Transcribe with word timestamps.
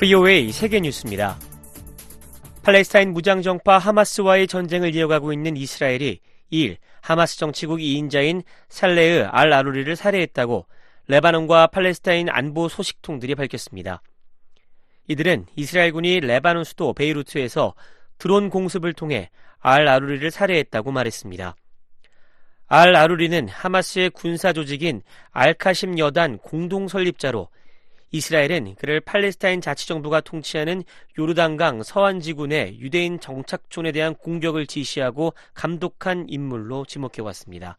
VOA 0.00 0.50
세계 0.50 0.80
뉴스입니다. 0.80 1.38
팔레스타인 2.62 3.12
무장정파 3.12 3.76
하마스와의 3.76 4.46
전쟁을 4.46 4.94
이어가고 4.94 5.30
있는 5.30 5.58
이스라엘이 5.58 6.20
2일 6.50 6.78
하마스 7.02 7.36
정치국 7.36 7.80
2인자인 7.80 8.42
살레흐 8.70 9.26
알 9.30 9.52
아루리를 9.52 9.94
살해했다고 9.94 10.64
레바논과 11.06 11.66
팔레스타인 11.66 12.30
안보 12.30 12.70
소식통들이 12.70 13.34
밝혔습니다. 13.34 14.00
이들은 15.06 15.44
이스라엘군이 15.54 16.20
레바논 16.20 16.64
수도 16.64 16.94
베이루트에서 16.94 17.74
드론 18.16 18.48
공습을 18.48 18.94
통해 18.94 19.28
알 19.58 19.86
아루리를 19.86 20.30
살해했다고 20.30 20.92
말했습니다. 20.92 21.56
알 22.68 22.96
아루리는 22.96 23.48
하마스의 23.48 24.08
군사 24.08 24.54
조직인 24.54 25.02
알카심 25.32 25.98
여단 25.98 26.38
공동 26.38 26.88
설립자로 26.88 27.50
이스라엘은 28.12 28.74
그를 28.76 29.00
팔레스타인 29.00 29.60
자치정부가 29.60 30.20
통치하는 30.20 30.82
요르단강 31.18 31.82
서안지군의 31.82 32.80
유대인 32.80 33.20
정착촌에 33.20 33.92
대한 33.92 34.14
공격을 34.14 34.66
지시하고 34.66 35.34
감독한 35.54 36.26
인물로 36.28 36.84
지목해왔습니다. 36.86 37.78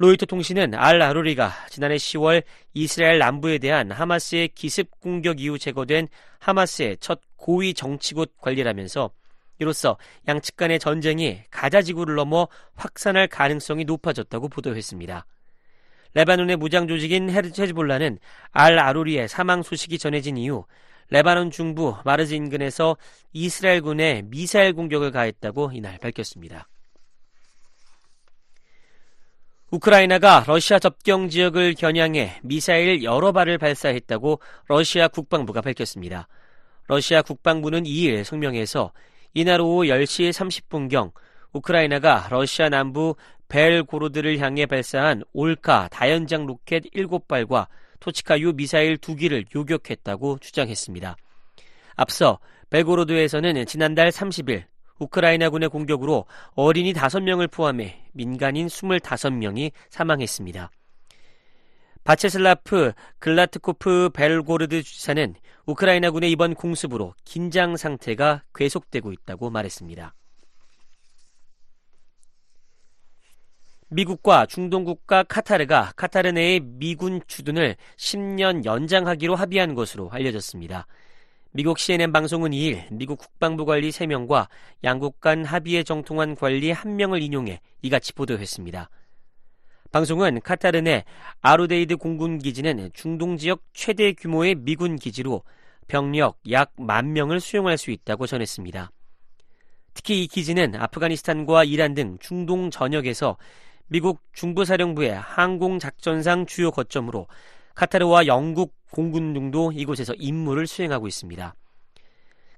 로이터 0.00 0.26
통신은 0.26 0.74
알 0.74 1.02
아루리가 1.02 1.52
지난해 1.70 1.96
10월 1.96 2.44
이스라엘 2.72 3.18
남부에 3.18 3.58
대한 3.58 3.90
하마스의 3.90 4.48
기습 4.48 5.00
공격 5.00 5.40
이후 5.40 5.58
제거된 5.58 6.06
하마스의 6.38 6.98
첫 7.00 7.20
고위 7.36 7.74
정치국 7.74 8.40
관리라면서 8.40 9.10
이로써 9.58 9.98
양측 10.28 10.56
간의 10.56 10.78
전쟁이 10.78 11.40
가자 11.50 11.82
지구를 11.82 12.14
넘어 12.14 12.46
확산할 12.76 13.26
가능성이 13.26 13.84
높아졌다고 13.84 14.48
보도했습니다. 14.48 15.26
레바논의 16.18 16.56
무장 16.56 16.88
조직인 16.88 17.30
헤즈볼라는 17.30 18.18
알 18.50 18.76
아루리의 18.76 19.28
사망 19.28 19.62
소식이 19.62 19.98
전해진 19.98 20.36
이후 20.36 20.64
레바논 21.10 21.52
중부 21.52 21.94
마르즈 22.04 22.34
인근에서 22.34 22.96
이스라엘군의 23.32 24.24
미사일 24.24 24.72
공격을 24.72 25.12
가했다고 25.12 25.70
이날 25.74 25.96
밝혔습니다. 25.98 26.66
우크라이나가 29.70 30.42
러시아 30.48 30.80
접경 30.80 31.28
지역을 31.28 31.74
겨냥해 31.74 32.40
미사일 32.42 33.04
여러 33.04 33.30
발을 33.30 33.58
발사했다고 33.58 34.40
러시아 34.66 35.06
국방부가 35.06 35.60
밝혔습니다. 35.60 36.26
러시아 36.88 37.22
국방부는 37.22 37.84
2일 37.84 38.24
성명에서 38.24 38.92
이날 39.34 39.60
오후 39.60 39.84
10시 39.84 40.30
30분경 40.30 41.12
우크라이나가 41.52 42.26
러시아 42.28 42.68
남부 42.68 43.14
벨고로드를 43.48 44.38
향해 44.38 44.66
발사한 44.66 45.22
올카 45.32 45.88
다연장 45.88 46.46
로켓 46.46 46.84
7발과 46.94 47.66
토치카-U 48.00 48.52
미사일 48.54 48.96
2기를 48.96 49.54
요격했다고 49.54 50.38
주장했습니다. 50.38 51.16
앞서 51.96 52.38
벨고로드에서는 52.70 53.66
지난달 53.66 54.10
30일 54.10 54.64
우크라이나군의 54.98 55.68
공격으로 55.68 56.26
어린이 56.54 56.92
5명을 56.92 57.50
포함해 57.50 58.04
민간인 58.12 58.66
25명이 58.66 59.72
사망했습니다. 59.90 60.70
뱌체슬라프 62.04 62.92
글라드코프 63.18 64.10
벨고로드 64.14 64.82
주지사는 64.82 65.34
우크라이나군의 65.66 66.30
이번 66.30 66.54
공습으로 66.54 67.14
긴장 67.24 67.76
상태가 67.76 68.42
계속되고 68.54 69.12
있다고 69.12 69.50
말했습니다. 69.50 70.14
미국과 73.90 74.44
중동 74.46 74.84
국가 74.84 75.22
카타르가 75.22 75.92
카타르 75.96 76.28
내의 76.28 76.60
미군 76.60 77.22
주둔을 77.26 77.76
10년 77.96 78.64
연장하기로 78.64 79.34
합의한 79.34 79.74
것으로 79.74 80.10
알려졌습니다. 80.10 80.86
미국 81.52 81.78
CNN 81.78 82.12
방송은 82.12 82.50
2일 82.50 82.92
미국 82.92 83.18
국방부 83.18 83.64
관리 83.64 83.88
3명과 83.88 84.48
양국 84.84 85.20
간 85.20 85.44
합의에 85.44 85.82
정통한 85.82 86.34
관리 86.34 86.70
1명을 86.72 87.22
인용해 87.22 87.60
이같이 87.80 88.12
보도했습니다. 88.12 88.90
방송은 89.90 90.42
카타르 90.42 90.78
내 90.78 91.04
알우데이드 91.40 91.96
공군 91.96 92.38
기지는 92.38 92.90
중동 92.92 93.38
지역 93.38 93.62
최대 93.72 94.12
규모의 94.12 94.54
미군 94.54 94.96
기지로 94.96 95.44
병력 95.86 96.38
약 96.50 96.82
만 96.82 97.14
명을 97.14 97.40
수용할 97.40 97.78
수 97.78 97.90
있다고 97.90 98.26
전했습니다. 98.26 98.90
특히 99.94 100.22
이 100.22 100.26
기지는 100.26 100.76
아프가니스탄과 100.76 101.64
이란 101.64 101.94
등 101.94 102.18
중동 102.20 102.70
전역에서 102.70 103.38
미국 103.88 104.20
중부사령부의 104.32 105.14
항공작전상 105.18 106.46
주요 106.46 106.70
거점으로 106.70 107.26
카타르와 107.74 108.26
영국 108.26 108.74
공군 108.90 109.32
등도 109.32 109.72
이곳에서 109.72 110.14
임무를 110.14 110.66
수행하고 110.66 111.06
있습니다. 111.06 111.54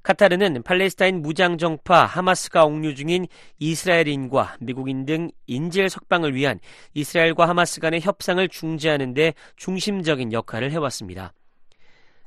카타르는 0.02 0.62
팔레스타인 0.62 1.20
무장정파 1.20 2.06
하마스가 2.06 2.64
억류 2.64 2.94
중인 2.94 3.26
이스라엘인과 3.58 4.56
미국인 4.60 5.04
등 5.04 5.30
인질 5.46 5.90
석방을 5.90 6.34
위한 6.34 6.58
이스라엘과 6.94 7.48
하마스 7.48 7.80
간의 7.80 8.00
협상을 8.00 8.46
중재하는 8.48 9.12
데 9.12 9.34
중심적인 9.56 10.32
역할을 10.32 10.72
해왔습니다. 10.72 11.34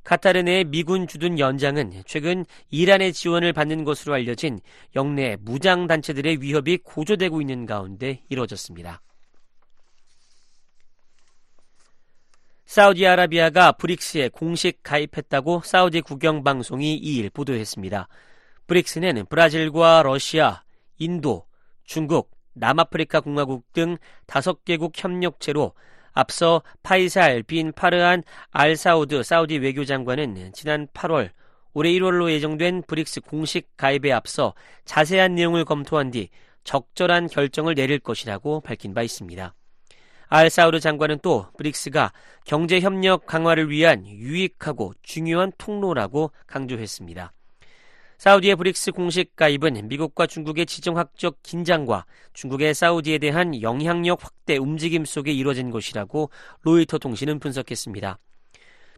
카타르 0.04 0.40
내 0.40 0.64
미군 0.64 1.08
주둔 1.08 1.40
연장은 1.40 2.04
최근 2.06 2.46
이란의 2.70 3.14
지원을 3.14 3.54
받는 3.54 3.84
것으로 3.84 4.14
알려진 4.14 4.60
영내 4.96 5.38
무장 5.40 5.88
단체들의 5.88 6.42
위협이 6.42 6.80
고조되고 6.84 7.40
있는 7.42 7.66
가운데 7.66 8.22
이뤄졌습니다. 8.30 9.02
사우디아라비아가 12.66 13.74
브릭스에 13.74 14.30
공식 14.30 14.82
가입했다고 14.82 15.62
사우디 15.64 16.02
국영 16.02 16.44
방송이 16.44 17.00
2일 17.02 17.32
보도했습니다. 17.32 18.08
브릭스는 18.66 19.26
브라질과 19.30 20.04
러시아, 20.04 20.64
인도, 20.98 21.46
중국, 21.84 22.32
남아프리카 22.54 23.20
공화국 23.20 23.72
등 23.74 23.98
5개국 24.28 24.94
협력체로 24.96 25.74
앞서 26.14 26.62
파이살 26.84 27.44
빈 27.44 27.72
파르한 27.72 28.24
알 28.52 28.76
사우드 28.76 29.24
사우디 29.24 29.58
외교장관은 29.58 30.52
지난 30.54 30.88
8월 30.88 31.32
올해 31.74 31.92
1월로 31.92 32.30
예정된 32.32 32.84
브릭스 32.88 33.22
공식 33.22 33.76
가입에 33.78 34.12
앞서 34.12 34.54
자세한 34.86 35.36
내용을 35.36 35.66
검토한 35.66 36.12
뒤 36.12 36.30
적절한 36.64 37.28
결정을 37.28 37.76
내릴 37.76 38.00
것이라고 38.00 38.62
밝힌 38.62 38.94
바 38.94 39.02
있습니다. 39.02 39.54
알 40.28 40.50
사우드 40.50 40.80
장관은 40.80 41.20
또 41.22 41.48
브릭스가 41.58 42.14
경제 42.46 42.80
협력 42.80 43.26
강화를 43.26 43.70
위한 43.70 44.06
유익하고 44.06 44.94
중요한 45.02 45.52
통로라고 45.58 46.32
강조했습니다. 46.48 47.34
사우디의 48.18 48.56
브릭스 48.56 48.92
공식 48.92 49.36
가입은 49.36 49.88
미국과 49.88 50.28
중국의 50.28 50.66
지정학적 50.66 51.38
긴장과 51.44 52.06
중국의 52.34 52.74
사우디에 52.74 53.18
대한 53.18 53.62
영향력 53.62 54.24
확대 54.24 54.58
움직임 54.58 55.06
속에 55.06 55.32
이뤄진 55.32 55.72
것이라고 55.72 56.30
로이터 56.62 56.98
통신은 56.98 57.40
분석했습니다. 57.40 58.20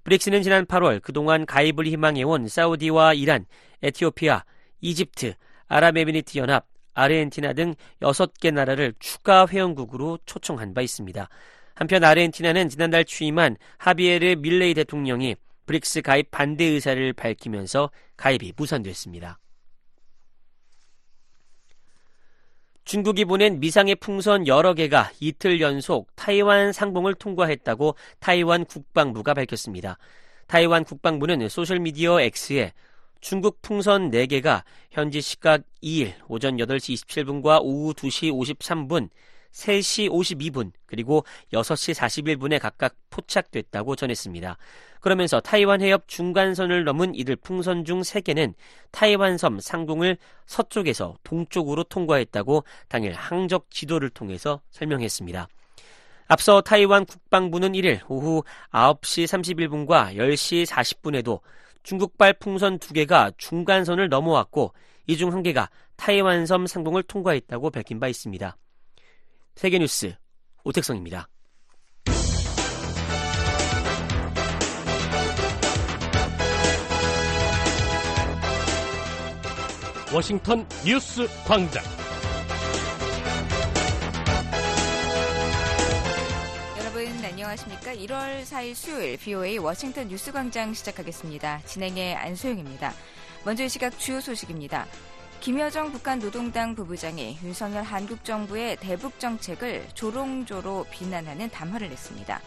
브릭스는 0.04 0.44
지난 0.44 0.66
8월 0.66 1.02
그동안 1.02 1.46
가입을 1.46 1.88
희망해온 1.88 2.48
사우디와 2.48 3.16
이란, 3.16 3.46
에티오피아, 3.82 4.44
이집트, 4.82 5.34
아랍에미리트 5.68 6.38
연합, 6.38 6.68
아르헨티나 6.94 7.54
등 7.54 7.74
6개 8.02 8.52
나라를 8.54 8.94
추가 9.00 9.48
회원국으로 9.48 10.20
초청한 10.26 10.74
바 10.74 10.82
있습니다. 10.82 11.28
한편 11.74 12.04
아르헨티나는 12.04 12.70
지난달 12.70 13.04
취임한 13.04 13.58
하비에르 13.78 14.38
밀레이 14.38 14.74
대통령이 14.74 15.36
브릭스 15.66 16.02
가입 16.02 16.32
반대 16.32 16.66
의사를 16.66 17.14
밝히면서 17.14 17.92
가입이 18.18 18.54
무산됐습니다. 18.56 19.40
중국이 22.86 23.26
보낸 23.26 23.60
미상의 23.60 23.96
풍선 23.96 24.46
여러 24.46 24.76
개가 24.76 25.12
이틀 25.20 25.60
연속 25.60 26.16
타이완 26.16 26.72
상공을 26.72 27.16
통과했다고 27.16 27.96
타이완 28.20 28.66
국방부가 28.66 29.34
밝혔습니다. 29.34 29.98
타이완 30.46 30.84
국방부는 30.84 31.50
소셜미디어 31.50 32.22
X에 32.22 32.74
중국 33.22 33.64
풍선 33.64 34.12
4개가 34.12 34.64
현지 34.92 35.20
시각 35.20 35.64
2일 35.82 36.14
오전 36.28 36.58
8시 36.58 37.08
27분과 37.08 37.60
오후 37.64 37.92
2시 37.96 38.32
53분 38.32 39.10
3시 39.56 40.10
52분 40.10 40.72
그리고 40.86 41.26
6시 41.54 41.96
41분에 41.96 42.60
각각 42.60 42.96
포착됐다고 43.10 43.96
전했습니다. 43.96 44.58
그러면서 45.00 45.40
타이완 45.40 45.82
해협 45.82 46.08
중간선을 46.08 46.84
넘은 46.84 47.16
이들 47.16 47.38
풍선 47.38 47.86
중 47.86 48.02
3개는 48.02 48.54
타이완섬 48.92 49.60
상공을 49.60 50.18
서쪽에서 50.46 51.16
동쪽으로 51.24 51.84
통과했다고 51.84 52.64
당일 52.90 53.14
항적 53.14 53.72
지도를 53.72 54.10
통해서 54.10 54.62
설명했습니다. 54.72 55.48
앞서 56.28 56.62
타이완 56.62 57.06
국방부는 57.06 57.74
1일 57.74 58.02
오후 58.10 58.44
9시 58.72 59.26
31분과 59.26 60.16
10시 60.16 60.66
40분에도 60.66 61.40
중국발 61.84 62.34
풍선 62.34 62.80
2개가 62.80 63.34
중간선을 63.38 64.10
넘어왔고 64.10 64.74
이 65.08 65.18
중 65.18 65.30
1개가 65.30 65.68
타이완섬 65.98 66.66
상공을 66.66 67.04
통과했다고 67.04 67.70
밝힌 67.70 68.00
바 68.00 68.08
있습니다. 68.08 68.58
세계뉴스 69.56 70.14
오택성입니다. 70.66 71.30
워싱턴 80.14 80.68
뉴스 80.86 81.28
광장. 81.48 81.84
여러분 86.78 87.08
안녕하십니까? 87.24 87.94
1월 87.96 88.44
4일 88.44 88.76
수요일 88.76 89.18
BOA 89.18 89.58
워싱턴 89.60 90.10
뉴스 90.10 90.32
광장 90.34 90.74
시작하겠습니다. 90.74 91.62
진행의 91.66 92.16
안소영입니다. 92.16 92.94
먼저 93.46 93.64
이 93.64 93.70
시각 93.70 93.98
주요 93.98 94.20
소식입니다. 94.20 94.86
김여정 95.46 95.92
북한 95.92 96.18
노동당 96.18 96.74
부부장이 96.74 97.38
윤석열 97.44 97.84
한국 97.84 98.26
정부의 98.26 98.78
대북 98.78 99.20
정책을 99.20 99.86
조롱조로 99.94 100.88
비난하는 100.90 101.52
담화를 101.52 101.88
냈습니다. 101.90 102.42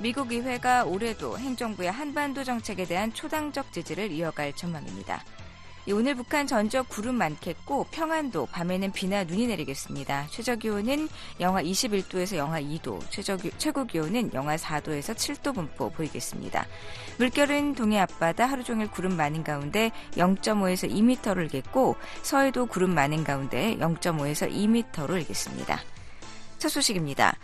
미국 0.00 0.32
의회가 0.32 0.82
올해도 0.82 1.38
행정부의 1.38 1.92
한반도 1.92 2.42
정책에 2.42 2.86
대한 2.86 3.12
초당적 3.12 3.72
지지를 3.72 4.10
이어갈 4.10 4.52
전망입니다. 4.52 5.22
오늘 5.92 6.14
북한 6.14 6.46
전적 6.46 6.88
구름 6.88 7.14
많겠고 7.14 7.86
평안도 7.90 8.46
밤에는 8.46 8.92
비나 8.92 9.24
눈이 9.24 9.46
내리겠습니다. 9.46 10.26
최저 10.30 10.54
기온은 10.56 11.08
영하 11.40 11.62
21도에서 11.62 12.36
영하 12.36 12.60
2도, 12.60 13.00
최저 13.10 13.36
기, 13.36 13.50
최고 13.56 13.84
기온은 13.84 14.30
영하 14.34 14.56
4도에서 14.56 15.14
7도 15.14 15.54
분포 15.54 15.90
보이겠습니다. 15.90 16.66
물결은 17.18 17.74
동해 17.74 18.00
앞바다 18.00 18.46
하루 18.46 18.64
종일 18.64 18.90
구름 18.90 19.16
많은 19.16 19.44
가운데 19.44 19.90
0.5에서 20.12 20.90
2m를 20.90 21.44
일겠고 21.44 21.96
서해도 22.22 22.66
구름 22.66 22.94
많은 22.94 23.24
가운데 23.24 23.76
0.5에서 23.78 24.52
2m로 24.52 25.16
일겠습니다. 25.16 25.80
첫 26.58 26.68
소식입니다. 26.68 27.36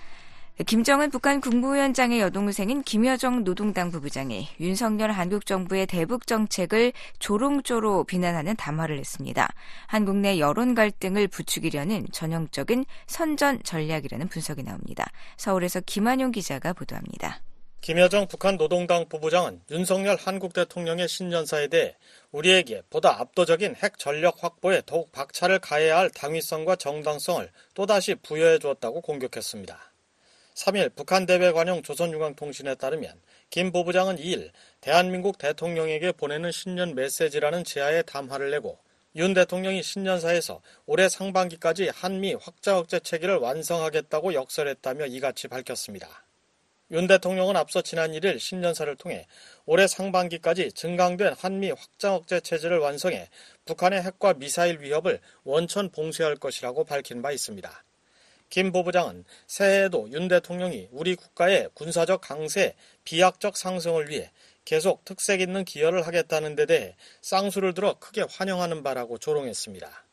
김정은 0.62 1.11
북한 1.11 1.41
국무위원장의 1.41 2.21
여동생인 2.21 2.85
김여정 2.85 3.43
노동당 3.43 3.91
부부장이 3.91 4.47
윤석열 4.61 5.11
한국 5.11 5.47
정부의 5.47 5.89
대북 5.89 6.29
정책을 6.29 6.93
조롱조로 7.19 8.05
비난하는 8.05 8.55
담화를 8.55 8.95
냈습니다. 8.99 9.53
한국 9.89 10.15
내 10.19 10.39
여론 10.39 10.77
갈등을 10.77 11.27
부추기려는 11.27 12.06
전형적인 12.12 12.85
선전 13.09 13.65
전략이라는 13.65 14.29
분석이 14.29 14.62
나옵니다. 14.62 15.11
서울에서 15.37 15.81
김한용 15.81 16.31
기자가 16.31 16.73
보도합니다. 16.73 17.41
김여정 17.81 18.29
북한 18.29 18.56
노동당 18.56 19.09
부부장은 19.09 19.61
윤석열 19.73 20.17
한국 20.17 20.53
대통령의 20.53 21.09
신년사에 21.09 21.67
대해 21.67 21.97
우리에게 22.31 22.83
보다 22.91 23.21
압도적인 23.21 23.75
핵 23.83 23.99
전력 23.99 24.45
확보에 24.45 24.83
더욱 24.87 25.11
박차를 25.11 25.59
가해야 25.59 25.99
할 25.99 26.11
당위성과 26.11 26.77
정당성을 26.77 27.51
또다시 27.75 28.15
부여해 28.15 28.61
주었다고 28.61 29.01
공격했습니다. 29.01 29.94
3일 30.55 30.95
북한 30.95 31.27
대외 31.27 31.51
관용 31.51 31.83
조선중앙통신에 31.83 32.77
따르면 32.77 33.21
김 33.51 33.73
부부장은 33.73 34.17
2일 34.17 34.51
대한민국 34.81 35.37
대통령에게 35.37 36.12
보내는 36.12 36.53
신년 36.53 36.95
메시지라는 36.95 37.65
제하의 37.65 38.05
담화를 38.06 38.51
내고 38.53 38.79
윤 39.17 39.35
대통령이 39.35 39.83
신년사에서 39.83 40.61
올해 40.87 41.09
상반기까지 41.09 41.89
한미 41.89 42.35
확자 42.35 42.79
억제 42.79 43.01
체계를 43.01 43.37
완성하겠다고 43.37 44.35
역설했다며 44.35 45.06
이같이 45.06 45.49
밝혔습니다. 45.49 46.25
윤 46.91 47.06
대통령은 47.06 47.56
앞서 47.56 47.83
지난 47.83 48.12
1일 48.12 48.39
신년사를 48.39 48.95
통해 48.97 49.27
올해 49.67 49.87
상반기까지 49.89 50.73
증강된 50.73 51.35
한미 51.37 51.71
확장 51.71 52.15
억제 52.15 52.41
체제를 52.41 52.79
완성해 52.79 53.29
북한의 53.65 54.03
핵과 54.03 54.35
미사일 54.35 54.81
위협을 54.81 55.21
원천 55.43 55.91
봉쇄할 55.91 56.37
것이라고 56.37 56.85
밝힌 56.85 57.23
바 57.23 57.33
있습니다. 57.33 57.84
김 58.50 58.73
부부장은 58.73 59.25
새해에도 59.46 60.11
윤 60.12 60.29
대통령이 60.29 60.88
우리 60.93 61.17
국가의 61.17 61.70
군사적 61.75 62.20
강세, 62.20 62.75
비약적 63.05 63.56
상승을 63.56 64.08
위해 64.08 64.31
계속 64.64 65.05
특색 65.05 65.41
있는 65.41 65.64
기여를 65.64 66.06
하겠다는 66.06 66.55
데 66.55 66.67
대해 66.67 66.96
쌍수를 67.20 67.75
들어 67.75 67.99
크게 67.99 68.25
환영하는 68.29 68.82
바라고 68.82 69.19
조롱했습니다. 69.19 70.05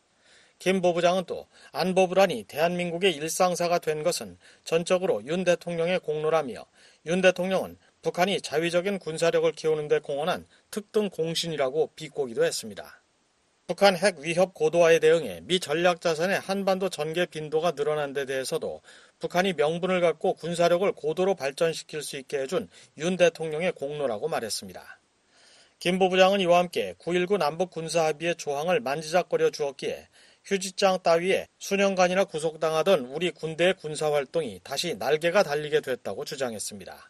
김 0.59 0.81
부부장은 0.81 1.25
또 1.25 1.47
안보 1.71 2.07
불안이 2.07 2.43
대한민국의 2.43 3.15
일상사가 3.15 3.79
된 3.79 4.03
것은 4.03 4.37
전적으로 4.63 5.25
윤 5.25 5.43
대통령의 5.43 5.99
공로라며 5.99 6.65
윤 7.07 7.21
대통령은 7.21 7.77
북한이 8.03 8.41
자위적인 8.41 8.99
군사력을 8.99 9.51
키우는 9.53 9.87
데 9.87 9.99
공헌한 9.99 10.45
특등 10.69 11.09
공신이라고 11.09 11.91
비꼬기도 11.95 12.43
했습니다. 12.43 13.00
북한 13.71 13.95
핵 13.95 14.19
위협 14.19 14.53
고도화에 14.53 14.99
대응해 14.99 15.39
미 15.43 15.57
전략자산의 15.57 16.41
한반도 16.41 16.89
전개 16.89 17.25
빈도가 17.25 17.71
늘어난 17.71 18.11
데 18.11 18.25
대해서도 18.25 18.81
북한이 19.19 19.53
명분을 19.53 20.01
갖고 20.01 20.33
군사력을 20.33 20.91
고도로 20.91 21.35
발전시킬 21.35 22.03
수 22.03 22.17
있게 22.17 22.39
해준 22.39 22.67
윤 22.97 23.15
대통령의 23.15 23.71
공로라고 23.71 24.27
말했습니다. 24.27 24.99
김 25.79 25.99
부부장은 25.99 26.41
이와 26.41 26.59
함께 26.59 26.95
9.19 26.99 27.37
남북 27.37 27.71
군사합의의 27.71 28.35
조항을 28.35 28.81
만지작거려 28.81 29.51
주었기에 29.51 30.09
휴지장 30.43 30.99
따위에 31.01 31.47
수년간이나 31.57 32.25
구속당하던 32.25 33.05
우리 33.05 33.31
군대의 33.31 33.75
군사활동이 33.75 34.59
다시 34.65 34.95
날개가 34.95 35.43
달리게 35.43 35.79
됐다고 35.79 36.25
주장했습니다. 36.25 37.09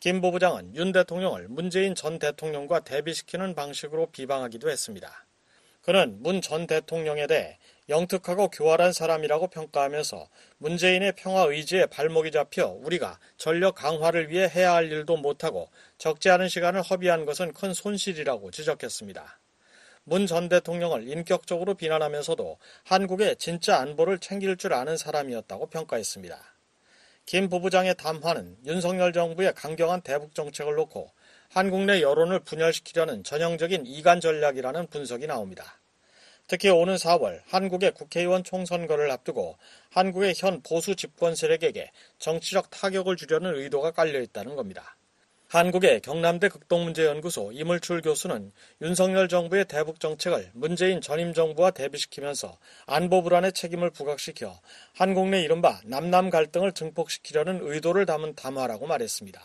김 0.00 0.20
부부장은 0.20 0.74
윤 0.74 0.90
대통령을 0.90 1.46
문재인 1.46 1.94
전 1.94 2.18
대통령과 2.18 2.80
대비시키는 2.80 3.54
방식으로 3.54 4.06
비방하기도 4.10 4.68
했습니다. 4.68 5.23
그는 5.84 6.16
문 6.22 6.40
전 6.40 6.66
대통령에 6.66 7.26
대해 7.26 7.58
영특하고 7.90 8.48
교활한 8.48 8.92
사람이라고 8.94 9.48
평가하면서 9.48 10.28
문재인의 10.56 11.12
평화 11.16 11.42
의지에 11.42 11.86
발목이 11.86 12.30
잡혀 12.30 12.66
우리가 12.68 13.18
전력 13.36 13.74
강화를 13.74 14.30
위해 14.30 14.48
해야 14.48 14.72
할 14.72 14.90
일도 14.90 15.18
못하고 15.18 15.68
적지 15.98 16.30
않은 16.30 16.48
시간을 16.48 16.80
허비한 16.80 17.26
것은 17.26 17.52
큰 17.52 17.74
손실이라고 17.74 18.50
지적했습니다. 18.50 19.40
문 20.04 20.26
전 20.26 20.48
대통령을 20.48 21.06
인격적으로 21.08 21.74
비난하면서도 21.74 22.58
한국의 22.84 23.36
진짜 23.36 23.78
안보를 23.80 24.18
챙길 24.18 24.56
줄 24.56 24.72
아는 24.72 24.96
사람이었다고 24.96 25.66
평가했습니다. 25.66 26.38
김 27.26 27.48
부부장의 27.48 27.94
담화는 27.96 28.58
윤석열 28.66 29.12
정부의 29.12 29.54
강경한 29.54 30.02
대북 30.02 30.34
정책을 30.34 30.74
놓고 30.74 31.10
한국 31.48 31.82
내 31.84 32.02
여론을 32.02 32.40
분열시키려는 32.40 33.24
전형적인 33.24 33.86
이간 33.86 34.20
전략이라는 34.20 34.88
분석이 34.88 35.26
나옵니다. 35.26 35.78
특히 36.46 36.68
오는 36.68 36.96
4월 36.96 37.40
한국의 37.46 37.92
국회의원 37.92 38.44
총선거를 38.44 39.10
앞두고 39.10 39.56
한국의 39.90 40.34
현 40.36 40.60
보수 40.60 40.94
집권 40.94 41.34
세력에게 41.34 41.90
정치적 42.18 42.70
타격을 42.70 43.16
주려는 43.16 43.54
의도가 43.54 43.92
깔려 43.92 44.20
있다는 44.20 44.54
겁니다. 44.54 44.96
한국의 45.48 46.00
경남대 46.00 46.48
극동문제연구소 46.48 47.52
이물출 47.52 48.02
교수는 48.02 48.50
윤석열 48.82 49.28
정부의 49.28 49.66
대북 49.66 50.00
정책을 50.00 50.50
문재인 50.52 51.00
전임 51.00 51.32
정부와 51.32 51.70
대비시키면서 51.70 52.58
안보 52.86 53.22
불안의 53.22 53.52
책임을 53.52 53.90
부각시켜 53.90 54.58
한국 54.94 55.28
내 55.28 55.42
이른바 55.42 55.80
남남 55.84 56.30
갈등을 56.30 56.72
증폭시키려는 56.72 57.60
의도를 57.62 58.04
담은 58.04 58.34
담화라고 58.34 58.88
말했습니다. 58.88 59.40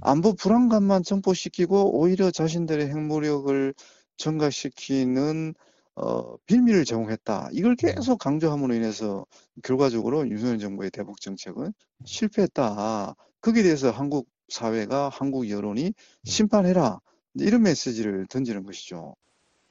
안보 0.00 0.34
불안감만 0.34 1.02
증폭시키고 1.02 1.98
오히려 1.98 2.30
자신들의 2.30 2.88
핵무력을 2.88 3.74
증가시키는 4.16 5.54
어, 5.94 6.36
빌미를 6.46 6.84
제공했다. 6.84 7.50
이걸 7.52 7.74
계속 7.74 8.18
강조함으로 8.18 8.72
인해서 8.74 9.26
결과적으로 9.64 10.28
윤석열 10.28 10.58
정부의 10.58 10.90
대북 10.90 11.20
정책은 11.20 11.72
실패했다. 12.04 13.16
거기에 13.40 13.64
대해서 13.64 13.90
한국 13.90 14.28
사회가 14.48 15.08
한국 15.08 15.50
여론이 15.50 15.92
심판해라. 16.24 17.00
이런 17.34 17.62
메시지를 17.62 18.26
던지는 18.28 18.64
것이죠. 18.64 19.16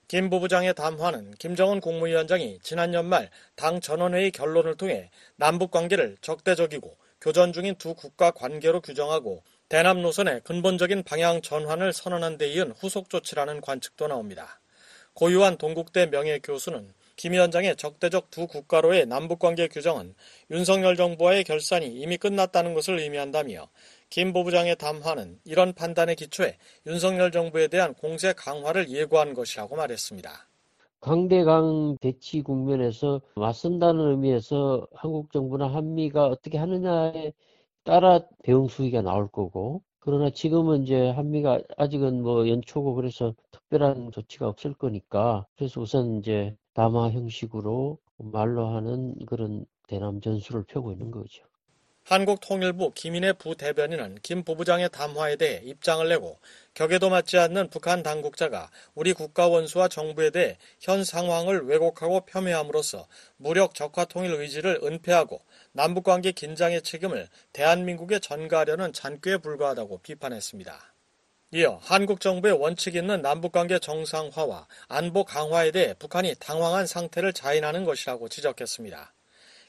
김 0.08 0.30
부부장의 0.30 0.74
담화는 0.74 1.32
김정은 1.32 1.82
국무위원장이 1.82 2.60
지난 2.62 2.94
연말 2.94 3.30
당 3.56 3.82
전원회의 3.82 4.32
결론을 4.32 4.76
통해 4.76 5.12
남북 5.36 5.72
관계를 5.72 6.18
적대적이고 6.22 6.96
교전 7.20 7.52
중인 7.52 7.76
두 7.76 7.94
국가 7.94 8.32
관계로 8.32 8.80
규정하고 8.80 9.44
대남 9.70 10.02
노선의 10.02 10.40
근본적인 10.46 11.04
방향 11.04 11.42
전환을 11.42 11.92
선언한 11.92 12.38
데 12.38 12.48
이은 12.54 12.72
후속 12.72 13.10
조치라는 13.10 13.60
관측도 13.60 14.08
나옵니다. 14.08 14.62
고유한 15.14 15.58
동국대 15.58 16.06
명예교수는 16.06 16.94
김 17.18 17.34
위원장의 17.34 17.76
적대적 17.76 18.32
두 18.32 18.48
국가로의 18.48 19.08
남북관계 19.08 19.68
규정은 19.68 20.16
윤석열 20.52 20.96
정부와의 20.96 21.44
결산이 21.44 21.86
이미 21.88 22.16
끝났다는 22.16 22.76
것을 22.76 23.00
의미한다며 23.00 23.68
김 24.10 24.32
부부장의 24.32 24.78
담화는 24.78 25.40
이런 25.44 25.74
판단에 25.74 26.16
기초해 26.16 26.58
윤석열 26.86 27.32
정부에 27.32 27.68
대한 27.68 27.94
공세 27.94 28.32
강화를 28.32 28.90
예고한 28.90 29.34
것이라고 29.34 29.76
말했습니다. 29.76 30.30
강대강 31.02 31.98
대치 32.00 32.42
국면에서 32.42 33.22
맞선다는 33.36 34.12
의미에서 34.12 34.88
한국 34.94 35.34
정부나 35.34 35.68
한미가 35.68 36.28
어떻게 36.28 36.58
하느냐에 36.58 37.34
따라 37.88 38.20
대응 38.44 38.68
수위가 38.68 39.02
나올 39.02 39.28
거고 39.30 39.82
그러나 40.00 40.30
지금은 40.30 40.84
이제 40.84 41.10
한미가 41.10 41.62
아직은 41.78 42.22
뭐 42.22 42.48
연초고 42.48 42.94
그래서 42.94 43.34
특별한 43.52 44.12
조치가 44.12 44.48
없을 44.48 44.76
거니까 44.76 45.48
그래서 45.56 45.82
우선 45.82 46.20
이제 46.20 46.56
담화 46.76 47.10
형식으로 47.10 47.98
말로 48.18 48.68
하는 48.68 49.16
그런 49.26 49.66
대남 49.88 50.22
전술을 50.22 50.66
펴고 50.66 50.92
있는 50.92 51.10
거죠. 51.10 51.44
한국통일부 52.08 52.94
김인혜 52.96 53.34
부대변인은 53.34 54.20
김 54.24 54.46
부부장의 54.46 54.92
담화에 54.94 55.36
대해 55.36 55.62
입장을 55.66 56.08
내고 56.08 56.40
격에도 56.74 57.10
맞지 57.10 57.38
않는 57.38 57.70
북한 57.70 58.02
당국자가 58.02 58.70
우리 58.96 59.12
국가 59.12 59.48
원수와 59.48 59.90
정부에 59.90 60.30
대해 60.30 60.58
현 60.80 61.04
상황을 61.04 61.66
왜곡하고 61.66 62.22
폄훼함으로써 62.22 63.08
무력 63.36 63.76
적화 63.76 64.06
통일 64.06 64.32
의지를 64.36 64.80
은폐하고 64.84 65.42
남북관계 65.74 66.32
긴장의 66.32 66.82
책임을 66.82 67.28
대한민국에 67.52 68.20
전가하려는 68.20 68.94
잔꾀에 68.94 69.36
불과하다고 69.40 69.98
비판했습니다. 69.98 70.94
이어 71.56 71.78
한국 71.84 72.22
정부의 72.22 72.54
원칙 72.54 72.96
있는 72.96 73.22
남북관계 73.22 73.80
정상화와 73.80 74.68
안보 74.88 75.26
강화에 75.26 75.72
대해 75.72 75.94
북한이 76.00 76.36
당황한 76.40 76.88
상태를 76.88 77.34
자인하는 77.34 77.84
것이라고 77.84 78.30
지적했습니다. 78.30 79.14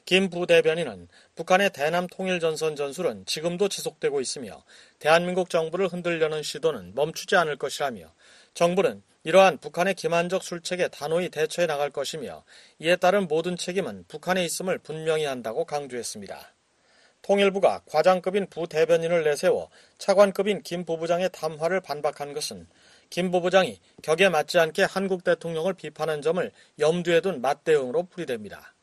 김 0.09 0.31
부대변인은 0.31 1.07
북한의 1.39 1.69
대남 1.69 2.05
통일 2.07 2.41
전선 2.41 2.75
전술은 2.75 3.25
지금도 3.25 3.69
지속되고 3.69 4.19
있으며 4.19 4.61
대한민국 4.99 5.49
정부를 5.49 5.87
흔들려는 5.87 6.43
시도는 6.43 6.95
멈추지 6.95 7.37
않을 7.37 7.55
것이라며 7.55 8.13
정부는 8.53 9.01
이러한 9.23 9.57
북한의 9.59 9.93
기만적 9.93 10.43
술책에 10.43 10.89
단호히 10.89 11.29
대처해 11.29 11.65
나갈 11.65 11.91
것이며 11.91 12.43
이에 12.79 12.97
따른 12.97 13.29
모든 13.29 13.55
책임은 13.55 14.03
북한에 14.09 14.43
있음을 14.43 14.79
분명히 14.79 15.23
한다고 15.23 15.63
강조했습니다. 15.63 16.53
통일부가 17.21 17.83
과장급인 17.85 18.47
부대변인을 18.49 19.23
내세워 19.23 19.69
차관급인 19.97 20.61
김 20.63 20.83
부부장의 20.83 21.29
담화를 21.31 21.79
반박한 21.79 22.33
것은 22.33 22.67
김 23.09 23.31
부부장이 23.31 23.79
격에 24.03 24.27
맞지 24.27 24.59
않게 24.59 24.83
한국 24.83 25.23
대통령을 25.23 25.73
비판한 25.75 26.21
점을 26.21 26.51
염두에 26.79 27.21
둔 27.21 27.39
맞대응으로 27.39 28.07
풀이됩니다. 28.07 28.73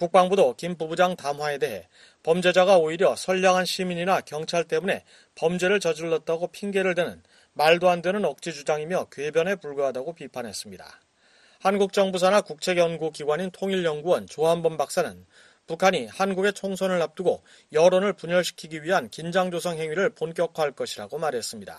국방부도 0.00 0.54
김 0.56 0.78
부부장 0.78 1.14
담화에 1.14 1.58
대해 1.58 1.86
범죄자가 2.22 2.78
오히려 2.78 3.14
선량한 3.16 3.66
시민이나 3.66 4.22
경찰 4.22 4.64
때문에 4.64 5.04
범죄를 5.34 5.78
저질렀다고 5.78 6.48
핑계를 6.48 6.94
대는 6.94 7.22
말도 7.52 7.90
안 7.90 8.00
되는 8.00 8.24
억지 8.24 8.54
주장이며 8.54 9.08
궤변에 9.12 9.56
불과하다고 9.56 10.14
비판했습니다. 10.14 10.86
한국 11.60 11.92
정부사나 11.92 12.40
국책연구기관인 12.40 13.50
통일연구원 13.50 14.26
조한범 14.26 14.78
박사는 14.78 15.26
북한이 15.66 16.06
한국의 16.06 16.54
총선을 16.54 17.02
앞두고 17.02 17.42
여론을 17.74 18.14
분열시키기 18.14 18.82
위한 18.82 19.10
긴장조성 19.10 19.76
행위를 19.76 20.08
본격화할 20.14 20.72
것이라고 20.72 21.18
말했습니다. 21.18 21.76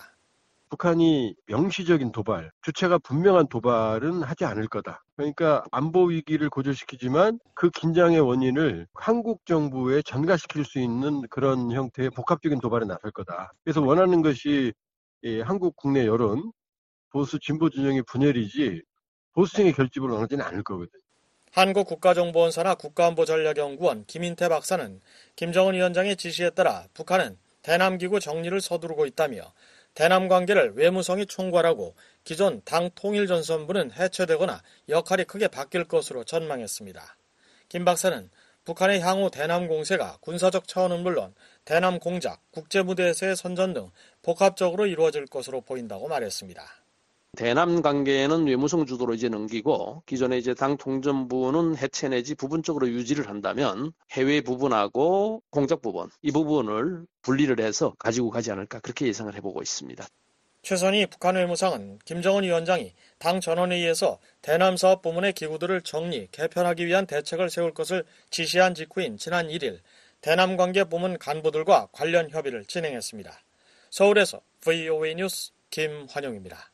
북한이 0.70 1.34
명시적인 1.46 2.12
도발, 2.12 2.50
주체가 2.62 2.98
분명한 2.98 3.48
도발은 3.48 4.22
하지 4.22 4.44
않을 4.44 4.68
거다. 4.68 5.02
그러니까 5.16 5.62
안보 5.70 6.04
위기를 6.06 6.48
고조시키지만 6.48 7.38
그 7.54 7.70
긴장의 7.70 8.20
원인을 8.20 8.86
한국 8.94 9.44
정부에 9.46 10.02
전가시킬 10.02 10.64
수 10.64 10.78
있는 10.78 11.22
그런 11.28 11.70
형태의 11.70 12.10
복합적인 12.10 12.60
도발에 12.60 12.86
나설 12.86 13.10
거다. 13.10 13.52
그래서 13.62 13.82
원하는 13.82 14.22
것이 14.22 14.72
한국 15.44 15.76
국내 15.76 16.06
여론, 16.06 16.50
보수 17.10 17.38
진보 17.38 17.68
진영의 17.68 18.04
분열이지 18.08 18.82
보수층의 19.34 19.74
결집을 19.74 20.08
원하지는 20.08 20.44
않을 20.44 20.62
거거든요. 20.62 21.02
한국 21.52 21.86
국가정보원사나 21.86 22.76
국가안보전략연구원 22.76 24.06
김인태 24.06 24.48
박사는 24.48 25.00
김정은 25.36 25.74
위원장의 25.74 26.16
지시에 26.16 26.50
따라 26.50 26.86
북한은 26.94 27.36
대남기구 27.60 28.18
정리를 28.20 28.58
서두르고 28.62 29.04
있다며 29.04 29.52
대남 29.94 30.28
관계를 30.28 30.72
외무성이 30.74 31.26
총괄하고 31.26 31.94
기존 32.24 32.62
당 32.64 32.90
통일전선부는 32.94 33.92
해체되거나 33.92 34.62
역할이 34.88 35.24
크게 35.24 35.48
바뀔 35.48 35.84
것으로 35.84 36.24
전망했습니다. 36.24 37.16
김 37.68 37.84
박사는 37.84 38.30
북한의 38.64 39.00
향후 39.00 39.30
대남 39.30 39.66
공세가 39.66 40.18
군사적 40.20 40.68
차원은 40.68 41.02
물론 41.02 41.34
대남 41.64 41.98
공작, 41.98 42.40
국제무대에서의 42.52 43.34
선전 43.34 43.72
등 43.72 43.90
복합적으로 44.22 44.86
이루어질 44.86 45.26
것으로 45.26 45.62
보인다고 45.62 46.08
말했습니다. 46.08 46.62
대남 47.34 47.80
관계에는 47.80 48.46
외무성 48.46 48.84
주도로 48.84 49.14
이제 49.14 49.30
넘기고 49.30 50.02
기존에 50.04 50.36
이제 50.36 50.52
당 50.52 50.76
통전부는 50.76 51.78
해체 51.78 52.10
내지 52.10 52.34
부분적으로 52.34 52.86
유지를 52.88 53.26
한다면 53.26 53.92
해외 54.10 54.42
부분하고 54.42 55.42
공작 55.50 55.80
부분 55.80 56.10
이 56.20 56.30
부분을 56.30 57.06
분리를 57.22 57.58
해서 57.58 57.94
가지고 57.98 58.28
가지 58.28 58.52
않을까 58.52 58.80
그렇게 58.80 59.06
예상을 59.06 59.34
해보고 59.34 59.62
있습니다. 59.62 60.06
최선희 60.62 61.06
북한 61.06 61.34
외 61.34 61.44
무상은 61.44 61.98
김정은 62.04 62.44
위원장이 62.44 62.92
당 63.18 63.40
전원회의에서 63.40 64.18
대남 64.42 64.76
사업 64.76 65.02
부문의 65.02 65.32
기구들을 65.32 65.82
정리, 65.82 66.28
개편하기 66.30 66.86
위한 66.86 67.04
대책을 67.06 67.50
세울 67.50 67.74
것을 67.74 68.04
지시한 68.30 68.74
직후인 68.74 69.18
지난 69.18 69.48
1일 69.48 69.80
대남 70.20 70.56
관계 70.56 70.84
부문 70.84 71.18
간부들과 71.18 71.88
관련 71.90 72.30
협의를 72.30 72.64
진행했습니다. 72.64 73.42
서울에서 73.90 74.40
VOA 74.60 75.16
뉴스 75.16 75.50
김환영입니다. 75.70 76.70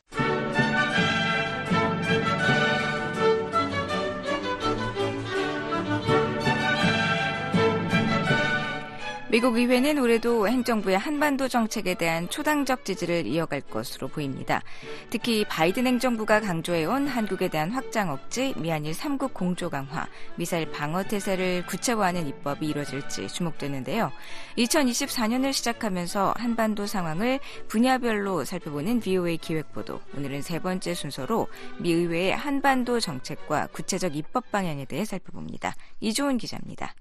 미국 9.30 9.58
의회는 9.58 9.98
올해도 9.98 10.48
행정부의 10.48 10.96
한반도 10.96 11.48
정책에 11.48 11.92
대한 11.92 12.30
초당적 12.30 12.86
지지를 12.86 13.26
이어갈 13.26 13.60
것으로 13.60 14.08
보입니다. 14.08 14.62
특히 15.10 15.44
바이든 15.44 15.86
행정부가 15.86 16.40
강조해온 16.40 17.06
한국에 17.06 17.48
대한 17.48 17.70
확장 17.70 18.10
억지, 18.10 18.54
미한일 18.56 18.94
3국 18.94 19.34
공조 19.34 19.68
강화, 19.68 20.08
미사일 20.36 20.70
방어 20.70 21.02
태세를 21.02 21.66
구체화하는 21.66 22.26
입법이 22.26 22.68
이뤄질지 22.68 23.28
주목되는데요. 23.28 24.10
2024년을 24.56 25.52
시작하면서 25.52 26.32
한반도 26.38 26.86
상황을 26.86 27.38
분야별로 27.68 28.46
살펴보는 28.46 29.00
VOA 29.00 29.36
기획보도. 29.36 30.00
오늘은 30.16 30.40
세 30.40 30.58
번째 30.58 30.94
순서로 30.94 31.48
미 31.80 31.92
의회의 31.92 32.34
한반도 32.34 32.98
정책과 32.98 33.68
구체적 33.72 34.16
입법 34.16 34.50
방향에 34.50 34.86
대해 34.86 35.04
살펴봅니다. 35.04 35.74
이조은 36.00 36.38
기자입니다. 36.38 36.94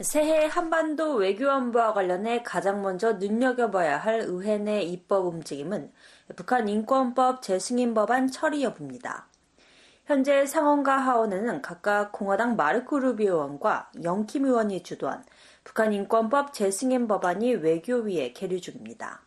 새해 0.00 0.46
한반도 0.46 1.16
외교안보와 1.16 1.92
관련해 1.92 2.42
가장 2.42 2.80
먼저 2.80 3.12
눈여겨봐야 3.12 3.98
할 3.98 4.20
의회 4.20 4.56
내 4.56 4.80
입법 4.80 5.26
움직임은 5.26 5.92
북한 6.34 6.66
인권법 6.66 7.42
재승인 7.42 7.92
법안 7.92 8.28
처리 8.28 8.64
여부입니다. 8.64 9.26
현재 10.06 10.46
상원과 10.46 10.96
하원에는 10.96 11.60
각각 11.60 12.10
공화당 12.10 12.56
마르코 12.56 13.00
루비오 13.00 13.34
의원과 13.34 13.92
영킴 14.02 14.46
의원이 14.46 14.82
주도한 14.82 15.24
북한 15.62 15.92
인권법 15.92 16.54
재승인 16.54 17.06
법안이 17.06 17.56
외교위에 17.56 18.32
계류 18.32 18.62
중입니다. 18.62 19.20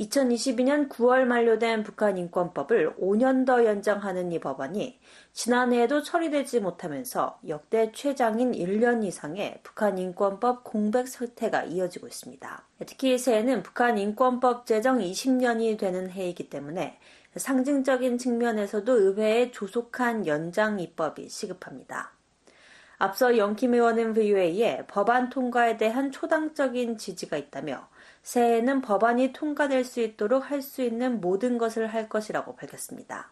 2022년 0.00 0.88
9월 0.88 1.24
만료된 1.24 1.84
북한 1.84 2.18
인권법을 2.18 2.96
5년 2.96 3.46
더 3.46 3.64
연장하는 3.64 4.32
이 4.32 4.40
법안이 4.40 4.98
지난해에도 5.32 6.02
처리되지 6.02 6.60
못하면서 6.60 7.38
역대 7.46 7.92
최장인 7.92 8.52
1년 8.52 9.04
이상의 9.04 9.60
북한 9.62 9.96
인권법 9.98 10.64
공백 10.64 11.06
사태가 11.06 11.64
이어지고 11.64 12.08
있습니다. 12.08 12.64
특히 12.86 13.16
새해는 13.16 13.62
북한 13.62 13.96
인권법 13.96 14.66
제정 14.66 14.98
20년이 14.98 15.78
되는 15.78 16.10
해이기 16.10 16.50
때문에 16.50 16.98
상징적인 17.36 18.18
측면에서도 18.18 19.00
의회에 19.00 19.52
조속한 19.52 20.26
연장 20.26 20.80
입법이 20.80 21.28
시급합니다. 21.28 22.12
앞서 22.98 23.36
영킴 23.36 23.74
의원은 23.74 24.14
VOA에 24.14 24.86
법안 24.86 25.28
통과에 25.30 25.76
대한 25.76 26.10
초당적인 26.10 26.98
지지가 26.98 27.36
있다며 27.36 27.88
새해에는 28.24 28.80
법안이 28.80 29.32
통과될 29.32 29.84
수 29.84 30.00
있도록 30.00 30.50
할 30.50 30.62
수 30.62 30.82
있는 30.82 31.20
모든 31.20 31.58
것을 31.58 31.86
할 31.86 32.08
것이라고 32.08 32.56
밝혔습니다. 32.56 33.30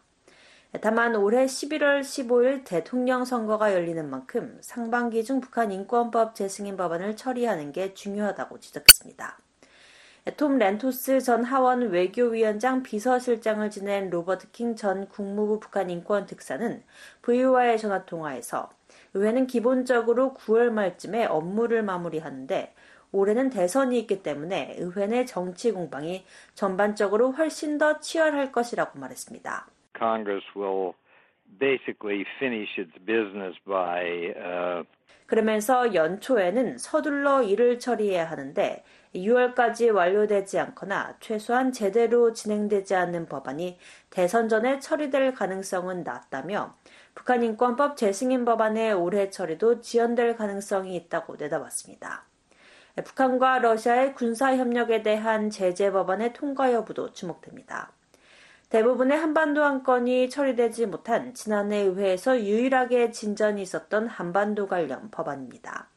다만 0.81 1.17
올해 1.17 1.47
11월 1.47 2.01
15일 2.01 2.65
대통령 2.65 3.25
선거가 3.25 3.75
열리는 3.75 4.09
만큼 4.09 4.59
상반기 4.61 5.25
중 5.25 5.41
북한 5.41 5.73
인권법 5.73 6.35
재승인 6.35 6.77
법안을 6.77 7.17
처리하는 7.17 7.73
게 7.73 7.95
중요하다고 7.95 8.61
지적했습니다. 8.61 9.39
톰 10.37 10.59
렌토스 10.59 11.21
전 11.21 11.43
하원 11.43 11.91
외교위원장 11.91 12.83
비서실장을 12.83 13.69
지낸 13.71 14.09
로버트 14.09 14.51
킹 14.53 14.77
전 14.77 15.09
국무부 15.09 15.59
북한 15.59 15.91
인권 15.91 16.27
특사는 16.27 16.83
VOA의 17.23 17.79
전화 17.79 18.05
통화에서 18.05 18.71
의회는 19.15 19.47
기본적으로 19.47 20.35
9월 20.35 20.71
말쯤에 20.71 21.27
업무를 21.27 21.83
마무리하는데 21.83 22.75
올해는 23.13 23.51
대선이 23.51 23.99
있기 24.01 24.23
때문에 24.23 24.77
의회 24.79 25.07
내 25.07 25.25
정치 25.25 25.71
공방이 25.71 26.25
전반적으로 26.55 27.33
훨씬 27.33 27.79
더 27.79 28.01
치열할 28.01 28.51
것이라고 28.53 28.99
말했습니다. 28.99 29.67
Congress 29.97 30.45
will 30.57 30.95
basically 31.59 32.25
finish 32.39 32.81
its 32.81 32.99
business 33.05 33.57
by 33.67 34.33
uh... 34.37 34.85
그러면서 35.27 35.95
연초에는 35.95 36.77
서둘러 36.77 37.43
일을 37.43 37.79
처리해야 37.79 38.29
하는데 38.31 38.85
6월까지 39.15 39.95
완료되지 39.95 40.59
않거나 40.59 41.17
최소한 41.21 41.73
제대로 41.73 42.33
진행되지 42.33 42.95
않는 42.95 43.27
법안이 43.27 43.79
대선 44.11 44.49
전에 44.49 44.79
처리될 44.79 45.33
가능성은 45.33 46.03
낮다며 46.03 46.75
북한 47.15 47.43
인권법 47.43 47.97
재승인 47.97 48.45
법안의 48.45 48.95
올해 48.95 49.31
처리도 49.31 49.81
지연될 49.81 50.37
가능성이 50.37 50.97
있다고 50.97 51.37
내다봤습니다. 51.37 52.27
북한과 53.01 53.61
러시아의 53.61 54.15
군사 54.15 54.55
협력에 54.55 55.03
대한 55.03 55.49
제재 55.49 55.91
법안의 55.91 56.35
통과 56.35 56.73
여부도 56.73 57.13
주목됩니다. 57.13 57.91
대부분의 58.69 59.19
한반도 59.19 59.65
안건이 59.65 60.31
처리되지 60.31 60.87
못한 60.87 61.35
지난해 61.35 61.79
의회에서 61.79 62.41
유일하게 62.41 63.11
진전이 63.11 63.61
있었던 63.63 64.09
한반도 64.09 64.67
관련 64.67 65.11
법안입니다. 65.11 65.89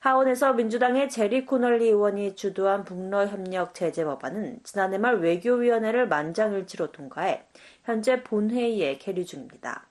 하원에서 0.00 0.52
민주당의 0.52 1.08
제리 1.08 1.44
코널리 1.46 1.86
의원이 1.86 2.36
주도한 2.36 2.84
북러 2.84 3.26
협력 3.26 3.74
제재 3.74 4.04
법안은 4.04 4.60
지난해 4.62 4.98
말 4.98 5.18
외교위원회를 5.18 6.06
만장일치로 6.06 6.92
통과해 6.92 7.44
현재 7.82 8.22
본회의에 8.22 8.98
계류 8.98 9.24
중입니다. 9.24 9.85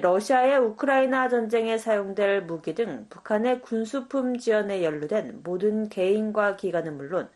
러시아의 0.00 0.58
우크라이나 0.58 1.28
전쟁에 1.28 1.78
사용될 1.78 2.42
무기 2.42 2.74
등 2.74 3.06
북한의 3.08 3.62
군수품 3.62 4.38
지원에 4.38 4.82
연루된 4.82 5.40
모든 5.42 5.88
개인과 5.88 6.56
기관은 6.56 6.96
물론 6.96 7.28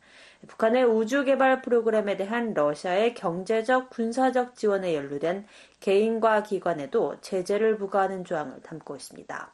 북한의 0.49 0.85
우주 0.85 1.25
개발 1.25 1.61
프로그램에 1.63 2.17
대한 2.17 2.55
러시아의 2.55 3.15
경제적 3.15 3.91
군사적 3.91 4.57
지원에 4.57 4.95
연루된 4.95 5.47
개인과 5.81 6.43
기관에도 6.43 7.17
제재를 7.21 7.77
부과하는 7.77 8.25
조항을 8.25 8.61
담고 8.63 8.97
있습니다. 8.97 9.53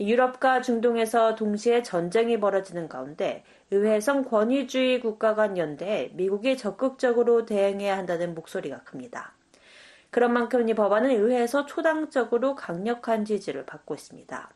유럽과 0.00 0.62
중동에서 0.62 1.34
동시에 1.34 1.82
전쟁이 1.82 2.38
벌어지는 2.38 2.88
가운데 2.88 3.44
의회성 3.70 4.24
권위주의 4.24 5.00
국가 5.00 5.34
간 5.34 5.58
연대에 5.58 6.12
미국이 6.14 6.56
적극적으로 6.56 7.44
대응해야 7.44 7.96
한다는 7.98 8.34
목소리가 8.34 8.84
큽니다. 8.84 9.37
그런 10.10 10.32
만큼 10.32 10.68
이 10.68 10.74
법안은 10.74 11.10
의회에서 11.10 11.66
초당적으로 11.66 12.54
강력한 12.54 13.24
지지를 13.24 13.66
받고 13.66 13.94
있습니다. 13.94 14.50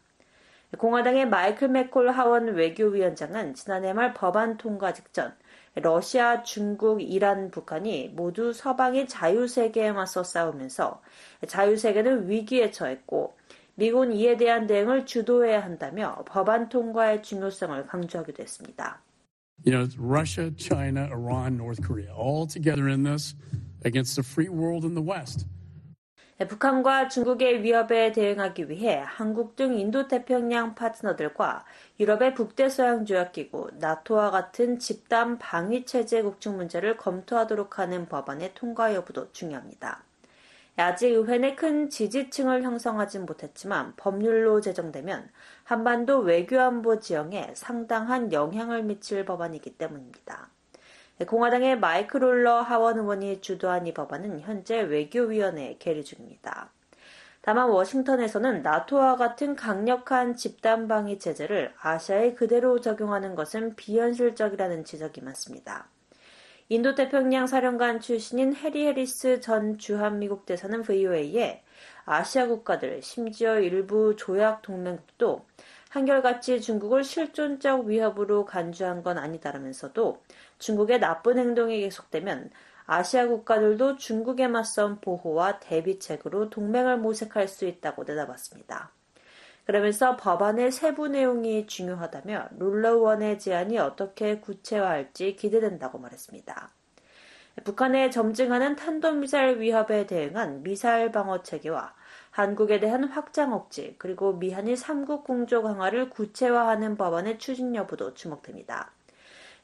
공화당의 0.78 1.28
마이클 1.28 1.68
맥콜 1.68 2.10
하원 2.10 2.54
외교위원장은 2.54 3.54
지난해 3.54 3.92
말 3.92 4.14
법안 4.14 4.56
통과 4.56 4.94
직전 4.94 5.34
러시아, 5.74 6.42
중국, 6.42 7.02
이란, 7.02 7.50
북한이 7.50 8.12
모두 8.14 8.52
서방의 8.52 9.08
자유세계에 9.08 9.92
맞서 9.92 10.22
싸우면서 10.22 11.00
자유세계는 11.46 12.28
위기에 12.28 12.70
처했고 12.70 13.34
미국은 13.74 14.12
이에 14.12 14.36
대한 14.36 14.66
대응을 14.66 15.06
주도해야 15.06 15.62
한다며 15.62 16.22
법안 16.26 16.68
통과의 16.68 17.22
중요성을 17.22 17.86
강조하기도 17.86 18.42
했습니다. 18.42 19.00
You 19.64 19.72
know, 19.72 19.88
Russia, 19.98 20.50
China, 20.56 21.08
Iran, 21.10 21.56
North 21.56 21.82
Korea, 21.82 22.12
all 22.12 22.46
together 22.46 22.88
in 22.88 23.04
this 23.04 23.34
against 23.84 24.16
the 24.16 24.24
free 24.24 24.48
world 24.48 24.86
in 24.86 24.94
the 24.94 25.06
West. 25.06 25.46
북한과 26.48 27.08
중국의 27.08 27.62
위협에 27.62 28.12
대응하기 28.12 28.68
위해 28.68 29.02
한국 29.04 29.54
등 29.54 29.78
인도태평양 29.78 30.74
파트너들과 30.74 31.64
유럽의 32.00 32.34
북대서양조약기구, 32.34 33.72
나토와 33.78 34.30
같은 34.30 34.78
집단 34.78 35.38
방위체제 35.38 36.22
국중 36.22 36.56
문제를 36.56 36.96
검토하도록 36.96 37.78
하는 37.78 38.06
법안의 38.06 38.54
통과 38.54 38.94
여부도 38.94 39.30
중요합니다. 39.32 40.02
아직 40.76 41.12
의회 41.12 41.38
내큰 41.38 41.90
지지층을 41.90 42.62
형성하진 42.62 43.26
못했지만 43.26 43.92
법률로 43.96 44.60
제정되면 44.62 45.28
한반도 45.64 46.20
외교안보 46.20 46.98
지형에 46.98 47.52
상당한 47.54 48.32
영향을 48.32 48.82
미칠 48.82 49.24
법안이기 49.24 49.76
때문입니다. 49.76 50.48
공화당의 51.26 51.78
마이크 51.78 52.16
롤러 52.16 52.60
하원 52.60 52.98
의원이 52.98 53.40
주도한 53.40 53.86
이 53.86 53.94
법안은 53.94 54.40
현재 54.40 54.80
외교위원회에 54.80 55.76
계류 55.78 56.02
중입니다. 56.04 56.70
다만 57.42 57.68
워싱턴에서는 57.70 58.62
나토와 58.62 59.16
같은 59.16 59.56
강력한 59.56 60.36
집단 60.36 60.86
방위 60.86 61.18
체제를 61.18 61.74
아시아에 61.80 62.34
그대로 62.34 62.80
적용하는 62.80 63.34
것은 63.34 63.74
비현실적이라는 63.74 64.84
지적이 64.84 65.22
많습니다. 65.22 65.88
인도태평양 66.68 67.48
사령관 67.48 68.00
출신인 68.00 68.54
해리 68.54 68.86
해리스 68.86 69.40
전 69.40 69.76
주한미국 69.76 70.46
대사는 70.46 70.82
VOA에 70.82 71.62
아시아 72.04 72.46
국가들, 72.46 73.02
심지어 73.02 73.58
일부 73.58 74.14
조약 74.16 74.62
동맹국도 74.62 75.44
한결같이 75.92 76.62
중국을 76.62 77.04
실존적 77.04 77.84
위협으로 77.84 78.46
간주한 78.46 79.02
건 79.02 79.18
아니다라면서도 79.18 80.22
중국의 80.58 81.00
나쁜 81.00 81.36
행동이 81.38 81.80
계속되면 81.80 82.50
아시아 82.86 83.26
국가들도 83.26 83.98
중국에 83.98 84.48
맞선 84.48 85.02
보호와 85.02 85.60
대비책으로 85.60 86.48
동맹을 86.48 86.96
모색할 86.96 87.46
수 87.46 87.66
있다고 87.66 88.04
내다봤습니다. 88.04 88.90
그러면서 89.66 90.16
법안의 90.16 90.72
세부 90.72 91.08
내용이 91.08 91.66
중요하다며 91.66 92.48
룰러원의 92.58 93.38
제안이 93.38 93.78
어떻게 93.78 94.40
구체화할지 94.40 95.36
기대된다고 95.36 95.98
말했습니다. 95.98 96.70
북한의 97.64 98.10
점증하는 98.10 98.76
탄도미사일 98.76 99.60
위협에 99.60 100.06
대응한 100.06 100.62
미사일 100.62 101.12
방어 101.12 101.42
체계와 101.42 101.92
한국에 102.32 102.80
대한 102.80 103.04
확장 103.04 103.52
억제 103.52 103.94
그리고 103.98 104.32
미한일 104.32 104.74
3국 104.74 105.22
공조 105.22 105.62
강화를 105.62 106.08
구체화하는 106.08 106.96
법안의 106.96 107.38
추진 107.38 107.74
여부도 107.74 108.14
주목됩니다. 108.14 108.90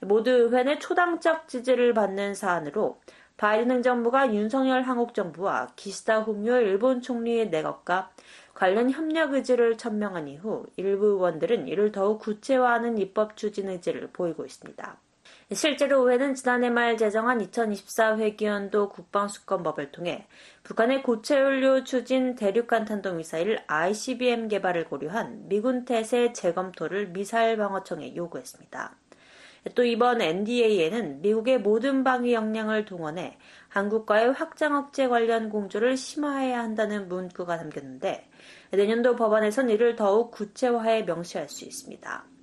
모두 0.00 0.30
의회 0.30 0.78
초당적 0.78 1.48
지지를 1.48 1.94
받는 1.94 2.34
사안으로 2.34 3.00
바이든 3.38 3.70
행정부가 3.70 4.34
윤석열 4.34 4.82
한국 4.82 5.14
정부와 5.14 5.68
기시다 5.76 6.20
후미오 6.20 6.56
일본 6.56 7.00
총리의 7.00 7.48
내각과 7.48 8.10
관련 8.52 8.90
협력 8.90 9.32
의지를 9.32 9.78
천명한 9.78 10.28
이후 10.28 10.66
일부 10.76 11.06
의원들은 11.06 11.68
이를 11.68 11.90
더욱 11.90 12.20
구체화하는 12.20 12.98
입법 12.98 13.36
추진 13.38 13.68
의지를 13.70 14.10
보이고 14.12 14.44
있습니다. 14.44 14.98
실제로 15.50 16.02
의회는 16.02 16.34
지난해 16.34 16.68
말 16.68 16.98
제정한 16.98 17.40
2024 17.40 18.18
회기연도 18.18 18.90
국방수권법을 18.90 19.92
통해 19.92 20.26
북한의 20.62 21.02
고체연료 21.02 21.84
추진 21.84 22.34
대륙간 22.34 22.84
탄도 22.84 23.14
미사일 23.14 23.58
ICBM 23.66 24.48
개발을 24.48 24.84
고려한 24.84 25.48
미군 25.48 25.86
태세 25.86 26.34
재검토를 26.34 27.08
미사일 27.08 27.56
방어청에 27.56 28.14
요구했습니다. 28.14 28.94
또 29.74 29.84
이번 29.84 30.20
NDA에는 30.20 31.22
미국의 31.22 31.60
모든 31.60 32.04
방위 32.04 32.34
역량을 32.34 32.84
동원해 32.84 33.38
한국과의 33.68 34.32
확장 34.32 34.76
억제 34.76 35.08
관련 35.08 35.48
공조를 35.48 35.96
심화해야 35.96 36.58
한다는 36.58 37.08
문구가 37.08 37.56
담겼는데 37.56 38.28
내년도 38.72 39.16
법안에선 39.16 39.70
이를 39.70 39.96
더욱 39.96 40.30
구체화해 40.30 41.04
명시할 41.04 41.48
수 41.48 41.64
있습니다. 41.64 42.37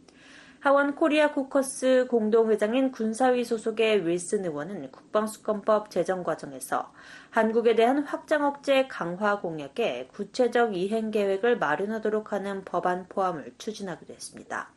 하원 0.66 0.96
코리아 0.96 1.32
코커스 1.32 2.08
공동회장인 2.10 2.92
군사위 2.92 3.44
소속의 3.44 4.08
윌슨 4.08 4.46
의원은 4.46 4.92
국방수권법 4.92 5.92
제정 5.92 6.24
과정에서 6.24 6.92
한국에 7.30 7.76
대한 7.76 8.00
확장 8.00 8.44
억제 8.44 8.88
강화 8.88 9.40
공약에 9.42 10.08
구체적 10.12 10.76
이행 10.76 11.12
계획을 11.12 11.60
마련하도록 11.60 12.34
하는 12.34 12.66
법안 12.66 13.06
포함을 13.08 13.54
추진하기도 13.60 14.12
했습니다. 14.16 14.72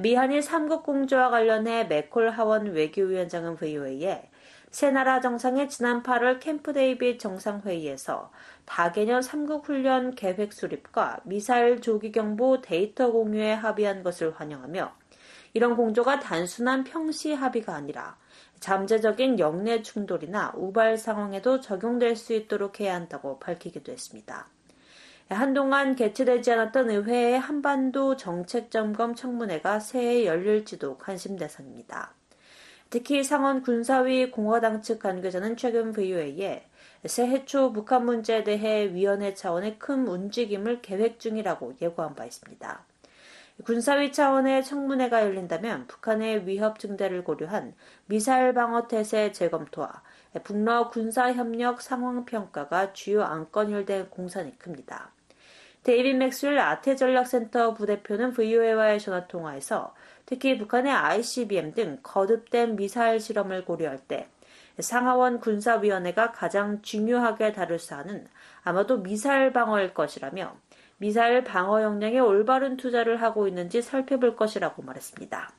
미한일 0.00 0.40
3국 0.40 0.82
공조와 0.82 1.28
관련해 1.28 1.84
맥콜 1.84 2.30
하원 2.30 2.72
외교위원장은 2.72 3.56
VOA에 3.56 4.30
세 4.76 4.90
나라 4.90 5.22
정상의 5.22 5.70
지난 5.70 6.02
8월 6.02 6.38
캠프 6.38 6.74
데이빗 6.74 7.18
정상회의에서 7.18 8.30
다개년 8.66 9.22
3국 9.22 9.64
훈련 9.64 10.14
계획 10.14 10.52
수립과 10.52 11.20
미사일 11.24 11.80
조기 11.80 12.12
경보 12.12 12.60
데이터 12.60 13.10
공유에 13.10 13.54
합의한 13.54 14.02
것을 14.02 14.34
환영하며 14.38 14.92
이런 15.54 15.76
공조가 15.76 16.20
단순한 16.20 16.84
평시 16.84 17.32
합의가 17.32 17.74
아니라 17.74 18.18
잠재적인 18.60 19.38
역내 19.38 19.80
충돌이나 19.80 20.52
우발 20.54 20.98
상황에도 20.98 21.60
적용될 21.60 22.14
수 22.14 22.34
있도록 22.34 22.78
해야 22.80 22.96
한다고 22.96 23.38
밝히기도 23.38 23.92
했습니다. 23.92 24.46
한동안 25.30 25.96
개최되지 25.96 26.52
않았던 26.52 26.90
의회의 26.90 27.40
한반도 27.40 28.18
정책점검 28.18 29.14
청문회가 29.14 29.80
새해 29.80 30.26
열릴지도 30.26 30.98
관심 30.98 31.38
대상입니다. 31.38 32.15
특히 32.96 33.22
상원 33.22 33.60
군사위 33.60 34.30
공화당 34.30 34.80
측 34.80 35.00
관계자는 35.00 35.58
최근 35.58 35.92
VOA에 35.92 36.64
새해 37.04 37.44
초 37.44 37.70
북한 37.70 38.06
문제에 38.06 38.42
대해 38.42 38.90
위원회 38.94 39.34
차원의 39.34 39.78
큰 39.78 40.08
움직임을 40.08 40.80
계획 40.80 41.20
중이라고 41.20 41.74
예고한 41.82 42.14
바 42.14 42.24
있습니다. 42.24 42.84
군사위 43.66 44.12
차원의 44.12 44.64
청문회가 44.64 45.24
열린다면 45.24 45.88
북한의 45.88 46.46
위협 46.46 46.78
증대를 46.78 47.22
고려한 47.22 47.74
미사일 48.06 48.54
방어 48.54 48.88
태세 48.88 49.30
재검토와 49.30 50.02
북러 50.42 50.88
군사 50.88 51.30
협력 51.34 51.82
상황 51.82 52.24
평가가 52.24 52.94
주요 52.94 53.24
안건일 53.24 53.84
될 53.84 54.08
공산이 54.08 54.58
큽니다. 54.58 55.10
데이빗 55.82 56.16
맥스웰 56.16 56.58
아태 56.58 56.96
전략센터 56.96 57.74
부대표는 57.74 58.32
VOA와의 58.32 58.98
전화 59.00 59.26
통화에서 59.28 59.94
특히 60.26 60.58
북한의 60.58 60.92
ICBM 60.92 61.72
등 61.72 61.98
거듭된 62.02 62.76
미사일 62.76 63.20
실험을 63.20 63.64
고려할 63.64 63.98
때 64.06 64.28
상하원 64.78 65.40
군사위원회가 65.40 66.32
가장 66.32 66.82
중요하게 66.82 67.52
다룰 67.52 67.78
사안은 67.78 68.26
아마도 68.64 69.02
미사일 69.02 69.52
방어일 69.52 69.94
것이라며 69.94 70.54
미사일 70.98 71.44
방어 71.44 71.82
역량에 71.82 72.18
올바른 72.18 72.76
투자를 72.76 73.22
하고 73.22 73.48
있는지 73.48 73.80
살펴볼 73.80 74.36
것이라고 74.36 74.82
말했습니다. 74.82 75.50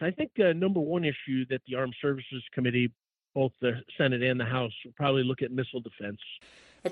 I 0.00 0.10
think 0.10 0.32
uh, 0.38 0.50
number 0.50 0.80
one 0.80 1.04
issue 1.04 1.46
that 1.48 1.62
the 1.66 1.76
Armed 1.76 1.94
Services 2.00 2.42
Committee, 2.52 2.90
both 3.34 3.52
the 3.60 3.82
Senate 3.96 4.22
and 4.22 4.40
the 4.40 4.48
House, 4.48 4.74
will 4.84 4.92
probably 4.96 5.22
look 5.22 5.42
at 5.42 5.52
missile 5.52 5.80
defense. 5.80 6.20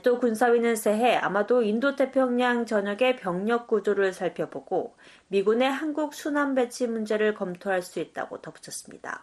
또 0.02 0.18
군사위는 0.18 0.76
새해 0.76 1.16
아마도 1.16 1.62
인도태평양 1.62 2.64
전역의 2.64 3.16
병력 3.16 3.66
구조를 3.66 4.14
살펴보고 4.14 4.96
미군의 5.28 5.70
한국 5.70 6.14
순환 6.14 6.54
배치 6.54 6.86
문제를 6.86 7.34
검토할 7.34 7.82
수 7.82 8.00
있다고 8.00 8.40
덧붙였습니다. 8.40 9.22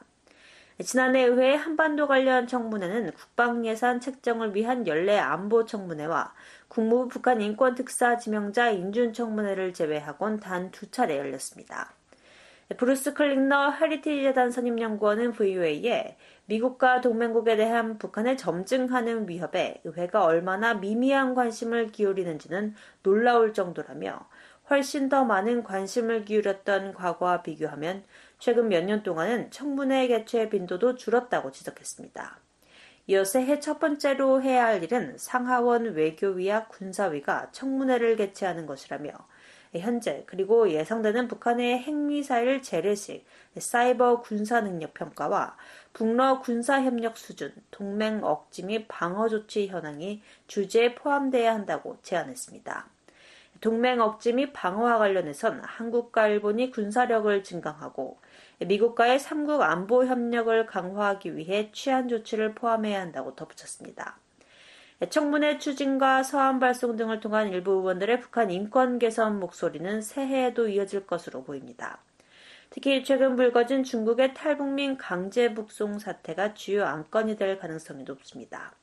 지난해 0.81 1.23
의회 1.23 1.55
한반도 1.55 2.07
관련 2.07 2.47
청문회는 2.47 3.11
국방예산 3.11 3.99
책정을 3.99 4.55
위한 4.55 4.87
연례 4.87 5.17
안보 5.17 5.65
청문회와 5.65 6.33
국무부 6.67 7.09
북한 7.09 7.41
인권특사 7.41 8.17
지명자 8.17 8.69
인준 8.69 9.11
청문회를 9.13 9.73
제외하곤 9.73 10.39
단 10.39 10.71
두 10.71 10.89
차례 10.91 11.17
열렸습니다. 11.17 11.93
브루스 12.77 13.13
클링너 13.13 13.71
헤리티지 13.71 14.21
재단 14.21 14.51
선임연구원은 14.51 15.33
VOA에 15.33 16.15
미국과 16.49 17.01
동맹국에 17.01 17.55
대한 17.57 17.99
북한의 17.99 18.35
점증하는 18.35 19.29
위협에 19.29 19.81
의회가 19.83 20.25
얼마나 20.25 20.73
미미한 20.73 21.35
관심을 21.35 21.91
기울이는지는 21.91 22.73
놀라울 23.03 23.53
정도라며 23.53 24.27
훨씬 24.71 25.09
더 25.09 25.23
많은 25.25 25.63
관심을 25.63 26.25
기울였던 26.25 26.95
과거와 26.95 27.43
비교하면 27.43 28.03
최근 28.39 28.67
몇 28.67 28.83
년 28.83 29.03
동안은 29.03 29.51
청문회 29.51 30.07
개최 30.07 30.49
빈도도 30.49 30.95
줄었다고 30.95 31.51
지적했습니다. 31.51 32.39
이어 33.05 33.23
새해 33.23 33.59
첫 33.59 33.79
번째로 33.79 34.41
해야 34.41 34.65
할 34.65 34.83
일은 34.83 35.17
상하원 35.19 35.93
외교위와 35.93 36.65
군사위가 36.67 37.51
청문회를 37.51 38.15
개최하는 38.15 38.65
것이라며 38.65 39.11
현재 39.75 40.23
그리고 40.25 40.71
예상되는 40.71 41.27
북한의 41.27 41.79
핵미사일 41.79 42.63
재래식, 42.63 43.23
사이버 43.55 44.21
군사 44.21 44.61
능력 44.61 44.95
평가와 44.95 45.55
북러 45.93 46.39
군사 46.39 46.81
협력 46.81 47.17
수준, 47.17 47.53
동맹 47.71 48.23
억지 48.23 48.63
및 48.63 48.85
방어 48.87 49.27
조치 49.27 49.67
현황이 49.67 50.21
주제에 50.47 50.95
포함돼야 50.95 51.53
한다고 51.53 51.97
제안했습니다. 52.03 52.87
동맹 53.61 53.99
억지 53.99 54.31
및 54.33 54.53
방어와 54.53 54.97
관련해선 54.99 55.61
한국과 55.63 56.27
일본이 56.27 56.71
군사력을 56.71 57.43
증강하고 57.43 58.17
미국과의 58.59 59.19
3국 59.19 59.61
안보 59.61 60.05
협력을 60.05 60.65
강화하기 60.65 61.35
위해 61.35 61.69
취한 61.73 62.07
조치를 62.07 62.55
포함해야 62.55 63.01
한다고 63.01 63.35
덧붙였습니다. 63.35 64.17
청문회 65.09 65.59
추진과 65.59 66.23
서한 66.23 66.59
발송 66.59 66.97
등을 66.97 67.21
통한 67.21 67.49
일부 67.49 67.71
의원들의 67.71 68.19
북한 68.19 68.51
인권 68.51 68.99
개선 68.99 69.39
목소리는 69.39 70.01
새해에도 70.01 70.67
이어질 70.67 71.07
것으로 71.07 71.43
보입니다. 71.43 71.99
특히 72.71 73.03
최근 73.03 73.35
불거진 73.35 73.83
중국의 73.83 74.35
탈북민 74.35 74.97
강제 74.97 75.53
북송 75.55 75.97
사태가 75.97 76.53
주요 76.53 76.85
안건이 76.85 77.35
될 77.35 77.57
가능성이 77.57 78.03
높습니다. 78.03 78.75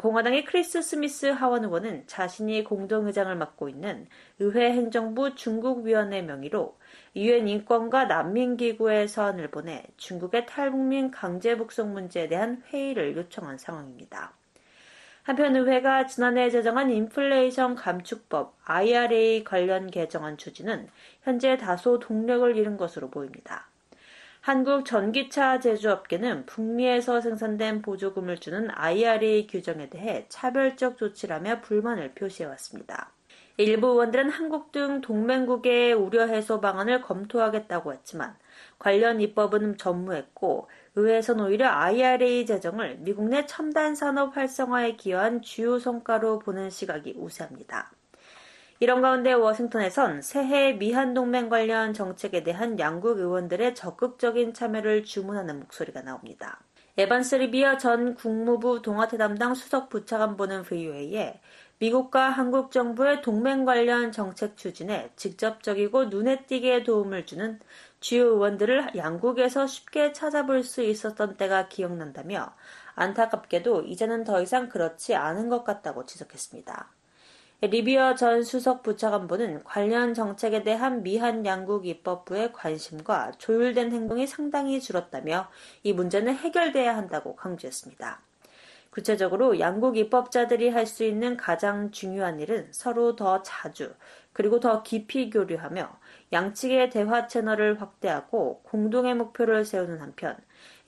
공화당의 0.00 0.44
크리스 0.44 0.82
스미스 0.82 1.26
하원 1.26 1.64
의원은 1.64 2.06
자신이 2.06 2.64
공동의장을 2.64 3.34
맡고 3.34 3.70
있는 3.70 4.06
의회 4.38 4.72
행정부 4.72 5.34
중국위원회 5.34 6.20
명의로 6.22 6.76
유엔 7.14 7.48
인권과 7.48 8.04
난민기구에 8.04 9.06
서한을 9.06 9.50
보내 9.50 9.84
중국의 9.96 10.44
탈북민 10.44 11.10
강제 11.10 11.56
북송 11.56 11.94
문제에 11.94 12.28
대한 12.28 12.62
회의를 12.68 13.16
요청한 13.16 13.56
상황입니다. 13.56 14.34
한편 15.26 15.56
의회가 15.56 16.06
지난해 16.06 16.50
제정한 16.50 16.88
인플레이션 16.88 17.74
감축법 17.74 18.54
IRA 18.64 19.42
관련 19.42 19.90
개정안 19.90 20.36
추진은 20.36 20.88
현재 21.24 21.56
다소 21.56 21.98
동력을 21.98 22.56
잃은 22.56 22.76
것으로 22.76 23.10
보입니다. 23.10 23.66
한국 24.40 24.84
전기차 24.84 25.58
제조업계는 25.58 26.46
북미에서 26.46 27.20
생산된 27.20 27.82
보조금을 27.82 28.38
주는 28.38 28.68
IRA 28.70 29.48
규정에 29.48 29.88
대해 29.88 30.26
차별적 30.28 30.96
조치라며 30.96 31.60
불만을 31.60 32.12
표시해왔습니다. 32.12 33.10
일부 33.56 33.88
의원들은 33.88 34.30
한국 34.30 34.70
등 34.70 35.00
동맹국의 35.00 35.92
우려 35.94 36.28
해소 36.28 36.60
방안을 36.60 37.00
검토하겠다고 37.00 37.92
했지만 37.94 38.36
관련 38.78 39.20
입법은 39.20 39.76
전무했고 39.76 40.68
의회에선 40.96 41.40
오히려 41.40 41.68
IRA 41.68 42.46
제정을 42.46 42.96
미국 43.00 43.28
내 43.28 43.44
첨단 43.44 43.94
산업 43.94 44.34
활성화에 44.34 44.96
기여한 44.96 45.42
주요 45.42 45.78
성과로 45.78 46.38
보는 46.38 46.70
시각이 46.70 47.14
우세합니다. 47.18 47.92
이런 48.80 49.02
가운데 49.02 49.32
워싱턴에선 49.34 50.22
새해 50.22 50.72
미한 50.72 51.12
동맹 51.12 51.50
관련 51.50 51.92
정책에 51.92 52.42
대한 52.42 52.78
양국 52.78 53.18
의원들의 53.18 53.74
적극적인 53.74 54.54
참여를 54.54 55.04
주문하는 55.04 55.60
목소리가 55.60 56.00
나옵니다. 56.02 56.60
에반스 56.98 57.36
리비어 57.36 57.76
전 57.76 58.14
국무부 58.14 58.80
동아태 58.80 59.18
담당 59.18 59.54
수석 59.54 59.90
부차관보는 59.90 60.62
VOA에 60.62 61.40
미국과 61.78 62.30
한국 62.30 62.70
정부의 62.70 63.20
동맹 63.20 63.66
관련 63.66 64.10
정책 64.10 64.56
추진에 64.56 65.10
직접적이고 65.14 66.06
눈에 66.06 66.46
띄게 66.46 66.84
도움을 66.84 67.26
주는 67.26 67.60
주요 68.00 68.28
의원들을 68.28 68.96
양국에서 68.96 69.66
쉽게 69.66 70.12
찾아볼 70.12 70.62
수 70.62 70.82
있었던 70.82 71.36
때가 71.36 71.68
기억난다며 71.68 72.54
안타깝게도 72.94 73.82
이제는 73.82 74.24
더 74.24 74.40
이상 74.40 74.70
그렇지 74.70 75.14
않은 75.14 75.50
것 75.50 75.64
같다고 75.64 76.06
지적했습니다. 76.06 76.88
리비어 77.60 78.14
전 78.14 78.42
수석 78.42 78.82
부차관보는 78.82 79.64
관련 79.64 80.14
정책에 80.14 80.62
대한 80.62 81.02
미한 81.02 81.44
양국 81.44 81.86
입법부의 81.86 82.54
관심과 82.54 83.32
조율된 83.36 83.92
행동이 83.92 84.26
상당히 84.26 84.80
줄었다며 84.80 85.50
이 85.82 85.92
문제는 85.92 86.36
해결돼야 86.36 86.96
한다고 86.96 87.36
강조했습니다. 87.36 88.20
구체적으로 88.96 89.60
양국 89.60 89.98
입법자들이 89.98 90.70
할 90.70 90.86
수 90.86 91.04
있는 91.04 91.36
가장 91.36 91.90
중요한 91.90 92.40
일은 92.40 92.68
서로 92.70 93.14
더 93.14 93.42
자주 93.42 93.92
그리고 94.32 94.58
더 94.58 94.82
깊이 94.82 95.28
교류하며 95.28 95.98
양측의 96.32 96.88
대화 96.88 97.26
채널을 97.26 97.82
확대하고 97.82 98.62
공동의 98.62 99.14
목표를 99.14 99.66
세우는 99.66 100.00
한편 100.00 100.38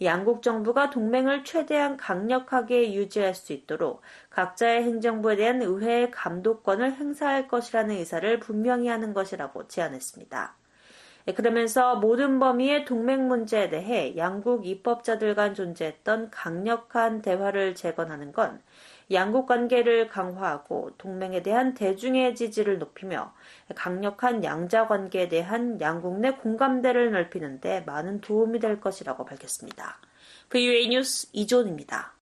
양국 0.00 0.42
정부가 0.42 0.88
동맹을 0.88 1.44
최대한 1.44 1.98
강력하게 1.98 2.94
유지할 2.94 3.34
수 3.34 3.52
있도록 3.52 4.00
각자의 4.30 4.84
행정부에 4.84 5.36
대한 5.36 5.60
의회의 5.60 6.10
감독권을 6.10 6.94
행사할 6.94 7.46
것이라는 7.46 7.94
의사를 7.94 8.40
분명히 8.40 8.88
하는 8.88 9.12
것이라고 9.12 9.68
제안했습니다. 9.68 10.56
예, 11.28 11.34
그러면서 11.34 11.96
모든 11.96 12.38
범위의 12.38 12.86
동맹 12.86 13.28
문제에 13.28 13.68
대해 13.68 14.16
양국 14.16 14.66
입법자들 14.66 15.34
간 15.34 15.54
존재했던 15.54 16.30
강력한 16.30 17.20
대화를 17.20 17.74
재건하는 17.74 18.32
건 18.32 18.62
양국 19.12 19.46
관계를 19.46 20.08
강화하고 20.08 20.92
동맹에 20.96 21.42
대한 21.42 21.74
대중의 21.74 22.34
지지를 22.34 22.78
높이며 22.78 23.34
강력한 23.74 24.42
양자 24.42 24.86
관계에 24.88 25.28
대한 25.28 25.78
양국 25.82 26.18
내 26.18 26.30
공감대를 26.30 27.12
넓히는 27.12 27.60
데 27.60 27.82
많은 27.82 28.22
도움이 28.22 28.58
될 28.58 28.80
것이라고 28.80 29.26
밝혔습니다. 29.26 29.98
VUA 30.48 30.88
뉴스 30.88 31.28
이존입니다. 31.34 32.17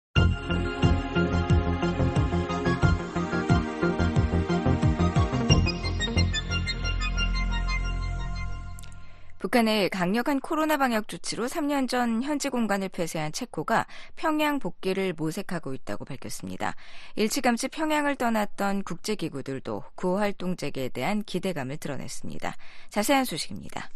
북한의 9.46 9.90
강력한 9.90 10.40
코로나 10.40 10.76
방역 10.76 11.06
조치로 11.06 11.46
3년 11.46 11.88
전 11.88 12.20
현지 12.24 12.48
공간을 12.48 12.88
폐쇄한 12.88 13.30
체코가 13.30 13.86
평양 14.16 14.58
복귀를 14.58 15.14
모색하고 15.16 15.72
있다고 15.72 16.04
밝혔습니다. 16.04 16.74
일찌감치 17.14 17.68
평양을 17.68 18.16
떠났던 18.16 18.82
국제기구들도 18.82 19.84
구호 19.94 20.18
활동 20.18 20.56
재개에 20.56 20.88
대한 20.88 21.22
기대감을 21.22 21.76
드러냈습니다. 21.76 22.56
자세한 22.88 23.24
소식입니다. 23.24 23.88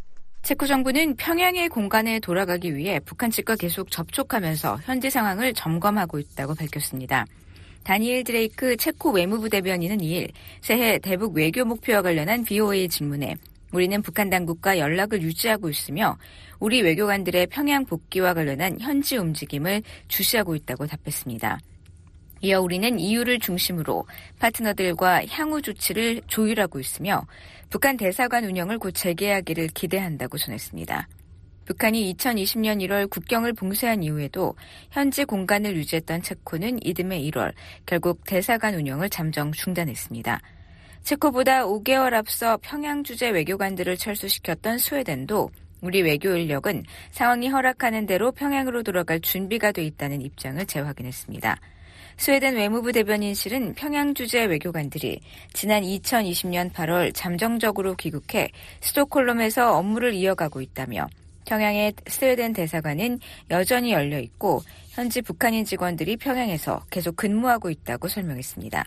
체코 0.43 0.67
정부는 0.67 1.17
평양의 1.17 1.69
공간에 1.69 2.21
돌아가기 2.21 2.77
위해 2.77 3.01
북한 3.01 3.33
측과 3.33 3.57
계속 3.57 3.91
접촉하면서 3.91 4.79
현지 4.85 5.11
상황을 5.11 5.53
점검하고 5.55 6.21
있다고 6.21 6.55
밝혔습니다. 6.55 7.27
다니엘 7.83 8.23
드레이크 8.23 8.77
체코 8.77 9.11
외무부 9.11 9.49
대변인은 9.49 9.99
2일 9.99 10.31
새해 10.61 10.99
대북 11.01 11.35
외교 11.35 11.65
목표와 11.65 12.03
관련한 12.03 12.45
VOA 12.45 12.89
질문에 12.89 13.35
우리는 13.73 14.03
북한 14.03 14.31
당국과 14.31 14.79
연락을 14.79 15.23
유지하고 15.23 15.69
있으며 15.69 16.17
우리 16.59 16.83
외교관들의 16.83 17.47
평양 17.47 17.85
복귀와 17.85 18.35
관련한 18.35 18.79
현지 18.81 19.17
움직임을 19.17 19.83
주시하고 20.09 20.55
있다고 20.57 20.87
답했습니다. 20.87 21.59
이어 22.43 22.61
우리는 22.61 22.99
이유를 22.99 23.39
중심으로 23.39 24.07
파트너들과 24.39 25.27
향후 25.27 25.61
조치를 25.61 26.23
조율하고 26.27 26.81
있으며 26.81 27.27
북한 27.69 27.97
대사관 27.97 28.45
운영을 28.45 28.79
곧 28.79 28.93
재개하기를 28.93 29.69
기대한다고 29.69 30.39
전했습니다. 30.39 31.09
북한이 31.67 32.13
2020년 32.15 32.85
1월 32.85 33.09
국경을 33.09 33.53
봉쇄한 33.53 34.03
이후에도 34.03 34.57
현지 34.91 35.25
공간을 35.25 35.77
유지했던 35.77 36.23
체코는 36.23 36.85
이듬해 36.85 37.21
1월 37.31 37.53
결국 37.87 38.25
대사관 38.25 38.75
운영을 38.75 39.09
잠정 39.09 39.53
중단했습니다. 39.53 40.41
체코보다 41.03 41.65
5개월 41.65 42.15
앞서 42.15 42.59
평양 42.63 43.03
주재 43.03 43.31
외교관들을 43.31 43.97
철수시켰던 43.97 44.79
스웨덴도 44.79 45.51
우리 45.81 46.03
외교 46.03 46.31
인력은 46.31 46.85
상황이 47.11 47.49
허락하는 47.49 48.07
대로 48.07 48.33
평양으로 48.33 48.83
돌아갈 48.83 49.21
준비가 49.21 49.73
돼 49.73 49.85
있다는 49.85 50.21
입장을 50.21 50.65
재확인했습니다. 50.67 51.59
스웨덴 52.17 52.55
외무부 52.57 52.93
대변인실은 52.93 53.75
평양 53.75 54.13
주재 54.13 54.45
외교관들이 54.45 55.21
지난 55.55 55.83
2020년 55.83 56.71
8월 56.71 57.13
잠정적으로 57.15 57.95
귀국해 57.95 58.51
스톡홀름에서 58.81 59.75
업무를 59.79 60.13
이어가고 60.13 60.61
있다며 60.61 61.07
평양의 61.47 61.95
스웨덴 62.07 62.53
대사관은 62.53 63.19
여전히 63.51 63.93
열려 63.93 64.19
있고 64.21 64.61
현지 64.91 65.23
북한인 65.23 65.65
직원들이 65.65 66.19
평양에서 66.19 66.85
계속 66.91 67.17
근무하고 67.17 67.71
있다고 67.71 68.09
설명했습니다. 68.09 68.85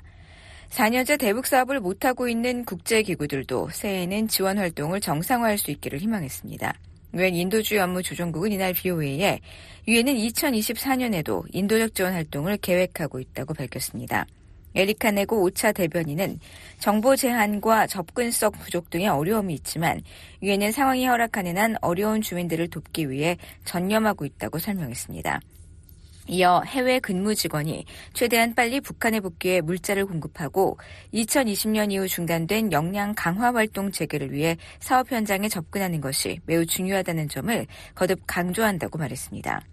4년째 0.73 1.19
대북 1.19 1.45
사업을 1.45 1.79
못하고 1.79 2.27
있는 2.27 2.65
국제기구들도 2.65 3.69
새해에는 3.71 4.27
지원 4.27 4.57
활동을 4.57 4.99
정상화할 5.01 5.59
수 5.59 5.69
있기를 5.69 5.99
희망했습니다. 5.99 6.73
유엔 7.13 7.35
인도주의 7.35 7.79
업무 7.79 8.01
조정국은 8.01 8.51
이날 8.51 8.73
BOA에 8.73 9.39
유엔은 9.87 10.15
2024년에도 10.15 11.43
인도적 11.51 11.93
지원 11.93 12.13
활동을 12.13 12.57
계획하고 12.57 13.19
있다고 13.19 13.53
밝혔습니다. 13.53 14.25
에리카 14.73 15.11
네고 15.11 15.43
오차 15.43 15.73
대변인은 15.73 16.39
정보 16.79 17.15
제한과 17.15 17.85
접근성 17.85 18.49
부족 18.53 18.89
등의 18.89 19.09
어려움이 19.09 19.53
있지만 19.53 20.01
유엔은 20.41 20.71
상황이 20.71 21.05
허락하는 21.05 21.55
한 21.59 21.75
어려운 21.81 22.23
주민들을 22.23 22.69
돕기 22.69 23.11
위해 23.11 23.37
전념하고 23.63 24.25
있다고 24.25 24.57
설명했습니다. 24.57 25.39
이어 26.27 26.61
해외 26.65 26.99
근무 26.99 27.35
직원이 27.35 27.85
최대한 28.13 28.55
빨리 28.55 28.79
북한에 28.79 29.19
복귀해 29.19 29.61
물자를 29.61 30.05
공급하고 30.05 30.77
2020년 31.13 31.91
이후 31.91 32.07
중단된 32.07 32.71
역량 32.71 33.13
강화 33.15 33.53
활동 33.53 33.91
재개를 33.91 34.31
위해 34.31 34.57
사업 34.79 35.11
현장에 35.11 35.49
접근하는 35.49 35.99
것이 35.99 36.39
매우 36.45 36.65
중요하다는 36.65 37.27
점을 37.27 37.65
거듭 37.93 38.21
강조한다고 38.25 38.97
말했습니다. 38.97 39.72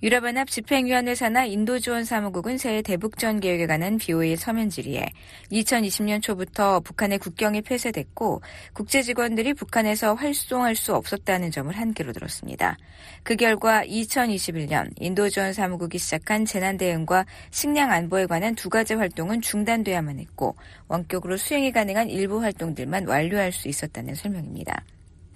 유럽연합 0.00 0.48
집행위원회 0.48 1.16
산하 1.16 1.44
인도지원 1.44 2.04
사무국은 2.04 2.56
새해 2.56 2.82
대북전 2.82 3.40
계획에 3.40 3.66
관한 3.66 3.98
BOA 3.98 4.36
서면 4.36 4.70
질의에 4.70 5.04
2020년 5.50 6.22
초부터 6.22 6.78
북한의 6.80 7.18
국경이 7.18 7.62
폐쇄됐고 7.62 8.40
국제 8.72 9.02
직원들이 9.02 9.54
북한에서 9.54 10.14
활동할 10.14 10.76
수 10.76 10.94
없었다는 10.94 11.50
점을 11.50 11.74
한계로 11.74 12.12
들었습니다. 12.12 12.76
그 13.24 13.34
결과 13.34 13.84
2021년 13.84 14.92
인도지원 15.00 15.52
사무국이 15.52 15.98
시작한 15.98 16.44
재난 16.44 16.76
대응과 16.76 17.26
식량 17.50 17.90
안보에 17.90 18.26
관한 18.26 18.54
두 18.54 18.68
가지 18.70 18.94
활동은 18.94 19.40
중단돼야만 19.40 20.20
했고 20.20 20.54
원격으로 20.86 21.36
수행이 21.36 21.72
가능한 21.72 22.08
일부 22.08 22.40
활동들만 22.40 23.08
완료할 23.08 23.50
수 23.50 23.66
있었다는 23.66 24.14
설명입니다. 24.14 24.84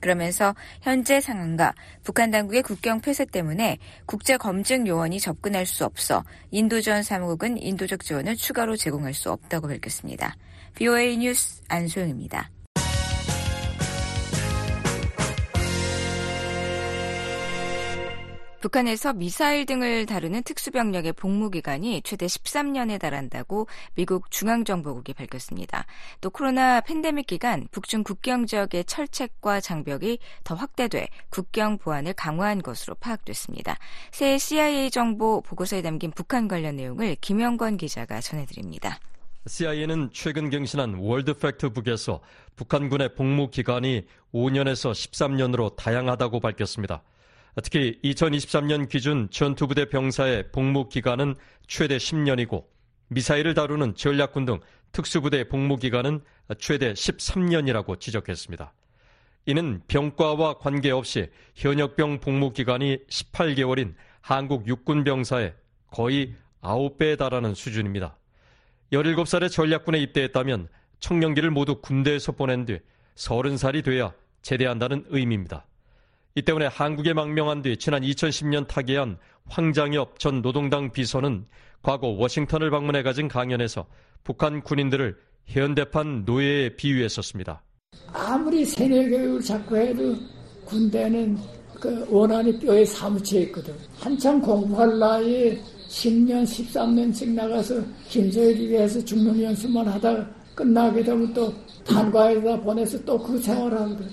그러면서 0.02 0.54
현재 0.82 1.20
상황과 1.20 1.72
북한 2.02 2.30
당국의 2.30 2.62
국경 2.62 3.00
폐쇄 3.00 3.24
때문에 3.24 3.78
국제 4.04 4.36
검증 4.36 4.86
요원이 4.86 5.20
접근할 5.20 5.64
수 5.64 5.86
없어 5.86 6.24
인도 6.50 6.82
전 6.82 7.02
사무국은 7.02 7.56
인도적 7.56 8.04
지원을 8.04 8.36
추가로 8.36 8.76
제공할 8.76 9.14
수 9.14 9.30
없다고 9.30 9.68
밝혔습니다. 9.68 10.36
BOA 10.74 11.16
뉴스 11.16 11.62
안소영입니다. 11.68 12.50
북한에서 18.62 19.12
미사일 19.12 19.66
등을 19.66 20.06
다루는 20.06 20.44
특수병력의 20.44 21.14
복무 21.14 21.50
기간이 21.50 22.00
최대 22.02 22.26
13년에 22.26 23.00
달한다고 23.00 23.66
미국 23.96 24.30
중앙정보국이 24.30 25.14
밝혔습니다. 25.14 25.84
또 26.20 26.30
코로나 26.30 26.80
팬데믹 26.80 27.26
기간 27.26 27.66
북중 27.72 28.04
국경 28.04 28.46
지역의 28.46 28.84
철책과 28.84 29.60
장벽이 29.60 30.20
더 30.44 30.54
확대돼 30.54 31.08
국경 31.28 31.78
보안을 31.78 32.12
강화한 32.12 32.62
것으로 32.62 32.94
파악됐습니다. 32.94 33.76
새 34.12 34.38
CIA 34.38 34.92
정보 34.92 35.40
보고서에 35.42 35.82
담긴 35.82 36.12
북한 36.12 36.46
관련 36.46 36.76
내용을 36.76 37.16
김영권 37.20 37.78
기자가 37.78 38.20
전해드립니다. 38.20 39.00
CIA는 39.44 40.10
최근 40.12 40.50
경신한 40.50 40.94
월드 41.00 41.34
팩트북에서 41.34 42.20
북한군의 42.54 43.16
복무 43.16 43.50
기간이 43.50 44.06
5년에서 44.32 44.92
13년으로 44.92 45.74
다양하다고 45.74 46.38
밝혔습니다. 46.38 47.02
특히 47.60 47.98
2023년 48.02 48.88
기준 48.88 49.28
전투부대 49.30 49.90
병사의 49.90 50.52
복무 50.52 50.88
기간은 50.88 51.34
최대 51.66 51.98
10년이고 51.98 52.64
미사일을 53.08 53.52
다루는 53.52 53.94
전략군 53.94 54.46
등 54.46 54.60
특수부대 54.92 55.48
복무 55.48 55.76
기간은 55.76 56.20
최대 56.58 56.94
13년이라고 56.94 58.00
지적했습니다. 58.00 58.72
이는 59.46 59.82
병과와 59.86 60.58
관계없이 60.58 61.28
현역병 61.54 62.20
복무 62.20 62.52
기간이 62.52 62.98
18개월인 63.08 63.94
한국 64.22 64.66
육군 64.66 65.04
병사의 65.04 65.54
거의 65.90 66.34
9배에 66.62 67.18
달하는 67.18 67.54
수준입니다. 67.54 68.16
17살의 68.92 69.50
전략군에 69.50 69.98
입대했다면 69.98 70.68
청년기를 71.00 71.50
모두 71.50 71.80
군대에서 71.80 72.32
보낸 72.32 72.64
뒤 72.64 72.78
30살이 73.16 73.84
돼야 73.84 74.12
제대한다는 74.42 75.04
의미입니다. 75.08 75.66
이 76.34 76.42
때문에 76.42 76.66
한국에 76.66 77.12
망명한 77.12 77.62
뒤 77.62 77.76
지난 77.76 78.02
2010년 78.02 78.66
타계한 78.66 79.18
황장엽 79.48 80.18
전 80.18 80.40
노동당 80.40 80.90
비서는 80.90 81.44
과거 81.82 82.08
워싱턴을 82.08 82.70
방문해 82.70 83.02
가진 83.02 83.28
강연에서 83.28 83.86
북한 84.24 84.62
군인들을 84.62 85.16
현대판 85.46 86.22
노예에 86.24 86.76
비유했었습니다. 86.76 87.62
아무리 88.12 88.64
세뇌 88.64 89.08
교육을 89.10 89.40
자꾸 89.40 89.76
해도 89.76 90.16
군대는 90.64 91.36
그 91.80 92.06
원한이 92.08 92.58
뼈에 92.60 92.84
사무쳐 92.84 93.40
있거든. 93.40 93.74
한참 93.98 94.40
공부할 94.40 94.98
나이에 94.98 95.60
10년, 95.88 96.44
13년씩 96.44 97.30
나가서 97.34 97.74
김소일이 98.08 98.68
위해서 98.68 99.04
죽는 99.04 99.42
연습만 99.42 99.86
하다가 99.88 100.26
끝나게 100.54 101.02
되면 101.02 101.34
또 101.34 101.52
단과에다 101.84 102.60
보내서 102.60 102.98
또 103.04 103.18
그 103.18 103.36
생활하거든. 103.38 104.08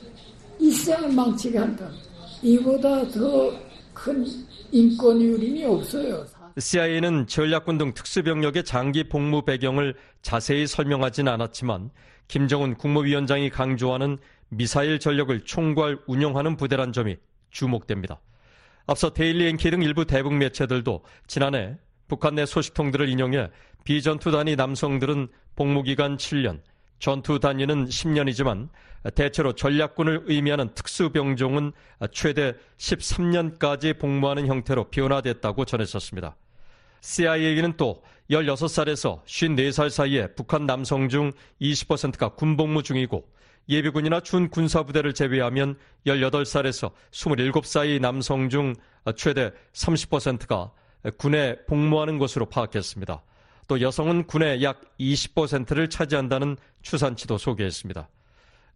이 0.60 0.72
세상을 0.72 1.14
망치게 1.14 1.58
한다. 1.58 1.90
이보다 2.42 3.08
더 3.10 3.70
큰 4.00 4.26
인권 4.72 5.22
유린이 5.22 5.66
없어요. 5.66 6.26
CIA는 6.58 7.28
전략군 7.28 7.78
등 7.78 7.94
특수병력의 7.94 8.64
장기 8.64 9.04
복무 9.04 9.44
배경을 9.44 9.96
자세히 10.22 10.68
설명하진 10.68 11.28
않았지만 11.28 11.90
김정은 12.30 12.76
국무위원장이 12.76 13.50
강조하는 13.50 14.18
미사일 14.50 15.00
전력을 15.00 15.42
총괄 15.42 16.00
운영하는 16.08 16.56
부대란 16.56 16.94
점이 16.94 17.18
주목됩니다. 17.52 18.20
앞서 18.88 19.12
데일리 19.12 19.48
NK 19.48 19.70
등 19.70 19.82
일부 19.82 20.06
대북 20.06 20.34
매체들도 20.34 21.04
지난해 21.28 21.78
북한 22.08 22.36
내 22.36 22.46
소식통들을 22.46 23.10
인용해 23.10 23.50
비전투 23.84 24.32
단위 24.32 24.56
남성들은 24.56 25.28
복무기간 25.56 26.18
7년, 26.18 26.62
전투 27.00 27.40
단위는 27.40 27.86
10년이지만 27.86 28.70
대체로 29.16 29.54
전략군을 29.54 30.24
의미하는 30.26 30.74
특수병종은 30.74 31.72
최대 32.12 32.54
13년까지 32.78 33.98
복무하는 33.98 34.48
형태로 34.48 34.90
변화됐다고 34.90 35.66
전했었습니다. 35.66 36.36
CIA는 37.02 37.78
또 37.78 38.04
16살에서 38.30 39.24
54살 39.24 39.90
사이에 39.90 40.28
북한 40.36 40.66
남성 40.66 41.10
중 41.10 41.32
20%가 41.62 42.30
군복무 42.30 42.84
중이고 42.84 43.26
예비군이나 43.70 44.20
준군사부대를 44.20 45.14
제외하면 45.14 45.78
18살에서 46.06 46.92
27살 47.12 48.02
남성 48.02 48.50
중 48.50 48.76
최대 49.16 49.52
30%가 49.74 50.72
군에 51.18 51.56
복무하는 51.68 52.18
것으로 52.18 52.48
파악했습니다. 52.48 53.24
또 53.68 53.82
여성은 53.82 54.26
군의 54.28 54.64
약 54.64 54.82
20%를 55.00 55.90
차지한다는 55.90 56.58
추산치도 56.82 57.38
소개했습니다. 57.38 58.10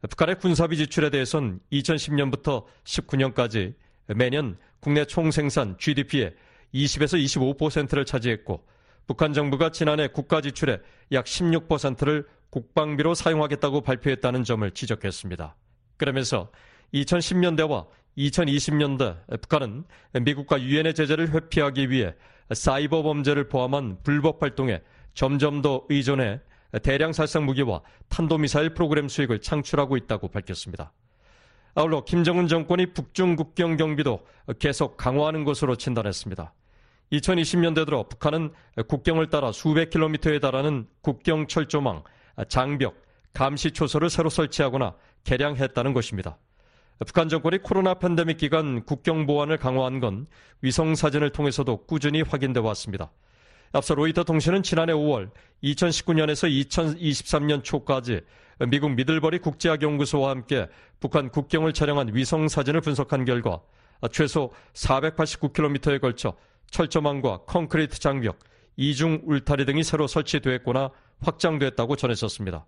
북한의 0.09 0.35
군사비 0.35 0.75
지출에 0.77 1.09
대해선 1.09 1.61
2010년부터 1.71 2.65
19년까지 2.83 3.73
매년 4.07 4.57
국내 4.81 5.05
총생산 5.05 5.77
GDP의 5.77 6.33
20에서 6.73 7.57
25%를 7.57 8.03
차지했고 8.03 8.65
북한 9.07 9.33
정부가 9.33 9.69
지난해 9.69 10.07
국가 10.07 10.41
지출의 10.41 10.81
약 11.13 11.25
16%를 11.25 12.27
국방비로 12.49 13.13
사용하겠다고 13.13 13.81
발표했다는 13.81 14.43
점을 14.43 14.69
지적했습니다. 14.69 15.55
그러면서 15.97 16.51
2010년대와 16.93 17.87
2020년대 18.17 19.41
북한은 19.41 19.85
미국과 20.21 20.61
유엔의 20.61 20.95
제재를 20.95 21.33
회피하기 21.33 21.89
위해 21.89 22.13
사이버 22.51 23.03
범죄를 23.03 23.47
포함한 23.47 23.99
불법 24.03 24.41
활동에 24.41 24.81
점점 25.13 25.61
더 25.61 25.85
의존해 25.89 26.41
대량 26.81 27.13
살상 27.13 27.45
무기와 27.45 27.81
탄도미사일 28.09 28.73
프로그램 28.73 29.07
수익을 29.07 29.41
창출하고 29.41 29.97
있다고 29.97 30.29
밝혔습니다. 30.29 30.91
아울러 31.75 32.03
김정은 32.03 32.47
정권이 32.47 32.93
북중 32.93 33.35
국경 33.35 33.77
경비도 33.77 34.25
계속 34.59 34.97
강화하는 34.97 35.43
것으로 35.43 35.75
진단했습니다. 35.75 36.53
2020년대 37.11 37.85
들어 37.85 38.07
북한은 38.07 38.51
국경을 38.87 39.29
따라 39.29 39.51
수백 39.51 39.89
킬로미터에 39.89 40.39
달하는 40.39 40.87
국경 41.01 41.47
철조망, 41.47 42.03
장벽, 42.47 42.95
감시 43.33 43.71
초소를 43.71 44.09
새로 44.09 44.29
설치하거나 44.29 44.95
개량했다는 45.23 45.93
것입니다. 45.93 46.37
북한 47.05 47.27
정권이 47.27 47.59
코로나 47.59 47.95
팬데믹 47.95 48.37
기간 48.37 48.83
국경 48.83 49.25
보안을 49.25 49.57
강화한 49.57 49.99
건 49.99 50.27
위성 50.61 50.95
사진을 50.95 51.31
통해서도 51.31 51.85
꾸준히 51.85 52.21
확인돼 52.21 52.59
왔습니다. 52.59 53.11
앞서 53.75 53.95
로이터 53.95 54.23
통신은 54.23 54.61
지난해 54.61 54.93
5월 54.93 55.31
2019년에서 55.63 56.47
2023년 56.69 57.63
초까지 57.63 58.21
미국 58.69 58.91
미들버리 58.91 59.39
국제학연구소와 59.39 60.29
함께 60.29 60.67
북한 60.99 61.29
국경을 61.29 61.73
촬영한 61.73 62.13
위성 62.13 62.47
사진을 62.47 62.81
분석한 62.81 63.25
결과 63.25 63.61
최소 64.11 64.51
489km에 64.73 65.99
걸쳐 65.99 66.35
철조망과 66.69 67.41
콘크리트 67.47 67.99
장벽, 67.99 68.37
이중 68.77 69.21
울타리 69.25 69.65
등이 69.65 69.83
새로 69.83 70.05
설치됐거나 70.05 70.91
확장됐다고 71.21 71.95
전했었습니다. 71.95 72.65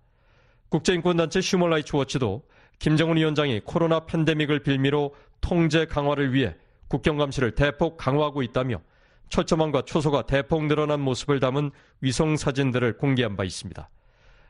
국제인권단체 0.70 1.40
휴먼라이츠 1.40 1.96
워치도 1.96 2.48
김정은 2.80 3.18
위원장이 3.18 3.62
코로나 3.64 4.06
팬데믹을 4.08 4.64
빌미로 4.64 5.14
통제 5.40 5.86
강화를 5.86 6.34
위해 6.34 6.56
국경 6.88 7.18
감시를 7.18 7.54
대폭 7.54 7.98
강화하고 7.98 8.42
있다며 8.42 8.82
철조망과 9.30 9.84
초소가 9.84 10.24
대폭 10.24 10.66
늘어난 10.66 11.00
모습을 11.02 11.40
담은 11.40 11.72
위성 12.02 12.38
사진들을 12.38 12.98
공개한 12.98 13.36
바 13.36 13.44
있습니다. 13.44 13.90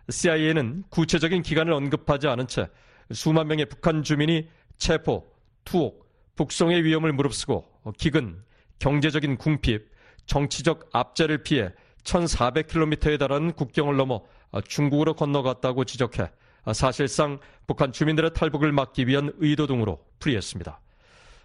CIA는 0.10 0.84
구체적인 0.90 1.42
기간을 1.42 1.74
언급하지 1.74 2.28
않은 2.28 2.48
채 2.48 2.68
수만 3.12 3.48
명의 3.48 3.66
북한 3.66 4.04
주민이 4.04 4.50
체포, 4.78 5.26
투옥, 5.64 6.06
북송의 6.36 6.84
위험을 6.84 7.14
무릅쓰고 7.14 7.66
기근, 7.98 8.44
경제적인 8.80 9.38
궁핍, 9.38 9.90
정치적 10.26 10.90
압제를 10.92 11.44
피해 11.44 11.72
1,400km에 12.04 13.18
달하는 13.18 13.52
국경을 13.54 13.96
넘어 13.96 14.22
중국으로 14.68 15.16
건너갔다고 15.16 15.86
지적해 15.86 16.30
사실상 16.74 17.40
북한 17.68 17.92
주민들의 17.92 18.34
탈북을 18.34 18.72
막기 18.72 19.08
위한 19.08 19.32
의도 19.38 19.68
등으로 19.68 20.04
풀이했습니다. 20.20 20.80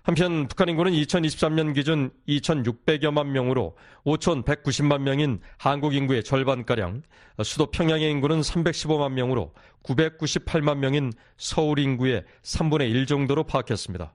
한편 0.03 0.49
북한 0.49 0.69
인구는 0.71 0.93
2023년 0.93 1.75
기준 1.75 2.11
2,600여만 2.27 3.27
명으로 3.27 3.77
5,190만 4.07 5.03
명인 5.03 5.41
한국 5.59 5.95
인구의 5.95 6.25
절반가량, 6.25 7.03
수도 7.45 7.67
평양의 7.67 8.11
인구는 8.11 8.41
315만 8.41 9.13
명으로 9.13 9.53
998만 9.83 10.79
명인 10.79 11.13
서울 11.37 11.79
인구의 11.79 12.25
3분의 12.43 12.91
1 12.91 13.07
정도로 13.07 13.45
파악했습니다. 13.45 14.15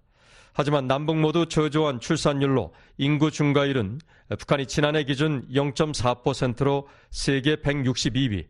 하지만 0.54 0.88
남북 0.88 1.17
모두 1.17 1.48
저조한 1.48 2.00
출산율로 2.00 2.74
인구 2.98 3.30
증가율은 3.30 4.00
북한이 4.39 4.65
지난해 4.65 5.04
기준 5.04 5.48
0.4%로 5.50 6.88
세계 7.12 7.58
162위, 7.58 8.48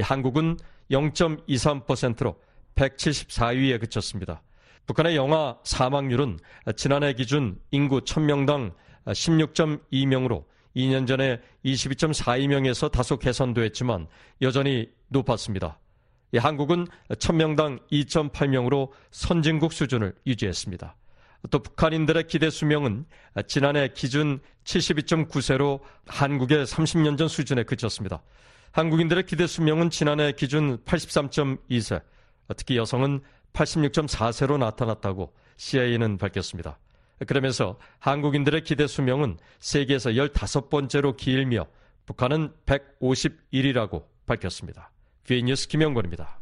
한국은 0.00 0.56
0.23%로 0.90 2.36
174위에 2.76 3.78
그쳤습니다. 3.80 4.40
북한의 4.88 5.16
영아 5.16 5.58
사망률은 5.64 6.38
지난해 6.74 7.12
기준 7.12 7.60
인구 7.70 8.00
1000명당 8.00 8.72
16.2명으로 9.06 10.44
2년 10.74 11.06
전에 11.06 11.40
22.42명에서 11.64 12.90
다소 12.90 13.18
개선됐지만 13.18 14.06
여전히 14.40 14.90
높았습니다. 15.08 15.78
한국은 16.34 16.86
1000명당 17.10 17.80
2.8명으로 17.92 18.90
선진국 19.10 19.74
수준을 19.74 20.14
유지했습니다. 20.26 20.96
또 21.50 21.58
북한인들의 21.58 22.26
기대 22.26 22.48
수명은 22.48 23.04
지난해 23.46 23.88
기준 23.94 24.40
72.9세로 24.64 25.80
한국의 26.06 26.64
30년 26.64 27.18
전 27.18 27.28
수준에 27.28 27.62
그쳤습니다. 27.62 28.22
한국인들의 28.72 29.26
기대 29.26 29.46
수명은 29.46 29.90
지난해 29.90 30.32
기준 30.32 30.78
83.2세, 30.84 32.02
특히 32.56 32.78
여성은 32.78 33.20
86.4세로 33.52 34.58
나타났다고 34.58 35.32
CIA는 35.56 36.18
밝혔습니다. 36.18 36.78
그러면서 37.26 37.78
한국인들의 37.98 38.62
기대 38.62 38.86
수명은 38.86 39.38
세계에서 39.58 40.10
15번째로 40.10 41.16
길며 41.16 41.66
북한은 42.06 42.52
151이라고 42.66 44.04
밝혔습니다. 44.26 44.90
뷰이 45.26 45.42
뉴스 45.42 45.68
김영권입니다. 45.68 46.38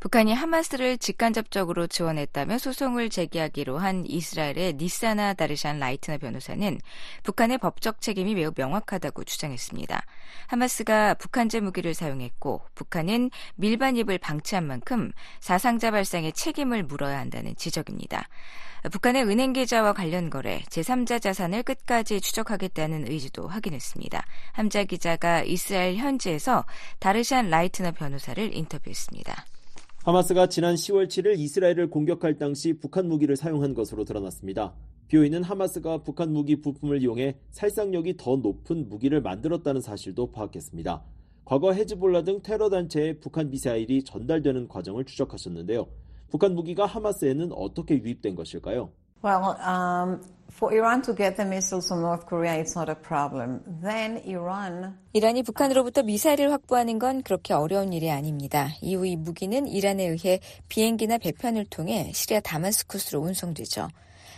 북한이 0.00 0.32
하마스를 0.32 0.96
직간접적으로 0.96 1.88
지원했다며 1.88 2.58
소송을 2.58 3.10
제기하기로 3.10 3.78
한 3.78 4.04
이스라엘의 4.06 4.74
니사나 4.74 5.34
다르샨 5.34 5.78
라이트너 5.80 6.18
변호사는 6.18 6.78
북한의 7.24 7.58
법적 7.58 8.00
책임이 8.00 8.36
매우 8.36 8.52
명확하다고 8.56 9.24
주장했습니다. 9.24 10.00
하마스가 10.46 11.14
북한제 11.14 11.58
무기를 11.58 11.94
사용했고 11.94 12.62
북한은 12.76 13.32
밀반입을 13.56 14.18
방치한 14.18 14.64
만큼 14.64 15.10
사상자 15.40 15.90
발생의 15.90 16.32
책임을 16.32 16.84
물어야 16.84 17.18
한다는 17.18 17.56
지적입니다. 17.56 18.28
북한의 18.92 19.24
은행 19.24 19.52
계좌와 19.52 19.94
관련 19.94 20.30
거래, 20.30 20.62
제3자 20.70 21.20
자산을 21.20 21.64
끝까지 21.64 22.20
추적하겠다는 22.20 23.10
의지도 23.10 23.48
확인했습니다. 23.48 24.24
함자 24.52 24.84
기자가 24.84 25.42
이스라엘 25.42 25.96
현지에서 25.96 26.64
다르샨 27.00 27.50
라이트너 27.50 27.90
변호사를 27.90 28.54
인터뷰했습니다. 28.54 29.44
하마스가 30.08 30.46
지난 30.46 30.74
10월 30.74 31.06
7일 31.06 31.38
이스라엘을 31.38 31.90
공격할 31.90 32.38
당시 32.38 32.72
북한 32.72 33.08
무기를 33.08 33.36
사용한 33.36 33.74
것으로 33.74 34.06
드러났습니다. 34.06 34.74
비오이는 35.08 35.42
하마스가 35.42 36.02
북한 36.02 36.32
무기 36.32 36.62
부품을 36.62 37.02
이용해 37.02 37.36
살상력이 37.50 38.16
더 38.16 38.36
높은 38.36 38.88
무기를 38.88 39.20
만들었다는 39.20 39.82
사실도 39.82 40.32
파악했습니다. 40.32 41.04
과거 41.44 41.74
헤즈볼라 41.74 42.24
등 42.24 42.40
테러 42.40 42.70
단체에 42.70 43.18
북한 43.18 43.50
미사일이 43.50 44.02
전달되는 44.02 44.68
과정을 44.68 45.04
추적하셨는데요. 45.04 45.86
북한 46.30 46.54
무기가 46.54 46.86
하마스에는 46.86 47.52
어떻게 47.52 47.96
유입된 47.96 48.34
것일까요? 48.34 48.90
Well, 49.22 49.56
um, 49.60 50.20
for 50.50 50.72
Iran 50.72 51.02
to 51.02 51.14
get 51.14 51.36
the 51.36 51.44
missiles 51.44 51.88
from 51.88 52.02
North 52.02 52.26
Korea, 52.26 52.54
it's 52.54 52.76
not 52.76 52.88
a 52.88 52.94
problem. 52.94 53.60
Then 53.82 54.22
Iran. 54.26 54.96
이란이 55.12 55.42
북한으로부터 55.42 56.02
미사일을 56.02 56.52
확보하는 56.52 56.98
건 56.98 57.22
그렇게 57.22 57.54
어려운 57.54 57.92
일이 57.92 58.10
아닙니다. 58.10 58.70
이후 58.80 59.06
이 59.06 59.16
무기는 59.16 59.66
이란에 59.66 60.04
의해 60.04 60.40
비행기나 60.68 61.18
배편을 61.18 61.66
통해 61.66 62.10
시리아 62.14 62.40
다마스쿠스로 62.40 63.20
운송되죠. 63.20 63.88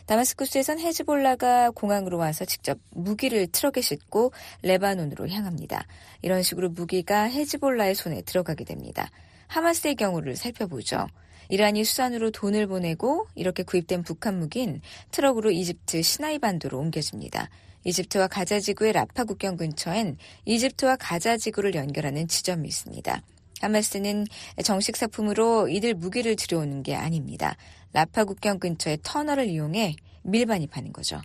다마스쿠스에선 0.07 0.81
헤즈볼라가 0.81 1.71
공항으로 1.71 2.19
와서 2.19 2.45
직접 2.45 2.79
무기를 2.91 3.47
트럭에 3.47 3.81
싣고 3.81 4.33
레바논으로 4.63 5.29
향합니다. 5.29 5.85
이런 6.23 6.43
식으로 6.43 6.71
무기가 6.71 7.25
헤즈볼라의 7.25 7.95
손에 7.95 8.23
들어가게 8.23 8.65
됩니다. 8.65 9.11
하마스의 9.47 9.95
경우를 9.95 10.37
살펴보죠. 10.37 11.07
이란이 11.51 11.85
수산으로 11.85 12.31
돈을 12.31 12.67
보내고 12.69 13.27
이렇게 13.35 13.63
구입된 13.65 14.03
북한 14.03 14.39
무기는 14.39 14.81
트럭으로 15.11 15.51
이집트 15.51 16.01
시나이 16.01 16.39
반도로 16.39 16.79
옮겨집니다. 16.79 17.51
이집트와 17.85 18.29
가자 18.29 18.61
지구의 18.61 18.93
라파 18.93 19.25
국경 19.25 19.57
근처엔 19.57 20.17
이집트와 20.45 20.97
가자 20.97 21.37
지구를 21.37 21.75
연결하는 21.75 22.29
지점이 22.29 22.69
있습니다. 22.69 23.21
하마스는 23.63 24.27
정식 24.65 24.97
사품으로 24.97 25.69
이들 25.69 25.95
무기를 25.95 26.37
들여오는 26.37 26.83
게 26.83 26.95
아닙니다. 26.95 27.57
라파 27.93 28.25
국경 28.25 28.59
근처의 28.59 28.99
터널을 29.03 29.49
이용해 29.49 29.97
밀반입하는 30.23 30.93
거죠. 30.93 31.21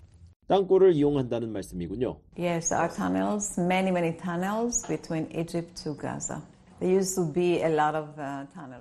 땅굴을 0.48 0.94
이용한다는 0.94 1.52
말씀이군요. 1.52 2.18
Yes, 2.38 2.74
our 2.74 2.90
tunnels, 2.94 3.60
many, 3.60 3.90
many 3.90 4.16
tunnels 4.18 4.86
between 4.88 5.28
Egypt 5.36 5.84
to 5.84 5.96
Gaza. 6.00 6.42
Uh. 6.82 7.00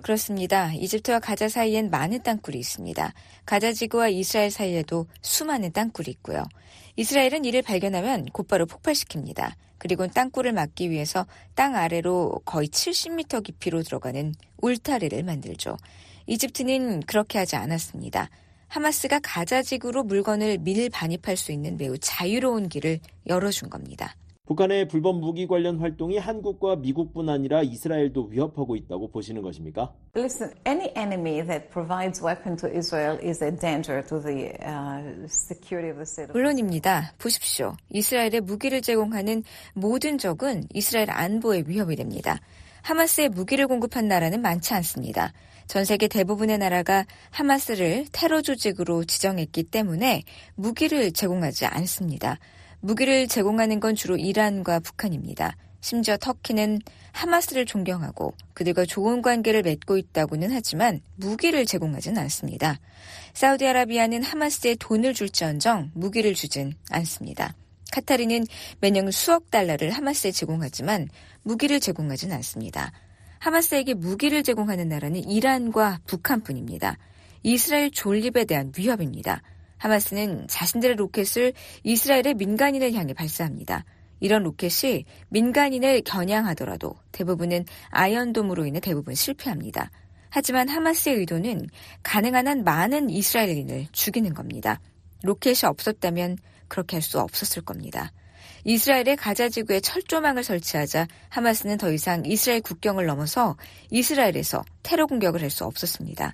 그렇습니다. 0.01 0.73
이집트와 0.73 1.19
가자 1.19 1.47
사이엔 1.47 1.89
많은 1.89 2.23
땅굴이 2.23 2.57
있습니다. 2.57 3.13
가자 3.45 3.71
지구와 3.71 4.09
이스라엘 4.09 4.51
사이에도 4.51 5.07
수많은 5.21 5.71
땅굴이 5.71 6.09
있고요. 6.09 6.43
이스라엘은 6.97 7.45
이를 7.45 7.61
발견하면 7.61 8.25
곧바로 8.33 8.65
폭발시킵니다. 8.65 9.53
그리고 9.77 10.07
땅굴을 10.07 10.51
막기 10.51 10.89
위해서 10.89 11.25
땅 11.53 11.75
아래로 11.75 12.41
거의 12.43 12.67
70m 12.67 13.43
깊이로 13.43 13.81
들어가는 13.83 14.33
울타리를 14.61 15.23
만들죠. 15.23 15.77
이집트는 16.27 17.01
그렇게 17.01 17.37
하지 17.37 17.55
않았습니다. 17.55 18.29
하마스가 18.67 19.19
가자 19.23 19.61
지구로 19.61 20.03
물건을 20.03 20.57
밀 20.57 20.89
반입할 20.89 21.37
수 21.37 21.51
있는 21.51 21.77
매우 21.77 21.97
자유로운 21.97 22.67
길을 22.67 22.99
열어준 23.27 23.69
겁니다. 23.69 24.15
북한의 24.45 24.87
불법 24.87 25.19
무기 25.19 25.47
관련 25.47 25.79
활동이 25.79 26.19
한국과 26.19 26.75
미국뿐 26.75 27.29
아니라 27.29 27.63
이스라엘도 27.63 28.25
위협하고 28.25 28.75
있다고 28.75 29.09
보시는 29.09 29.41
것입니까? 29.41 29.91
Listen, 30.15 30.53
any 30.67 30.91
enemy 30.95 31.41
that 31.47 31.69
provides 31.71 32.23
weapon 32.23 32.55
to 32.57 32.69
Israel 32.69 33.17
is 33.25 33.43
a 33.43 33.51
danger 33.51 34.05
to 34.07 34.21
the 34.21 34.53
uh, 34.61 35.27
security 35.27 35.89
of 35.89 35.97
the 35.97 36.05
state. 36.05 36.31
물론입니다. 36.31 37.13
보십시오. 37.17 37.75
이스라엘에 37.89 38.39
무기를 38.41 38.81
제공하는 38.81 39.43
모든 39.73 40.19
적은 40.19 40.65
이스라엘 40.73 41.09
안보에 41.09 41.63
위협이 41.65 41.95
됩니다. 41.95 42.39
하마스에 42.83 43.29
무기를 43.29 43.65
공급한 43.67 44.07
나라는 44.07 44.43
많지 44.43 44.75
않습니다. 44.75 45.33
전 45.65 45.85
세계 45.85 46.07
대부분의 46.07 46.59
나라가 46.59 47.05
하마스를 47.31 48.05
테러 48.11 48.43
조직으로 48.43 49.05
지정했기 49.05 49.63
때문에 49.63 50.21
무기를 50.53 51.11
제공하지 51.11 51.65
않습니다. 51.65 52.37
무기를 52.85 53.27
제공하는 53.27 53.79
건 53.79 53.95
주로 53.95 54.15
이란과 54.15 54.79
북한입니다. 54.79 55.57
심지어 55.81 56.17
터키는 56.17 56.79
하마스를 57.13 57.65
존경하고 57.65 58.35
그들과 58.53 58.85
좋은 58.85 59.23
관계를 59.23 59.63
맺고 59.63 59.97
있다고는 59.97 60.51
하지만 60.51 61.01
무기를 61.15 61.65
제공하진 61.65 62.15
않습니다. 62.19 62.79
사우디아라비아는 63.33 64.21
하마스에 64.21 64.75
돈을 64.75 65.15
줄지언정 65.15 65.93
무기를 65.95 66.35
주진 66.35 66.73
않습니다. 66.91 67.55
카타르는 67.91 68.45
매년 68.81 69.09
수억 69.09 69.49
달러를 69.49 69.89
하마스에 69.89 70.29
제공하지만 70.31 71.07
무기를 71.41 71.79
제공하진 71.79 72.31
않습니다. 72.33 72.91
하마스에게 73.39 73.95
무기를 73.95 74.43
제공하는 74.43 74.89
나라는 74.89 75.27
이란과 75.27 76.01
북한뿐입니다. 76.05 76.99
이스라엘 77.41 77.89
존립에 77.89 78.45
대한 78.45 78.71
위협입니다. 78.77 79.41
하마스는 79.77 80.47
자신들의 80.47 80.95
로켓을 80.95 81.53
이스라엘의 81.83 82.35
민간인을 82.35 82.93
향해 82.93 83.13
발사합니다. 83.13 83.85
이런 84.19 84.43
로켓이 84.43 85.05
민간인을 85.29 86.01
겨냥하더라도 86.01 86.95
대부분은 87.11 87.65
아이언돔으로 87.89 88.65
인해 88.65 88.79
대부분 88.79 89.13
실패합니다. 89.13 89.91
하지만 90.29 90.67
하마스의 90.67 91.17
의도는 91.17 91.67
가능한 92.03 92.47
한 92.47 92.63
많은 92.63 93.09
이스라엘인을 93.09 93.87
죽이는 93.91 94.33
겁니다. 94.33 94.79
로켓이 95.23 95.59
없었다면 95.63 96.37
그렇게 96.67 96.97
할 96.97 97.01
수 97.01 97.19
없었을 97.19 97.61
겁니다. 97.63 98.11
이스라엘의 98.63 99.15
가자 99.17 99.47
지구에 99.47 99.79
철조망을 99.79 100.43
설치하자 100.43 101.07
하마스는 101.29 101.77
더 101.77 101.91
이상 101.91 102.23
이스라엘 102.25 102.61
국경을 102.61 103.05
넘어서 103.05 103.55
이스라엘에서 103.91 104.63
테러 104.81 105.05
공격을 105.05 105.41
할 105.41 105.51
수 105.51 105.65
없었습니다. 105.65 106.33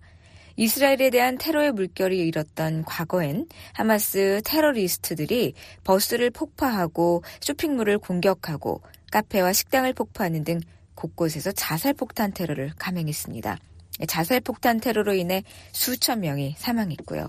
이스라엘에 0.55 1.09
대한 1.09 1.37
테러의 1.37 1.71
물결이 1.71 2.17
일었던 2.27 2.83
과거엔 2.83 3.47
하마스 3.73 4.41
테러리스트들이 4.45 5.53
버스를 5.83 6.29
폭파하고 6.29 7.23
쇼핑몰을 7.41 7.97
공격하고 7.97 8.81
카페와 9.11 9.53
식당을 9.53 9.93
폭파하는 9.93 10.43
등 10.43 10.59
곳곳에서 10.95 11.51
자살폭탄 11.51 12.33
테러를 12.33 12.71
감행했습니다. 12.77 13.57
자살폭탄 14.07 14.79
테러로 14.79 15.13
인해 15.13 15.43
수천 15.71 16.21
명이 16.21 16.55
사망했고요. 16.57 17.27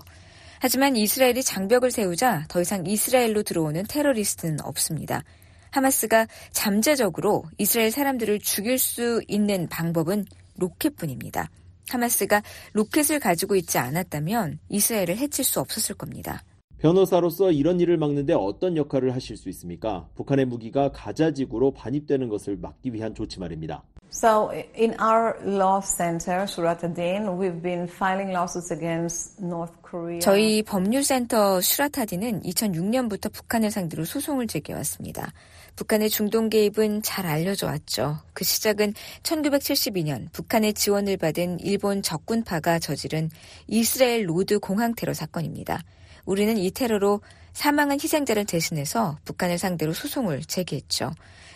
하지만 0.59 0.95
이스라엘이 0.95 1.43
장벽을 1.43 1.91
세우자 1.91 2.45
더 2.47 2.61
이상 2.61 2.85
이스라엘로 2.85 3.43
들어오는 3.43 3.83
테러리스트는 3.87 4.61
없습니다. 4.61 5.23
하마스가 5.71 6.27
잠재적으로 6.51 7.43
이스라엘 7.57 7.91
사람들을 7.91 8.39
죽일 8.39 8.79
수 8.79 9.21
있는 9.27 9.67
방법은 9.67 10.25
로켓뿐입니다. 10.57 11.49
하마스가 11.89 12.41
로켓을 12.73 13.19
가지고 13.19 13.55
있지 13.55 13.77
않았다면 13.77 14.59
이스라엘을 14.69 15.17
해칠 15.17 15.45
수 15.45 15.59
없었을 15.59 15.95
겁니다. 15.95 16.43
변호사로서 16.79 17.51
이런 17.51 17.79
일을 17.79 17.97
막는데 17.97 18.33
어떤 18.33 18.75
역할을 18.75 19.15
하실 19.15 19.37
수 19.37 19.47
있습니까? 19.49 20.09
북한의 20.15 20.45
무기가 20.45 20.91
가자 20.91 21.31
지구로 21.31 21.71
반입되는 21.71 22.27
것을 22.27 22.57
막기 22.57 22.93
위한 22.93 23.15
조치 23.15 23.39
말입니다. 23.39 23.83
So 24.11 24.51
in 24.77 24.93
our 25.01 25.33
law 25.43 25.81
center, 25.81 26.43
Shurat 26.43 26.85
HaDin, 26.85 27.25
we've 27.39 27.63
been 27.63 27.87
filing 27.87 28.31
lawsuits 28.31 28.71
against 28.71 29.41
North 29.43 29.73
Korea. 29.81 30.19
저희 30.19 30.61
법률센터 30.61 31.61
슈라트 31.61 32.01
하딘은 32.01 32.41
2006년부터 32.43 33.31
북한을 33.31 33.71
상대로 33.71 34.05
소송을 34.05 34.45
제기해왔습니다. 34.45 35.33
북한의 35.75 36.09
중동 36.09 36.49
개입은 36.49 37.01
잘 37.01 37.25
알려져 37.25 37.67
왔죠. 37.67 38.19
그 38.33 38.43
시작은 38.43 38.93
1972년 39.23 40.31
북한의 40.31 40.73
지원을 40.73 41.17
받은 41.17 41.59
일본 41.61 42.03
적군파가 42.03 42.79
저지른 42.79 43.29
이스라엘 43.67 44.29
로드 44.29 44.59
공항 44.59 44.93
테러 44.93 45.13
사건입니다. 45.13 45.81
우리는 46.25 46.57
이 46.57 46.71
테러로 46.71 47.21
사망한 47.53 47.99
희생자를 48.01 48.45
대신해서 48.45 49.17
북한을 49.25 49.57
상대로 49.57 49.93
소송을 49.93 50.43
제기했죠. 50.43 51.11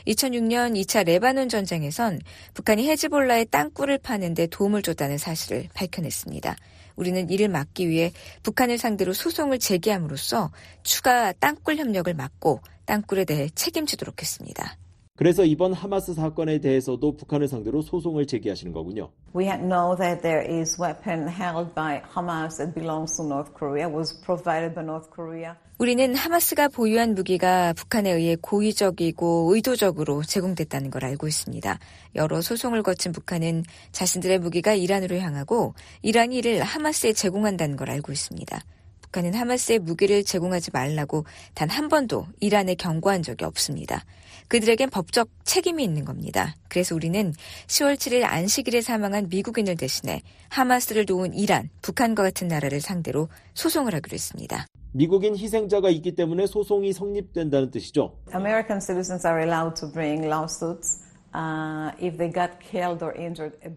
2006년 0.08 0.80
2차 0.82 1.06
레바논 1.06 1.50
전쟁에선 1.50 2.20
북한이 2.54 2.88
헤즈볼라의 2.88 3.46
땅굴을 3.48 3.98
파는데 4.00 4.48
도움을 4.48 4.82
줬다는 4.82 5.18
사실을 5.18 5.68
밝혀냈습니다. 5.74 6.56
우리는 6.96 7.30
이를 7.30 7.48
막기 7.50 7.90
위해 7.90 8.12
북한을 8.44 8.78
상대로 8.78 9.14
소송을 9.14 9.60
제기함으로써 9.60 10.52
추가 10.84 11.32
땅굴 11.34 11.78
협력을 11.78 12.12
막고 12.14 12.62
땅굴에 12.88 13.26
대해 13.26 13.50
책임지도록 13.54 14.20
했습니다. 14.20 14.78
그래서 15.18 15.44
이번 15.44 15.74
하마스 15.74 16.14
사건에 16.14 16.60
대해서도 16.60 17.18
북한을 17.18 17.48
상대로 17.48 17.82
소송을 17.82 18.28
제기하시는 18.28 18.72
거군요. 18.72 19.10
We 19.36 19.48
know 19.48 19.96
that 19.98 20.22
there 20.22 20.46
is 20.48 20.80
weapon 20.80 21.28
held 21.28 21.74
by 21.74 22.02
Hamas 22.16 22.58
that 22.58 22.76
belongs 22.76 23.18
to 23.18 23.26
North 23.26 23.52
Korea, 23.58 23.90
was 23.90 24.14
provided 24.22 24.76
by 24.76 24.84
North 24.84 25.10
Korea. 25.14 25.56
우리는 25.80 26.16
하마스가 26.16 26.68
보유한 26.68 27.16
무기가 27.16 27.74
북한에 27.74 28.12
의해 28.12 28.36
고의적이고 28.40 29.54
의도적으로 29.56 30.22
제공됐다는 30.24 30.92
걸 30.92 31.06
알고 31.06 31.28
있습니다. 31.28 31.80
여러 32.16 32.42
소송을 32.42 32.84
거친 32.84 33.12
북한은 33.12 33.64
자신들의 33.92 34.38
무기가 34.38 34.74
이란으로 34.74 35.18
향하고 35.18 35.74
이란이 36.04 36.38
이를 36.38 36.62
하마스에 36.62 37.14
제공한다는 37.14 37.76
걸 37.76 37.90
알고 37.90 38.12
있습니다. 38.12 38.60
북한은 39.08 39.34
하마스에 39.36 39.78
무기를 39.80 40.24
제공하지 40.24 40.72
말라고 40.74 41.26
단 41.54 41.68
한 41.78 41.90
번도 41.90 42.26
이란에 42.40 42.74
경고한 42.76 43.22
적이 43.22 43.46
없습니다. 43.46 44.04
그들에겐 44.48 44.90
법적 44.90 45.30
책임이 45.44 45.84
있는 45.84 46.06
겁니다. 46.06 46.56
그래서 46.70 46.96
우리는 46.96 47.34
10월 47.68 47.96
7일 47.96 48.24
안식일에 48.24 48.82
사망한 48.82 49.28
미국인을 49.30 49.76
대신해 49.76 50.22
하마스를 50.50 51.06
도운 51.06 51.34
이란, 51.34 51.70
북한과 51.82 52.24
같은 52.24 52.48
나라를 52.48 52.82
상대로 52.82 53.28
소송을 53.54 53.94
하기로 53.94 54.14
했습니다. 54.16 54.66
미국인 54.94 55.38
희생자가 55.38 55.90
있기 55.90 56.16
때문에 56.16 56.48
소송이 56.48 56.94
성립된다는 56.94 57.70
뜻이죠. 57.70 58.18
American 58.34 58.80
citizens 58.80 59.28
are 59.28 59.44
allowed 59.44 59.80
to 59.80 59.92
bring 59.92 60.26
lawsuits. 60.26 61.07
Uh. 61.34 61.92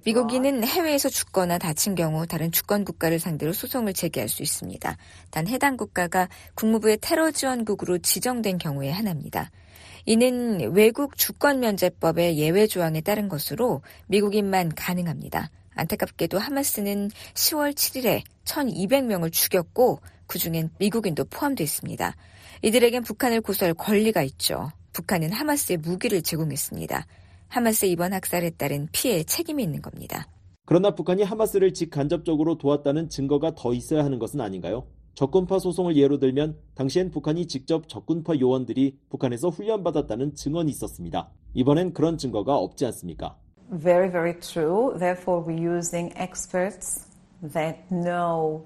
미국인은 0.04 0.64
해외에서 0.64 1.08
죽거나 1.08 1.58
다친 1.58 1.94
경우 1.94 2.26
다른 2.26 2.52
주권 2.52 2.84
국가를 2.84 3.18
상대로 3.18 3.52
소송을 3.52 3.92
제기할 3.92 4.28
수 4.28 4.42
있습니다. 4.42 4.96
단 5.30 5.46
해당 5.48 5.76
국가가 5.76 6.28
국무부의 6.54 6.98
테러 7.00 7.30
지원국으로 7.30 7.98
지정된 7.98 8.58
경우에 8.58 8.90
하나입니다. 8.90 9.50
이는 10.06 10.72
외국 10.74 11.16
주권 11.16 11.60
면제법의 11.60 12.38
예외 12.38 12.66
조항에 12.66 13.00
따른 13.00 13.28
것으로 13.28 13.82
미국인만 14.06 14.74
가능합니다. 14.74 15.50
안타깝게도 15.74 16.38
하마스는 16.38 17.10
10월 17.34 17.74
7일에 17.74 18.22
1,200명을 18.44 19.32
죽였고 19.32 20.00
그중엔 20.26 20.70
미국인도 20.78 21.24
포함되어 21.24 21.64
있습니다. 21.64 22.16
이들에겐 22.62 23.02
북한을 23.02 23.40
고소할 23.40 23.74
권리가 23.74 24.22
있죠. 24.22 24.70
북한은 24.92 25.32
하마스에 25.32 25.76
무기를 25.76 26.22
제공했습니다. 26.22 27.06
하마스의 27.50 27.92
이번 27.92 28.12
학살에 28.12 28.50
따른 28.50 28.88
피해에 28.92 29.24
책임이 29.24 29.62
있는 29.62 29.82
겁니다. 29.82 30.26
그러나 30.64 30.94
북한이 30.94 31.24
하마스를 31.24 31.74
직간접적으로 31.74 32.56
도왔다는 32.56 33.08
증거가 33.08 33.54
더 33.54 33.74
있어야 33.74 34.04
하는 34.04 34.18
것은 34.18 34.40
아닌가요? 34.40 34.86
적군파 35.14 35.58
소송을 35.58 35.96
예로 35.96 36.18
들면 36.18 36.56
당시엔 36.76 37.10
북한이 37.10 37.48
직접 37.48 37.88
적군파 37.88 38.38
요원들이 38.38 38.96
북한에서 39.10 39.48
훈련받았다는 39.48 40.36
증언이 40.36 40.70
있었습니다. 40.70 41.28
이번엔 41.54 41.92
그런 41.92 42.16
증거가 42.16 42.56
없지 42.56 42.86
않습니까? 42.86 43.36
Very, 43.70 44.10
very 44.10 44.38
true. 44.40 44.96
Therefore, 44.98 45.44
we're 45.44 45.76
using 45.76 46.12
experts 46.16 47.06
that 47.52 47.78
know 47.90 48.64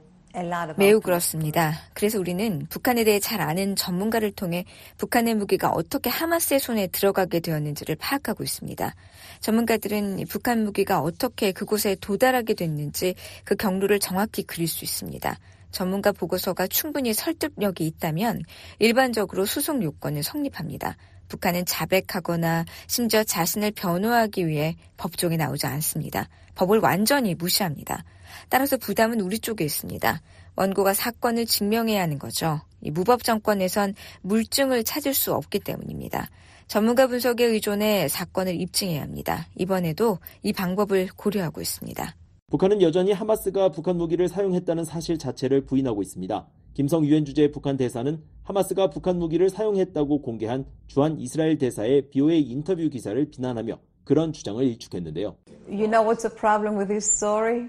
매우 0.77 1.01
그렇습니다. 1.01 1.75
그래서 1.93 2.19
우리는 2.19 2.67
북한에 2.69 3.05
대해 3.05 3.21
잘 3.21 3.41
아는 3.41 3.77
전문가를 3.77 4.33
통해 4.33 4.65
북한의 4.99 5.37
무기가 5.37 5.71
어떻게 5.71 6.11
하마스의 6.11 6.59
손에 6.59 6.89
들어가게 6.89 7.39
되었는지를 7.39 7.95
파악하고 7.97 8.43
있습니다. 8.43 8.95
전문가들은 9.39 10.25
북한 10.29 10.65
무기가 10.65 11.01
어떻게 11.01 11.53
그곳에 11.53 11.97
도달하게 12.01 12.55
됐는지 12.55 13.15
그 13.45 13.55
경로를 13.55 14.01
정확히 14.01 14.43
그릴 14.43 14.67
수 14.67 14.85
있습니다. 14.85 15.39
전문가 15.71 16.11
보고서가 16.11 16.67
충분히 16.67 17.15
설득력이 17.15 17.87
있다면 17.87 18.43
일반적으로 18.81 19.45
수송 19.45 19.83
요건은 19.85 20.23
성립합니다. 20.23 20.97
북한은 21.29 21.65
자백하거나 21.65 22.65
심지어 22.87 23.23
자신을 23.23 23.73
변호하기 23.73 24.47
위해 24.49 24.77
법정에 24.97 25.37
나오지 25.37 25.67
않습니다. 25.67 26.29
법을 26.55 26.79
완전히 26.79 27.35
무시합니다. 27.35 28.05
따라서 28.49 28.77
부담은 28.77 29.21
우리 29.21 29.39
쪽에 29.39 29.65
있습니다. 29.65 30.21
원고가 30.57 30.95
사건을 30.95 31.47
증명해야 31.47 32.03
하는 32.03 32.19
거죠. 32.19 32.61
이 32.81 32.91
무법 32.91 33.25
정권에선 33.25 33.95
물증을 34.23 34.85
찾을 34.85 35.15
수 35.15 35.33
없기 35.35 35.61
때문입니다. 35.61 36.29
전문가 36.67 37.07
분석에 37.07 37.45
의존해 37.45 38.09
사건을 38.09 38.61
입증해야 38.61 39.03
합니다. 39.03 39.47
이번에도 39.57 40.19
이 40.43 40.53
방법을 40.53 41.09
고려하고 41.17 41.61
있습니다. 41.61 42.17
북한은 42.51 42.83
여전히 42.83 43.13
하마스가 43.13 43.71
북한 43.71 43.97
무기를 43.97 44.29
사용했다는 44.29 44.85
사실 44.85 45.19
자체를 45.19 45.67
부인하고 45.67 46.03
있습니다. 46.03 46.47
김성 46.75 47.05
유엔 47.05 47.25
주재 47.25 47.51
북한 47.51 47.77
대사는 47.77 48.23
하마스가 48.43 48.91
북한 48.91 49.19
무기를 49.19 49.49
사용했다고 49.49 50.23
공개한 50.23 50.67
주한 50.87 51.19
이스라엘 51.19 51.59
대사의 51.59 52.11
BOA 52.11 52.43
인터뷰 52.43 52.89
기사를 52.89 53.25
비난하며 53.31 53.79
그런 54.05 54.33
주장을 54.33 54.63
일축했는데요. 54.63 55.37
You 55.69 55.89
know 55.89 56.05
what's 56.05 56.23
the 56.23 56.35
problem 56.35 56.77
with 56.77 56.89
this 56.89 57.09
story? 57.11 57.69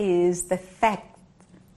Is 0.00 0.48
the 0.48 0.60
fact 0.62 1.12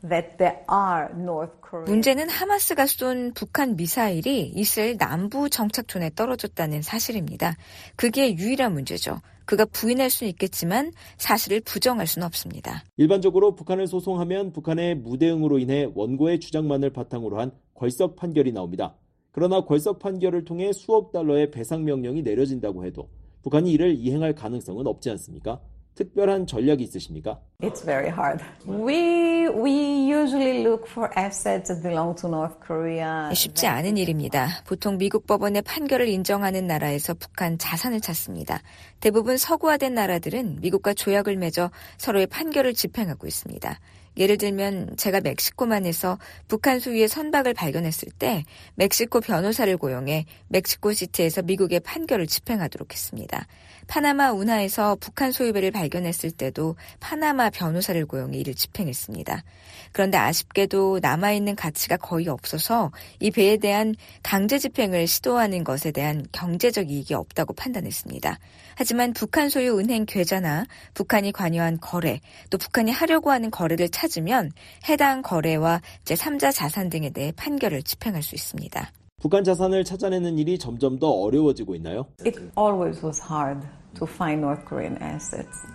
that 0.08 0.38
there 0.38 0.60
are 0.72 1.10
North 1.14 1.54
Korean. 1.62 1.92
문제는 1.92 2.30
하마스가 2.30 2.86
쏜 2.86 3.34
북한 3.34 3.76
미사일이 3.76 4.52
이스라엘 4.56 4.98
남부 4.98 5.50
정착촌에 5.50 6.12
떨어졌다는 6.16 6.82
사실입니다. 6.82 7.56
그게 7.96 8.36
유일한 8.38 8.74
문제죠. 8.74 9.20
그가 9.46 9.66
부인할 9.66 10.10
수는 10.10 10.30
있겠지만 10.32 10.92
사실을 11.18 11.62
부정할 11.62 12.08
수는 12.08 12.26
없습니다. 12.26 12.84
일반적으로 12.98 13.56
북한을 13.56 13.88
소송하면 13.88 14.54
북한의 14.54 14.96
무대응으로 14.96 15.60
인해 15.60 15.90
원고의 15.94 16.40
주장만을 16.40 16.92
바탕으로 16.92 17.40
한 17.40 17.52
궐석 17.76 18.16
판결이 18.16 18.54
나옵니다. 18.54 18.96
그러나 19.32 19.66
궐석 19.66 20.00
판결을 20.00 20.46
통해 20.46 20.72
수억 20.74 21.12
달러의 21.12 21.52
배상 21.52 21.84
명령이 21.84 22.22
내려진다고 22.24 22.86
해도 22.86 23.10
북한이 23.44 23.72
이를 23.72 23.94
이행할 23.94 24.34
가능성은 24.34 24.88
없지 24.88 25.12
않습니까? 25.12 25.60
특별한 25.96 26.46
전략이 26.46 26.84
있으십니까? 26.84 27.40
It's 27.62 27.84
very 27.84 28.10
hard. 28.10 28.44
We 28.68 29.48
we 29.48 30.12
usually 30.12 30.62
look 30.62 30.88
for 30.90 31.10
assets 31.18 31.70
that 31.70 31.82
belong 31.82 32.20
to 32.22 32.30
North 32.30 32.60
Korea. 32.66 33.34
쉽지 33.34 33.66
않은 33.66 33.98
일입니다. 33.98 34.62
보통 34.68 34.98
미국 34.98 35.26
법원의 35.26 35.62
판결을 35.62 36.08
인정하는 36.10 36.68
나라에서 36.68 37.14
북한 37.14 37.58
자산을 37.58 38.02
찾습니다. 38.02 38.62
대부분 39.00 39.38
서구화된 39.38 39.94
나라들은 39.94 40.60
미국과 40.62 40.94
조약을 40.94 41.38
맺어 41.38 41.72
서로의 41.98 42.28
판결을 42.28 42.74
집행하고 42.74 43.26
있습니다. 43.26 43.80
예를 44.18 44.38
들면 44.38 44.96
제가 44.98 45.22
멕시코만에서 45.22 46.18
북한 46.48 46.80
소유의 46.80 47.08
선박을 47.08 47.54
발견했을 47.54 48.10
때 48.18 48.44
멕시코 48.76 49.20
변호사를 49.20 49.76
고용해 49.78 50.26
멕시코 50.48 50.94
시티에서 50.94 51.42
미국의 51.42 51.82
판결을 51.82 52.28
집행하도록 52.28 52.94
했습니다. 52.94 53.46
파나마 53.88 54.32
운하에서 54.32 54.98
북한 55.00 55.32
소유배를 55.32 55.72
발견했을 55.72 56.32
때도 56.32 56.76
파나마 57.00 57.50
변호사를 57.50 58.06
고용해 58.06 58.38
이를 58.38 58.54
집행했습니다. 58.54 59.44
그런데 59.92 60.18
아쉽게도 60.18 61.00
남아있는 61.02 61.56
가치가 61.56 61.98
거의 61.98 62.28
없어서 62.28 62.92
이 63.20 63.32
배에 63.32 63.58
대한 63.58 63.96
강제 64.24 64.58
집행을 64.58 65.08
시도하는 65.08 65.64
것에 65.64 65.92
대한 65.92 66.26
경제적 66.32 66.90
이익이 66.90 67.14
없다고 67.14 67.54
판단했습니다. 67.54 68.40
하지만 68.76 69.14
북한 69.14 69.50
소유 69.50 69.80
은행 69.80 70.06
계좌나 70.06 70.66
북한이 70.94 71.32
관여한 71.32 71.80
거래, 71.80 72.20
또 72.50 72.58
북한이 72.58 72.92
하려고 72.92 73.32
하는 73.32 73.52
거래를 73.52 73.90
찾으면 73.90 74.52
해당 74.90 75.22
거래와 75.22 75.82
제3자 76.04 76.54
자산 76.54 76.90
등에 76.90 77.10
대해 77.12 77.32
판결을 77.32 77.84
집행할 77.84 78.22
수 78.22 78.36
있습니다. 78.36 78.92
북한 79.26 79.44
자산을 79.44 79.84
찾아내는 79.84 80.38
일이 80.38 80.60
점점 80.60 81.00
더 81.00 81.10
어려워지고 81.10 81.74
있나요? 81.76 82.06
It 82.24 82.40
always 82.56 83.04
was 83.04 83.20
hard 83.20 83.66
to 83.96 84.06
find 84.08 84.40
North 84.40 84.64
Korean 84.70 85.02
assets. 85.02 85.66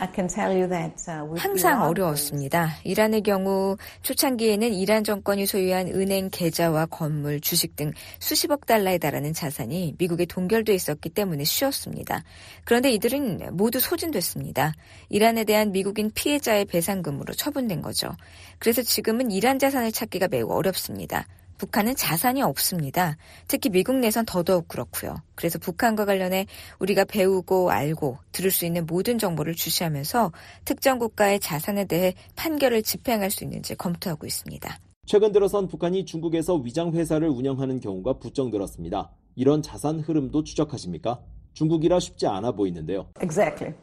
I 0.00 0.08
can 0.12 0.26
tell 0.26 0.50
you 0.50 0.68
that 0.68 0.94
uh, 1.08 1.40
항상 1.40 1.82
어려웠습니다. 1.82 2.70
이란의 2.82 3.22
경우 3.22 3.76
초창기에는 4.02 4.74
이란 4.74 5.04
정권이 5.04 5.46
소유한 5.46 5.86
은행 5.86 6.28
계좌와 6.32 6.86
건물, 6.86 7.40
주식 7.40 7.76
등 7.76 7.92
수십억 8.18 8.66
달러에 8.66 8.98
달하는 8.98 9.32
자산이 9.32 9.94
미국에 9.96 10.24
동결돼 10.24 10.74
있었기 10.74 11.10
때문에 11.10 11.44
쉬웠습니다. 11.44 12.24
그런데 12.64 12.90
이들은 12.90 13.56
모두 13.56 13.78
소진됐습니다. 13.78 14.72
이란에 15.08 15.44
대한 15.44 15.70
미국인 15.70 16.10
피해자의 16.12 16.64
배상금으로 16.64 17.32
처분된 17.34 17.80
거죠. 17.80 18.10
그래서 18.58 18.82
지금은 18.82 19.30
이란 19.30 19.60
자산을 19.60 19.92
찾기가 19.92 20.26
매우 20.28 20.48
어렵습니다. 20.48 21.26
북한은 21.58 21.96
자산이 21.96 22.42
없습니다. 22.42 23.16
특히 23.48 23.68
미국 23.68 23.96
내선 23.96 24.24
더더욱 24.24 24.68
그렇고요. 24.68 25.16
그래서 25.34 25.58
북한과 25.58 26.04
관련해 26.04 26.46
우리가 26.78 27.04
배우고 27.04 27.70
알고 27.70 28.18
들을 28.32 28.50
수 28.50 28.64
있는 28.64 28.86
모든 28.86 29.18
정보를 29.18 29.54
주시하면서 29.54 30.32
특정 30.64 30.98
국가의 30.98 31.40
자산에 31.40 31.84
대해 31.84 32.14
판결을 32.36 32.82
집행할 32.82 33.30
수 33.30 33.44
있는지 33.44 33.74
검토하고 33.74 34.26
있습니다. 34.26 34.78
최근 35.06 35.32
들어선 35.32 35.68
북한이 35.68 36.04
중국에서 36.04 36.54
위장 36.56 36.92
회사를 36.92 37.28
운영하는 37.28 37.80
경우가 37.80 38.18
부쩍 38.18 38.50
늘었습니다. 38.50 39.10
이런 39.36 39.62
자산 39.62 40.00
흐름도 40.00 40.44
추적하십니까? 40.44 41.20
중국이라 41.54 41.98
쉽지 41.98 42.26
않아 42.26 42.52
보이는데요. 42.52 43.06
Exactly. 43.20 43.74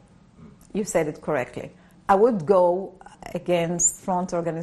You 0.74 0.82
said 0.82 1.08
it 1.08 1.20
correctly. 1.22 1.72
I 2.06 2.16
would 2.16 2.46
go. 2.46 2.98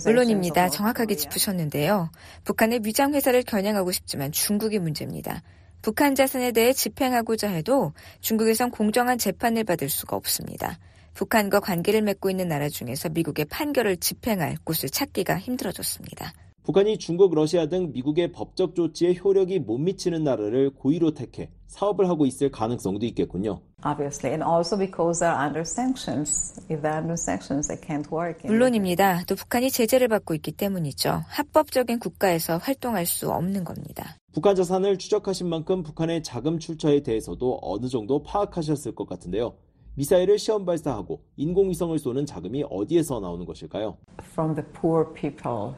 물론입니다. 0.05 0.69
정확하게. 0.69 1.15
짚으셨는데요. 1.15 2.09
북한의 2.43 2.81
위장 2.83 3.13
회사를 3.13 3.43
겨냥하고 3.43 3.91
싶지만 3.91 4.31
중국이 4.31 4.79
문제입니다. 4.79 5.41
북한 5.81 6.15
자산에 6.15 6.51
대해 6.51 6.73
집행하고자 6.73 7.49
해도 7.49 7.93
중국에선 8.21 8.71
공정한 8.71 9.17
재판을 9.17 9.63
받을 9.63 9.89
수가 9.89 10.15
없습니다. 10.15 10.79
북한과 11.13 11.59
관계를 11.59 12.01
맺고 12.01 12.29
있는 12.29 12.47
나라 12.47 12.69
중에서 12.69 13.09
미국의 13.09 13.45
판결을 13.45 13.97
집행할 13.97 14.57
곳을 14.63 14.89
찾기가 14.89 15.37
힘들어졌습니다. 15.37 16.33
북한이 16.63 16.97
중국, 16.97 17.35
러시아 17.35 17.65
등 17.65 17.91
미국의 17.91 18.31
법적 18.31 18.73
조치에 18.73 19.15
효력이 19.21 19.59
못 19.59 19.79
미치는 19.79 20.23
나라를 20.23 20.69
고의로 20.69 21.13
택해 21.13 21.49
사업을 21.67 22.07
하고 22.07 22.25
있을 22.25 22.51
가능성도 22.51 23.05
있겠군요. 23.07 23.59
Obviously, 23.85 24.31
and 24.31 24.45
also 24.45 24.77
because 24.77 25.19
they're 25.19 25.37
under 25.37 25.61
sanctions. 25.61 26.55
If 26.71 26.81
they're 26.81 26.95
under 26.95 27.15
sanctions, 27.19 27.67
they 27.67 27.77
can't 27.77 28.09
work. 28.09 28.39
in 28.45 28.47
물론입니다. 28.47 29.25
또 29.27 29.35
북한이 29.35 29.71
제재를 29.71 30.07
받고 30.07 30.35
있기 30.35 30.53
때문이죠. 30.53 31.23
합법적인 31.27 31.99
국가에서 31.99 32.57
활동할 32.59 33.05
수 33.05 33.29
없는 33.29 33.65
겁니다. 33.65 34.15
북한 34.33 34.55
자산을 34.55 34.97
추적하신 34.97 35.49
만큼 35.49 35.83
북한의 35.83 36.23
자금 36.23 36.59
출처에 36.59 37.01
대해서도 37.01 37.59
어느 37.61 37.87
정도 37.89 38.23
파악하셨을 38.23 38.95
것 38.95 39.05
같은데요. 39.09 39.53
미사일을 39.95 40.39
시험 40.39 40.63
발사하고 40.65 41.19
인공위성을 41.35 41.99
쏘는 41.99 42.25
자금이 42.25 42.63
어디에서 42.69 43.19
나오는 43.19 43.45
것일까요? 43.45 43.97
From 44.31 44.55
the 44.55 44.65
poor 44.79 45.13
people 45.13 45.75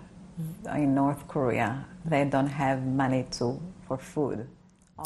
in 0.76 0.94
North 0.94 1.28
Korea, 1.28 1.86
they 2.10 2.30
don't 2.30 2.50
have 2.50 2.82
money 2.84 3.26
to 3.32 3.60
for 3.86 4.02
food. 4.02 4.46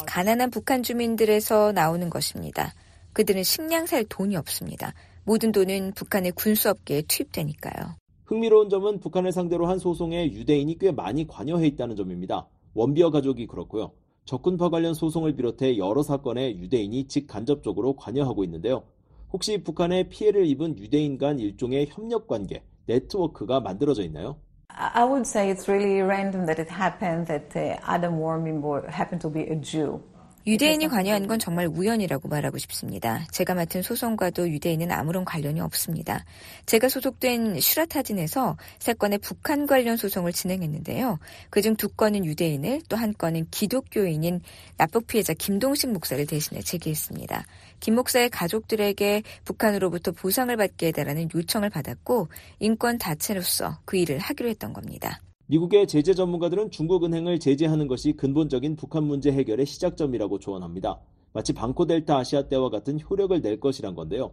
가난한 0.06 0.50
북한 0.50 0.82
주민들에서 0.82 1.72
나오는 1.72 2.10
것입니다. 2.10 2.72
그들은 3.12 3.42
식량 3.42 3.86
살 3.86 4.04
돈이 4.04 4.36
없습니다. 4.36 4.94
모든 5.24 5.52
돈은 5.52 5.92
북한의 5.94 6.32
군수업계에 6.32 7.02
투입되니까요. 7.02 7.96
흥미로운 8.24 8.68
점은 8.68 9.00
북한을 9.00 9.32
상대로 9.32 9.66
한 9.66 9.78
소송에 9.78 10.32
유대인이 10.32 10.78
꽤 10.78 10.92
많이 10.92 11.26
관여해 11.26 11.66
있다는 11.66 11.96
점입니다. 11.96 12.46
원비어 12.74 13.10
가족이 13.10 13.48
그렇고요. 13.48 13.92
적군파 14.24 14.70
관련 14.70 14.94
소송을 14.94 15.34
비롯해 15.34 15.76
여러 15.78 16.04
사건에 16.04 16.56
유대인이 16.56 17.08
직간접적으로 17.08 17.94
관여하고 17.96 18.44
있는데요. 18.44 18.84
혹시 19.32 19.62
북한에 19.62 20.08
피해를 20.08 20.46
입은 20.46 20.78
유대인 20.78 21.18
간 21.18 21.40
일종의 21.40 21.88
협력 21.90 22.28
관계, 22.28 22.62
네트워크가 22.86 23.60
만들어져 23.60 24.02
있나요? 24.04 24.36
I 24.76 25.04
would 25.04 25.26
say 25.26 25.50
it's 25.50 25.68
really 25.68 26.00
random 26.02 26.46
that 26.46 26.58
it 26.58 26.70
happened 26.70 27.26
that 27.26 27.54
uh, 27.56 27.76
Adam 27.86 28.18
Warmingbo 28.18 28.88
happened 28.88 29.20
to 29.22 29.30
be 29.30 29.42
a 29.50 29.56
Jew. 29.56 30.00
유대인이 30.46 30.88
관여한 30.88 31.26
건 31.26 31.38
정말 31.38 31.66
우연이라고 31.66 32.26
말하고 32.28 32.56
싶습니다. 32.56 33.26
제가 33.30 33.52
맡은 33.54 33.82
소송과도 33.82 34.48
유대인은 34.48 34.90
아무런 34.90 35.26
관련이 35.26 35.60
없습니다. 35.60 36.24
제가 36.64 36.88
소속된 36.88 37.60
슈라타딘에서 37.60 38.56
세 38.78 38.94
건의 38.94 39.18
북한 39.18 39.66
관련 39.66 39.98
소송을 39.98 40.32
진행했는데요. 40.32 41.18
그중 41.50 41.76
두 41.76 41.88
건은 41.88 42.24
유대인을 42.24 42.80
또 42.88 42.96
한 42.96 43.12
건은 43.16 43.48
기독교인인 43.50 44.40
납북 44.78 45.06
피해자 45.08 45.34
김동식 45.34 45.92
목사를 45.92 46.24
대신해 46.26 46.62
제기했습니다. 46.62 47.44
김 47.80 47.94
목사의 47.94 48.30
가족들에게 48.30 49.22
북한으로부터 49.44 50.12
보상을 50.12 50.54
받게 50.56 50.88
해달라는 50.88 51.28
요청을 51.34 51.70
받았고 51.70 52.28
인권 52.60 52.98
다체로서 52.98 53.78
그 53.84 53.96
일을 53.96 54.18
하기로 54.18 54.48
했던 54.48 54.72
겁니다. 54.72 55.20
미국의 55.46 55.88
제재 55.88 56.14
전문가들은 56.14 56.70
중국 56.70 57.02
은행을 57.02 57.40
제재하는 57.40 57.88
것이 57.88 58.12
근본적인 58.12 58.76
북한 58.76 59.02
문제 59.02 59.32
해결의 59.32 59.66
시작점이라고 59.66 60.38
조언합니다. 60.38 61.00
마치 61.32 61.52
방코델타 61.52 62.18
아시아 62.18 62.48
때와 62.48 62.70
같은 62.70 63.00
효력을 63.00 63.40
낼 63.40 63.58
것이란 63.58 63.94
건데요. 63.94 64.32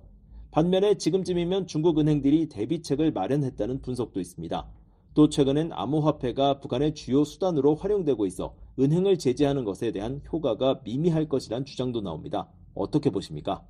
반면에 0.52 0.96
지금쯤이면 0.98 1.68
중국 1.68 2.00
은행들이 2.00 2.50
대비책을 2.50 3.12
마련했다는 3.12 3.82
분석도 3.82 4.20
있습니다. 4.20 4.68
또 5.14 5.30
최근엔 5.30 5.72
암호화폐가 5.74 6.60
북한의 6.60 6.94
주요 6.94 7.24
수단으로 7.24 7.74
활용되고 7.74 8.28
있어 8.28 8.54
은행을 8.80 9.18
제재하는 9.18 9.64
것에 9.64 9.92
대한 9.92 10.22
효과가 10.32 10.82
미미할 10.84 11.28
것이란 11.28 11.66
주장도 11.66 12.02
나옵니다. 12.02 12.48
어떻게 12.80 13.10
보십니까? 13.10 13.62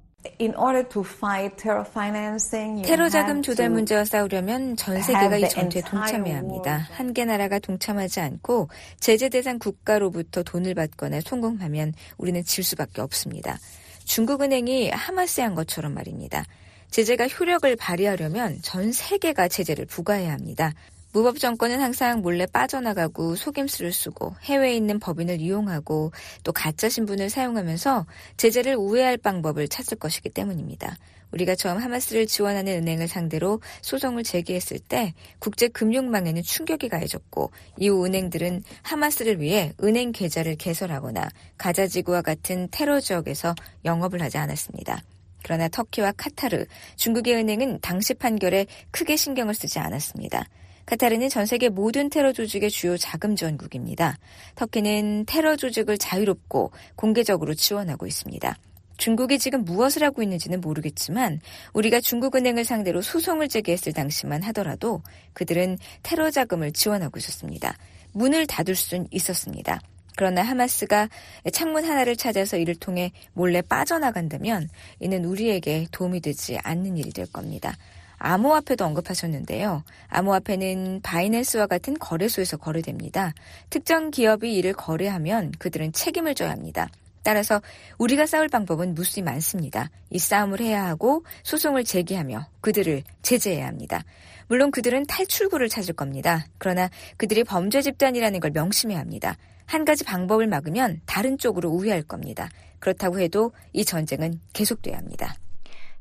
In 0.42 0.56
order 0.56 0.88
to 0.90 1.04
fight 1.06 1.56
terror 1.58 1.86
financing, 1.88 2.80
you 2.80 2.88
테러 2.88 3.08
자금 3.08 3.42
조달 3.42 3.70
문제와 3.70 4.04
싸우려면 4.04 4.76
전 4.76 5.02
세계가 5.02 5.38
이 5.38 5.48
전투에 5.48 5.82
동참해야 5.82 6.38
합니다. 6.38 6.88
한 6.92 7.14
개 7.14 7.24
나라가 7.24 7.60
동참하지 7.60 8.20
않고 8.20 8.68
제재 9.00 9.30
대상 9.30 9.60
국가로부터 9.60 10.44
돈을 10.44 10.74
받거나 10.74 11.22
송금하면 11.22 11.94
우리는 12.18 12.44
질 12.44 12.64
수밖에 12.64 13.02
없습니다. 13.02 13.58
중국은행이 14.06 14.90
하마스에 14.90 15.44
한 15.44 15.56
것처럼 15.56 15.94
말입니다. 15.94 16.44
제재가 16.90 17.28
효력을 17.28 17.76
발휘하려면 17.76 18.60
전 18.62 18.92
세계가 18.92 19.48
제재를 19.50 19.86
부과해야 19.86 20.32
합니다. 20.34 20.74
무법 21.14 21.40
정권은 21.40 21.80
항상 21.80 22.22
몰래 22.22 22.46
빠져나가고 22.46 23.36
속임수를 23.36 23.92
쓰고 23.94 24.36
해외에 24.44 24.76
있는 24.76 25.00
법인을 25.00 25.40
이용하고 25.40 26.12
또 26.44 26.52
가짜 26.52 26.90
신분을 26.90 27.30
사용하면서 27.30 28.06
제재를 28.38 28.76
우회할 28.76 29.18
방법을 29.18 29.68
찾을 29.68 29.98
것이기 29.98 30.30
때문입니다. 30.30 30.96
우리가 31.32 31.56
처음 31.56 31.78
하마스를 31.78 32.26
지원하는 32.26 32.74
은행을 32.82 33.08
상대로 33.08 33.62
소송을 33.82 34.24
제기했을 34.24 34.80
때 34.80 35.14
국제 35.40 35.68
금융망에는 35.68 36.42
충격이 36.42 36.90
가해졌고 36.90 37.52
이후 37.80 38.06
은행들은 38.06 38.64
하마스를 38.84 39.42
위해 39.42 39.74
은행 39.84 40.12
계좌를 40.12 40.56
개설하거나 40.56 41.28
가자 41.58 41.88
지구와 41.88 42.22
같은 42.22 42.68
테러 42.72 43.00
지역에서 43.00 43.56
영업을 43.84 44.22
하지 44.22 44.38
않았습니다. 44.38 45.02
그러나 45.44 45.68
터키와 45.68 46.14
카타르, 46.18 46.66
중국의 46.96 47.36
은행은 47.36 47.80
당시 47.82 48.14
판결에 48.14 48.66
크게 48.92 49.16
신경을 49.16 49.54
쓰지 49.54 49.80
않았습니다. 49.80 50.46
카타르는 50.88 51.28
전 51.28 51.46
세계 51.46 51.68
모든 51.68 52.10
테러 52.10 52.32
조직의 52.32 52.72
주요 52.72 52.98
자금 52.98 53.36
지원국입니다. 53.36 54.18
터키는 54.56 55.26
테러 55.28 55.58
조직을 55.58 55.98
자유롭고 55.98 56.72
공개적으로 56.96 57.54
지원하고 57.54 58.08
있습니다. 58.08 58.58
중국이 58.96 59.38
지금 59.38 59.66
무엇을 59.66 60.04
하고 60.04 60.24
있는지는 60.24 60.62
모르겠지만 60.62 61.42
우리가 61.74 62.00
중국은행을 62.00 62.64
상대로 62.64 63.02
소송을 63.02 63.50
제기했을 63.50 63.92
당시만 63.92 64.44
하더라도 64.44 65.04
그들은 65.34 65.78
테러 66.04 66.32
자금을 66.32 66.72
지원하고 66.72 67.20
있었습니다. 67.20 67.78
문을 68.14 68.48
닫을 68.48 68.74
수는 68.74 69.08
있었습니다. 69.12 69.82
그러나 70.16 70.42
하마스가 70.42 71.10
창문 71.52 71.84
하나를 71.84 72.16
찾아서 72.16 72.58
이를 72.58 72.76
통해 72.76 73.12
몰래 73.34 73.62
빠져나간다면 73.62 74.70
이는 75.02 75.26
우리에게 75.26 75.88
도움이 75.92 76.22
되지 76.22 76.58
않는 76.64 76.98
일이 76.98 77.12
될 77.12 77.28
겁니다. 77.32 77.78
암호화폐도 78.18 78.84
언급하셨는데요. 78.86 79.84
암호화폐는 80.08 81.02
바이낸스와 81.04 81.68
같은 81.68 81.98
거래소에서 82.00 82.58
거래됩니다. 82.58 83.34
특정 83.70 84.12
기업이 84.12 84.56
이를 84.56 84.74
거래하면 84.74 85.52
그들은 85.60 85.94
책임을 85.94 86.36
져야 86.36 86.52
합니다. 86.52 86.90
따라서 87.24 87.62
우리가 87.98 88.26
싸울 88.26 88.48
방법은 88.48 88.94
무수히 88.94 89.22
많습니다. 89.22 89.90
이 90.10 90.18
싸움을 90.18 90.62
해야 90.62 90.86
하고 90.86 91.26
소송을 91.44 91.84
제기하며 91.84 92.48
그들을 92.62 93.04
제재해야 93.22 93.68
합니다. 93.68 94.04
물론 94.48 94.72
그들은 94.72 95.06
탈출구를 95.08 95.68
찾을 95.68 95.94
겁니다. 95.94 96.46
그러나 96.58 96.90
그들이 97.18 97.44
범죄 97.44 97.82
집단이라는 97.82 98.40
걸 98.40 98.52
명심해야 98.52 98.98
합니다. 98.98 99.36
한 99.66 99.84
가지 99.84 100.06
방법을 100.06 100.48
막으면 100.48 101.02
다른 101.06 101.38
쪽으로 101.38 101.70
우회할 101.70 102.02
겁니다. 102.04 102.50
그렇다고 102.80 103.20
해도 103.20 103.52
이 103.74 103.84
전쟁은 103.84 104.40
계속돼야 104.54 104.98
합니다. 104.98 105.36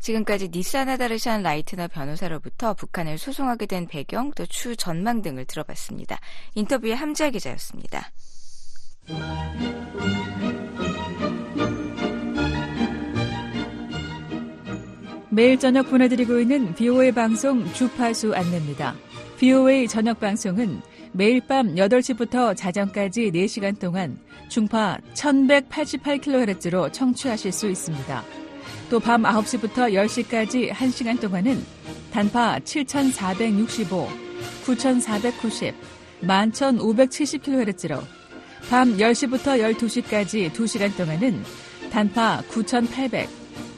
지금까지 0.00 0.48
니사나 0.48 0.96
다르샨 0.96 1.42
라이트너 1.42 1.88
변호사로부터 1.88 2.74
북한을 2.74 3.18
소송하게 3.18 3.66
된 3.66 3.86
배경 3.86 4.30
또 4.32 4.46
추 4.46 4.76
전망 4.76 5.22
등을 5.22 5.44
들어봤습니다. 5.44 6.18
인터뷰의 6.54 6.94
함지아 6.96 7.30
기자였습니다. 7.30 8.10
매일 15.30 15.58
저녁 15.58 15.90
보내드리고 15.90 16.38
있는 16.40 16.74
BOA 16.74 17.12
방송 17.12 17.64
주파수 17.74 18.34
안내입니다. 18.34 18.94
BOA 19.38 19.86
저녁 19.86 20.18
방송은 20.18 20.80
매일 21.12 21.40
밤 21.46 21.74
8시부터 21.74 22.56
자정까지 22.56 23.32
4시간 23.32 23.78
동안 23.78 24.18
중파 24.48 24.98
1188kHz로 25.14 26.92
청취하실 26.92 27.52
수 27.52 27.68
있습니다. 27.68 28.45
또 28.88 29.00
밤 29.00 29.22
9시부터 29.22 29.92
10시까지 29.92 30.70
1시간 30.70 31.20
동안은 31.20 31.64
단파 32.12 32.60
7465, 32.64 34.08
9490, 34.64 35.74
11570kHz로 36.22 38.00
밤 38.70 38.96
10시부터 38.96 39.76
12시까지 39.76 40.52
2시간 40.52 40.96
동안은 40.96 41.42
단파 41.90 42.42
9800, 42.48 43.28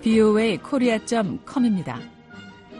voakorea.com입니다. 0.03 1.99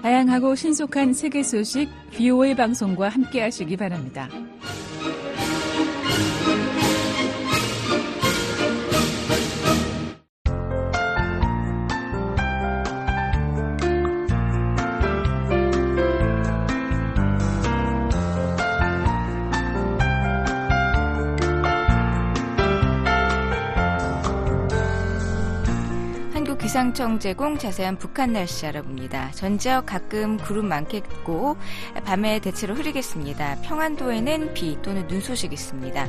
다양하고 0.01 0.55
신속한 0.55 1.13
세계 1.13 1.43
소식 1.43 1.89
VOA 2.11 2.55
방송과 2.55 3.09
함께 3.09 3.41
하시기 3.41 3.77
바랍니다. 3.77 4.29
기상청 26.81 27.19
제공 27.19 27.59
자세한 27.59 27.99
북한 27.99 28.33
날씨 28.33 28.65
알아봅니다. 28.65 29.29
전 29.35 29.59
지역 29.59 29.85
가끔 29.85 30.37
구름 30.37 30.67
많겠고 30.67 31.55
밤에 32.05 32.39
대체로 32.39 32.73
흐리겠습니다. 32.73 33.57
평안도에는 33.61 34.55
비 34.55 34.81
또는 34.81 35.05
눈 35.05 35.21
소식 35.21 35.53
있습니다. 35.53 36.07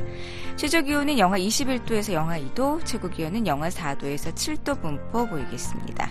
최저 0.55 0.81
기온은 0.81 1.19
영하 1.19 1.37
21도에서 1.37 2.13
영하 2.13 2.39
2도, 2.39 2.83
최고 2.85 3.07
기온은 3.07 3.45
영하 3.45 3.69
4도에서 3.69 4.33
7도 4.33 4.81
분포 4.81 5.27
보이겠습니다. 5.27 6.09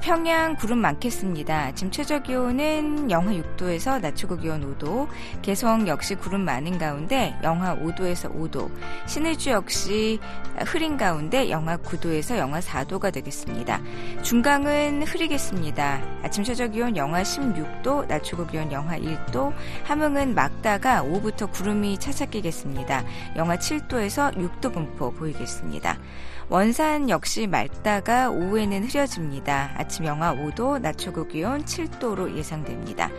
평양 0.00 0.56
구름 0.56 0.78
많겠습니다. 0.78 1.72
지금 1.74 1.90
최저 1.90 2.18
기온은 2.18 3.10
영하 3.10 3.32
6도에서 3.32 4.00
낮 4.00 4.16
최고 4.16 4.36
기온 4.36 4.76
5도, 4.78 5.08
개성 5.42 5.86
역시 5.86 6.14
구름 6.14 6.42
많은 6.42 6.78
가운데 6.78 7.34
영하 7.42 7.76
5도에서 7.76 8.34
5도, 8.34 8.70
신의주 9.06 9.50
역시 9.50 10.18
흐린 10.66 10.96
가운데 10.96 11.48
영하 11.50 11.76
9도에서 11.76 12.38
영하 12.38 12.60
4도가 12.60 13.12
되겠습니다. 13.12 13.80
중강은 14.22 15.02
흐리겠습니다. 15.02 16.00
아침 16.22 16.44
최저 16.44 16.66
기온 16.66 16.96
영하 16.96 17.22
16도, 17.22 18.06
낮 18.08 18.22
최고 18.24 18.46
기온 18.46 18.72
영하 18.72 18.98
1도, 18.98 19.52
함흥은 19.84 20.34
막다가 20.34 21.02
오후부터 21.02 21.46
구름이 21.46 21.98
차차 21.98 22.26
끼겠습니다. 22.26 23.04
영하 23.36 23.56
7도에서 23.56 24.34
6도 24.36 24.72
분포 24.72 25.12
보이겠습니다. 25.12 25.98
원산 26.50 27.08
역시 27.08 27.46
맑다가 27.46 28.30
오후에는 28.30 28.84
흐려집니다. 28.84 29.72
아침 29.76 30.04
영하 30.04 30.34
5도, 30.34 30.80
낮 30.80 30.98
최고 30.98 31.26
기온 31.26 31.64
7도로 31.64 32.36
예상됩니다. 32.36 33.10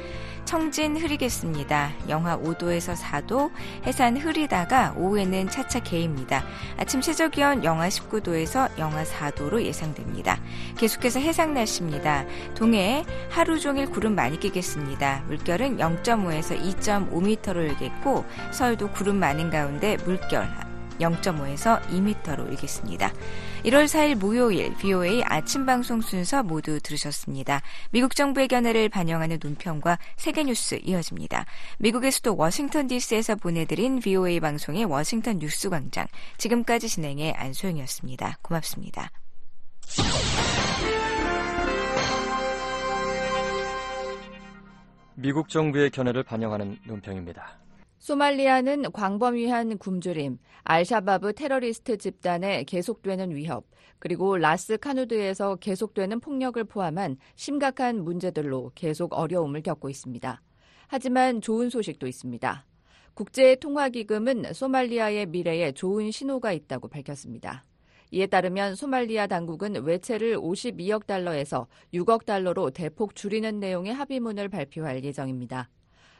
청진 0.46 0.96
흐리겠습니다. 0.96 1.92
영하 2.08 2.38
5도에서 2.38 2.96
4도, 2.96 3.50
해산 3.84 4.16
흐리다가 4.16 4.94
오후에는 4.96 5.50
차차 5.50 5.80
개입니다. 5.80 6.46
아침 6.78 7.02
최저 7.02 7.30
기온 7.30 7.64
영하 7.64 7.90
19도에서 7.90 8.70
영하 8.78 9.04
4도로 9.04 9.64
예상됩니다. 9.64 10.40
계속해서 10.78 11.20
해상 11.20 11.56
날씨입니다. 11.56 12.26
동해 12.54 13.04
하루 13.32 13.60
종일 13.60 13.90
구름 13.90 14.14
많이 14.14 14.40
끼겠습니다. 14.40 15.24
물결은 15.28 15.78
0.5에서 15.78 16.62
2.5m로 16.62 17.68
일겠고 17.70 18.24
서울도 18.52 18.92
구름 18.92 19.18
많은 19.18 19.50
가운데 19.50 19.98
물결 20.06 20.65
0.5에서 21.00 21.82
2m로 21.88 22.50
일겠습니다. 22.52 23.12
1월 23.64 23.86
4일 23.86 24.16
목요일 24.16 24.74
VOA 24.76 25.24
아침 25.24 25.66
방송 25.66 26.02
순서 26.02 26.44
모두 26.44 26.80
들으셨습니다. 26.80 27.62
미국 27.92 28.16
정부의 28.16 28.48
견해를 28.48 28.90
반영하는 28.90 29.40
논평과 29.42 29.98
세계 30.18 30.44
뉴스 30.44 30.80
이어집니다. 30.84 31.46
미국의 31.80 32.12
수도 32.12 32.36
워싱턴 32.36 32.88
DC에서 32.88 33.36
보내드린 33.36 34.00
VOA 34.00 34.40
방송의 34.40 34.86
워싱턴 34.86 35.40
뉴스 35.40 35.70
광장. 35.70 36.06
지금까지 36.38 36.88
진행의 36.88 37.34
안소영이었습니다. 37.34 38.38
고맙습니다. 38.42 39.10
미국 45.16 45.50
정부의 45.50 45.90
견해를 45.92 46.24
반영하는 46.24 46.78
논평입니다. 46.86 47.65
소말리아는 48.06 48.92
광범위한 48.92 49.80
굶주림, 49.80 50.38
알샤바브 50.64 51.34
테러리스트 51.34 51.98
집단의 51.98 52.66
계속되는 52.66 53.36
위협, 53.36 53.66
그리고 53.98 54.38
라스 54.38 54.78
카누드에서 54.78 55.56
계속되는 55.56 56.20
폭력을 56.20 56.64
포함한 56.66 57.18
심각한 57.36 58.04
문제들로 58.04 58.72
계속 58.76 59.14
어려움을 59.14 59.64
겪고 59.64 59.90
있습니다. 59.90 60.40
하지만 60.86 61.42
좋은 61.42 61.72
소식도 61.72 62.06
있습니다. 62.06 62.68
국제통화기금은 63.16 64.54
소말리아의 64.54 65.26
미래에 65.26 65.72
좋은 65.72 66.12
신호가 66.12 66.52
있다고 66.52 66.90
밝혔습니다. 66.90 67.64
이에 68.12 68.28
따르면 68.28 68.76
소말리아 68.76 69.26
당국은 69.26 69.84
외채를 69.84 70.38
52억 70.38 71.08
달러에서 71.08 71.66
6억 71.92 72.26
달러로 72.26 72.70
대폭 72.70 73.16
줄이는 73.16 73.60
내용의 73.60 73.96
합의문을 73.96 74.50
발표할 74.50 75.04
예정입니다. 75.04 75.72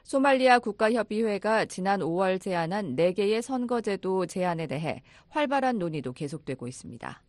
소말리아 0.06 0.60
국가협의회가 0.60 1.66
지난 1.66 2.00
5월 2.00 2.40
제안한 2.40 2.96
4개의 2.96 3.42
선거제도 3.42 4.28
제안에 4.28 4.68
대해 4.68 5.02
활발한 5.30 5.80
논의도 5.80 6.14
계속되고 6.14 6.68
있습니다. 6.68 7.24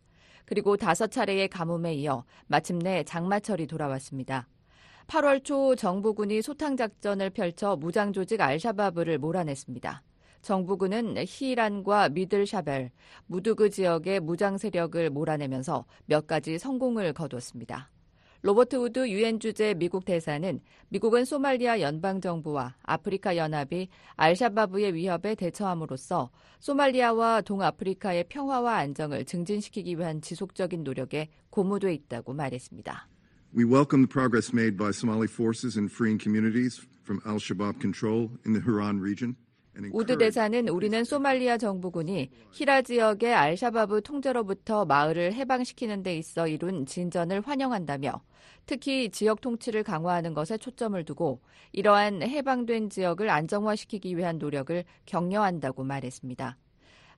그리고 0.45 0.77
다섯 0.77 1.07
차례의 1.07 1.47
가뭄에 1.47 1.95
이어 1.95 2.23
마침내 2.45 3.03
장마철이 3.03 3.65
돌아왔습니다. 3.65 4.47
8월 5.07 5.43
초 5.43 5.75
정부군이 5.75 6.43
소탕작전을 6.43 7.31
펼쳐 7.31 7.75
무장조직 7.77 8.39
알샤바브를 8.41 9.17
몰아냈습니다. 9.17 10.03
정부군은 10.43 11.15
히란과 11.25 12.09
미들샤벨, 12.09 12.91
무두그 13.25 13.71
지역의 13.71 14.19
무장 14.19 14.59
세력을 14.59 15.09
몰아내면서 15.09 15.85
몇 16.05 16.27
가지 16.27 16.59
성공을 16.59 17.13
거뒀습니다. 17.13 17.89
로버트 18.41 18.75
우드 18.75 19.09
유엔 19.09 19.39
주재 19.39 19.73
미국 19.73 20.05
대사는 20.05 20.59
미국은 20.89 21.25
소말리아 21.25 21.81
연방 21.81 22.21
정부와 22.21 22.75
아프리카 22.83 23.35
연합이 23.35 23.89
알샤바브의 24.15 24.93
위협에 24.93 25.35
대처함으로써 25.35 26.29
소말리아와 26.59 27.41
동아프리카의 27.41 28.25
평화와 28.29 28.77
안정을 28.77 29.25
증진시키기 29.25 29.97
위한 29.97 30.21
지속적인 30.21 30.83
노력에 30.83 31.29
고무돼 31.49 31.93
있다고 31.93 32.33
말했습니다. 32.33 33.09
We 33.55 33.65
welcome 33.65 34.05
the 34.05 34.11
progress 34.11 34.53
made 34.53 34.77
by 34.77 34.89
Somali 34.89 35.27
forces 35.27 35.77
in 35.77 35.87
freeing 35.87 36.21
communities 36.21 36.85
from 37.03 37.21
al-Shabaab 37.25 37.79
control 37.81 38.29
in 38.45 38.53
the 38.53 38.61
Hiran 38.61 39.01
region. 39.01 39.35
우드 39.91 40.17
대사는 40.17 40.67
우리는 40.69 41.03
소말리아 41.03 41.57
정부군이 41.57 42.29
히란 42.51 42.81
지역의 42.81 43.33
알샤바브 43.33 44.01
통제로부터 44.01 44.85
마을을 44.85 45.33
해방시키는 45.33 46.03
데 46.03 46.17
있어 46.17 46.47
이룬 46.47 46.85
진전을 46.85 47.41
환영한다며 47.41 48.21
특히 48.65 49.09
지역 49.09 49.41
통치를 49.41 49.83
강화하는 49.83 50.33
것에 50.33 50.57
초점을 50.57 51.01
두고 51.05 51.41
이러한 51.71 52.21
해방된 52.21 52.89
지역을 52.89 53.29
안정화시키기 53.29 54.17
위한 54.17 54.37
노력을 54.37 54.83
격려한다고 55.05 55.83
말했습니다. 55.83 56.57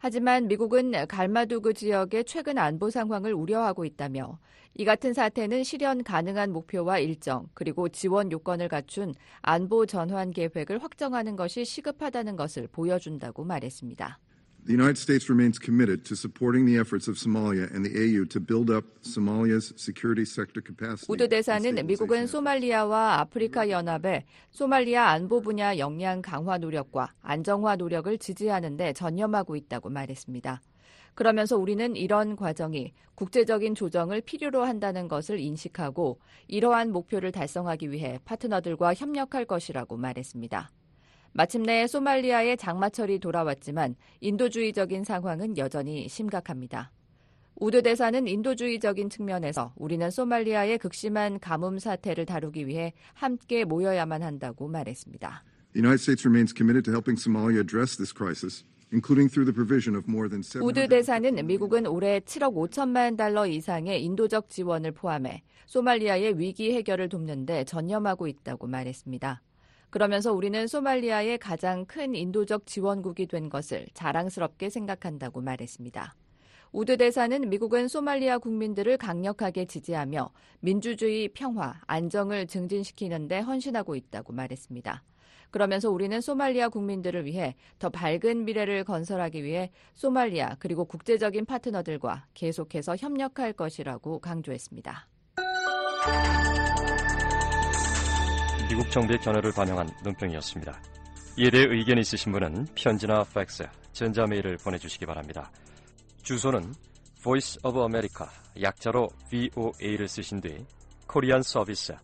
하지만 0.01 0.47
미국은 0.47 0.93
갈마두그 1.07 1.73
지역의 1.73 2.23
최근 2.23 2.57
안보 2.57 2.89
상황을 2.89 3.33
우려하고 3.33 3.83
있다며 3.83 4.39
이 4.75 4.85
같은 4.85 5.13
사태는 5.13 5.65
실현 5.65 6.05
가능한 6.05 6.53
목표와 6.53 6.99
일정 6.99 7.49
그리고 7.53 7.89
지원 7.89 8.31
요건을 8.31 8.69
갖춘 8.69 9.13
안보 9.41 9.85
전환 9.85 10.31
계획을 10.31 10.81
확정하는 10.81 11.35
것이 11.35 11.65
시급하다는 11.65 12.37
것을 12.37 12.67
보여준다고 12.71 13.43
말했습니다. 13.43 14.19
The 14.69 14.75
United 14.75 14.99
States 14.99 15.31
remains 15.31 15.57
committed 15.57 16.05
to 16.05 16.15
supporting 16.15 16.67
the 16.67 16.77
efforts 16.77 17.07
of 17.07 17.17
Somalia 17.17 17.73
and 17.73 17.83
the 17.83 17.89
AU 17.89 18.25
to 18.25 18.39
build 18.39 18.69
up 18.69 18.85
Somalia's 19.01 19.73
security 19.77 20.21
sector 20.21 20.61
capacity. 20.61 21.11
우드 21.11 21.27
대사는 21.27 21.87
미국은 21.87 22.27
소말리아와 22.27 23.17
아프리카 23.19 23.71
연합의 23.71 24.25
소말리아 24.51 25.07
안보 25.07 25.41
분야 25.41 25.79
역량 25.79 26.21
강화 26.21 26.59
노력과 26.59 27.15
안정화 27.23 27.77
노력을 27.77 28.15
지지하는 28.19 28.77
데 28.77 28.93
전념하고 28.93 29.55
있다고 29.55 29.89
말했습니다. 29.89 30.61
그러면서 31.15 31.57
우리는 31.57 31.95
이런 31.95 32.35
과정이 32.35 32.93
국제적인 33.15 33.73
조정을 33.73 34.21
필요로 34.21 34.65
한다는 34.65 35.07
것을 35.07 35.39
인식하고 35.39 36.19
이러한 36.47 36.91
목표를 36.91 37.31
달성하기 37.31 37.89
위해 37.89 38.19
파트너들과 38.23 38.93
협력할 38.93 39.45
것이라고 39.45 39.97
말했습니다. 39.97 40.69
마침내 41.33 41.87
소말리아의 41.87 42.57
장마철이 42.57 43.19
돌아왔지만 43.19 43.95
인도주의적인 44.21 45.03
상황은 45.03 45.57
여전히 45.57 46.07
심각합니다. 46.07 46.91
우드 47.55 47.81
대사는 47.83 48.25
인도주의적인 48.25 49.09
측면에서 49.09 49.73
우리는 49.75 50.09
소말리아의 50.09 50.77
극심한 50.77 51.39
가뭄 51.39 51.77
사태를 51.77 52.25
다루기 52.25 52.67
위해 52.67 52.93
함께 53.13 53.65
모여야만 53.65 54.23
한다고 54.23 54.67
말했습니다. 54.67 55.43
우드 60.63 60.87
대사는 60.87 61.45
미국은 61.45 61.85
올해 61.85 62.19
7억 62.21 62.55
5천만 62.55 63.17
달러 63.17 63.45
이상의 63.45 64.03
인도적 64.03 64.49
지원을 64.49 64.93
포함해 64.93 65.43
소말리아의 65.67 66.39
위기 66.39 66.73
해결을 66.73 67.09
돕는 67.09 67.45
데 67.45 67.63
전념하고 67.65 68.27
있다고 68.27 68.67
말했습니다. 68.67 69.41
그러면서 69.89 70.31
우리는 70.33 70.67
소말리아의 70.67 71.39
가장 71.39 71.85
큰 71.85 72.13
인도적 72.13 72.65
지원국이 72.67 73.25
된 73.25 73.49
것을 73.49 73.87
자랑스럽게 73.93 74.69
생각한다고 74.69 75.41
말했습니다. 75.41 76.15
우드 76.71 76.97
대사는 76.97 77.49
미국은 77.49 77.87
소말리아 77.87 78.37
국민들을 78.37 78.97
강력하게 78.97 79.65
지지하며 79.65 80.29
민주주의, 80.59 81.27
평화, 81.29 81.81
안정을 81.87 82.45
증진시키는 82.45 83.27
데 83.27 83.39
헌신하고 83.39 83.95
있다고 83.95 84.33
말했습니다. 84.33 85.03
그러면서 85.49 85.89
우리는 85.89 86.21
소말리아 86.21 86.69
국민들을 86.69 87.25
위해 87.25 87.55
더 87.79 87.89
밝은 87.89 88.45
미래를 88.45 88.83
건설하기 88.83 89.43
위해 89.43 89.71
소말리아 89.95 90.57
그리고 90.59 90.85
국제적인 90.85 91.45
파트너들과 91.45 92.27
계속해서 92.35 92.95
협력할 92.97 93.53
것이라고 93.53 94.19
강조했습니다. 94.19 95.07
미국 98.69 98.91
정부의 98.91 99.17
견해를 99.19 99.51
반영한 99.51 99.89
논평이었습니다. 100.03 100.79
이에 101.37 101.49
대해 101.49 101.65
의견 101.67 101.97
있으신 101.97 102.31
분은 102.31 102.67
편지나 102.75 103.23
팩스, 103.33 103.67
전자메일을 103.93 104.57
보내주시기 104.57 105.07
바랍니다. 105.07 105.51
주소는 106.21 106.75
Voice 107.23 107.57
of 107.63 107.79
America, 107.79 108.27
약자로 108.61 109.09
VOA를 109.31 110.07
쓰신 110.07 110.39
뒤 110.39 110.63
Korean 111.07 111.41
Service, 111.41 111.95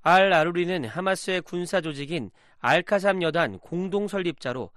알 0.00 0.32
아루리는 0.32 0.86
하마스의 0.86 1.42
군사 1.42 1.82
조직인 1.82 2.30
알카삼 2.60 3.20
여단 3.20 3.58
공동 3.58 4.08
설립자로 4.08 4.70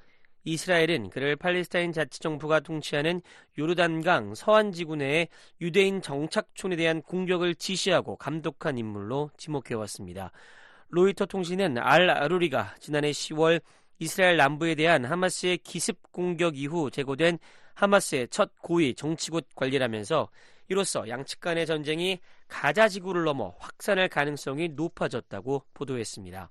이스라엘은 0.48 1.10
그를 1.10 1.36
팔레스타인 1.36 1.92
자치정부가 1.92 2.62
통치하는 2.62 3.22
요르단강 3.60 4.34
서안 4.34 4.72
지구 4.72 4.96
내의 4.96 5.28
유대인 5.60 6.02
정착촌에 6.02 6.78
대한 6.78 7.02
공격을 7.02 7.56
지시하고 7.56 8.16
감독한 8.16 8.78
인물로 8.78 9.30
지목해왔습니다. 9.36 10.32
로이터 10.90 11.26
통신은 11.26 11.78
알 11.78 12.10
아루리가 12.10 12.76
지난해 12.80 13.12
10월 13.12 13.62
이스라엘 14.00 14.38
남부에 14.38 14.76
대한 14.76 15.04
하마스의 15.04 15.58
기습 15.58 16.14
공격 16.14 16.58
이후 16.58 16.90
제고된 16.92 17.40
하마스의 17.74 18.30
첫 18.30 18.52
고위 18.62 18.96
정치국 18.96 19.54
관리라면서 19.54 20.30
이로써 20.70 21.10
양측 21.10 21.42
간의 21.42 21.66
전쟁이 21.66 22.20
가자 22.48 22.88
지구를 22.88 23.26
넘어 23.26 23.54
확산할 23.60 24.08
가능성이 24.08 24.70
높아졌다고 24.70 25.64
보도했습니다. 25.74 26.50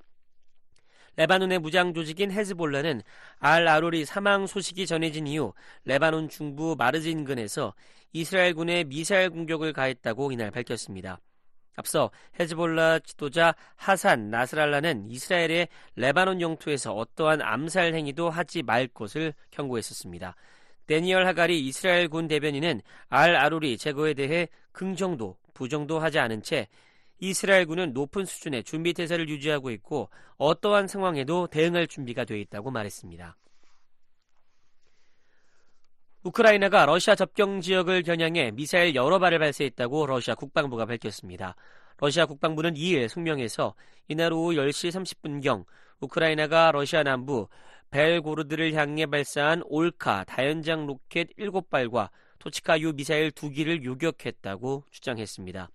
레바논의 1.16 1.58
무장 1.58 1.94
조직인 1.94 2.30
헤즈볼라는 2.30 3.02
알 3.38 3.66
아로리 3.66 4.04
사망 4.04 4.46
소식이 4.46 4.86
전해진 4.86 5.26
이후 5.26 5.54
레바논 5.84 6.28
중부 6.28 6.76
마르지 6.78 7.10
인근에서 7.10 7.74
이스라엘군에 8.12 8.84
미사일 8.84 9.30
공격을 9.30 9.72
가했다고 9.72 10.32
이날 10.32 10.50
밝혔습니다. 10.50 11.20
앞서 11.76 12.10
헤즈볼라 12.40 13.00
지도자 13.00 13.54
하산 13.76 14.30
나스랄라는 14.30 15.10
이스라엘에 15.10 15.68
레바논 15.96 16.40
영토에서 16.40 16.94
어떠한 16.94 17.42
암살 17.42 17.94
행위도 17.94 18.30
하지 18.30 18.62
말 18.62 18.86
것을 18.86 19.34
경고했었습니다. 19.50 20.34
데니얼 20.86 21.26
하가리 21.26 21.60
이스라엘 21.66 22.08
군 22.08 22.28
대변인은 22.28 22.80
알 23.08 23.36
아루리 23.36 23.76
제거에 23.76 24.14
대해 24.14 24.48
긍정도, 24.72 25.36
부정도 25.52 25.98
하지 25.98 26.18
않은 26.18 26.42
채 26.42 26.68
이스라엘군은 27.18 27.92
높은 27.92 28.24
수준의 28.24 28.64
준비 28.64 28.92
태세를 28.92 29.28
유지하고 29.28 29.70
있고 29.70 30.10
어떠한 30.36 30.86
상황에도 30.88 31.46
대응할 31.46 31.86
준비가 31.86 32.24
돼 32.24 32.40
있다고 32.40 32.70
말했습니다. 32.70 33.36
우크라이나가 36.24 36.86
러시아 36.86 37.14
접경 37.14 37.60
지역을 37.60 38.02
겨냥해 38.02 38.50
미사일 38.50 38.94
여러 38.96 39.18
발을 39.18 39.38
발사했다고 39.38 40.06
러시아 40.06 40.34
국방부가 40.34 40.84
밝혔습니다. 40.84 41.54
러시아 41.98 42.26
국방부는 42.26 42.74
2일 42.74 43.08
성명에서 43.08 43.74
이날 44.08 44.32
오후 44.32 44.54
10시 44.54 44.90
30분경 44.90 45.64
우크라이나가 46.00 46.72
러시아 46.72 47.02
남부 47.02 47.48
벨고르드를 47.90 48.74
향해 48.74 49.06
발사한 49.06 49.62
올카 49.66 50.24
다연장 50.24 50.86
로켓 50.86 51.28
7발과 51.38 52.10
토치카 52.40 52.80
유 52.80 52.92
미사일 52.92 53.30
2기를 53.30 53.84
요격했다고 53.84 54.84
주장했습니다. 54.90 55.70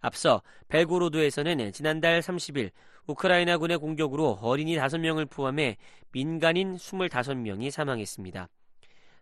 앞서 0.00 0.42
벨고로드에서는 0.68 1.72
지난달 1.72 2.20
30일 2.20 2.70
우크라이나군의 3.06 3.78
공격으로 3.78 4.38
어린이 4.40 4.76
5명을 4.76 5.30
포함해 5.30 5.76
민간인 6.12 6.76
25명이 6.76 7.70
사망했습니다. 7.70 8.48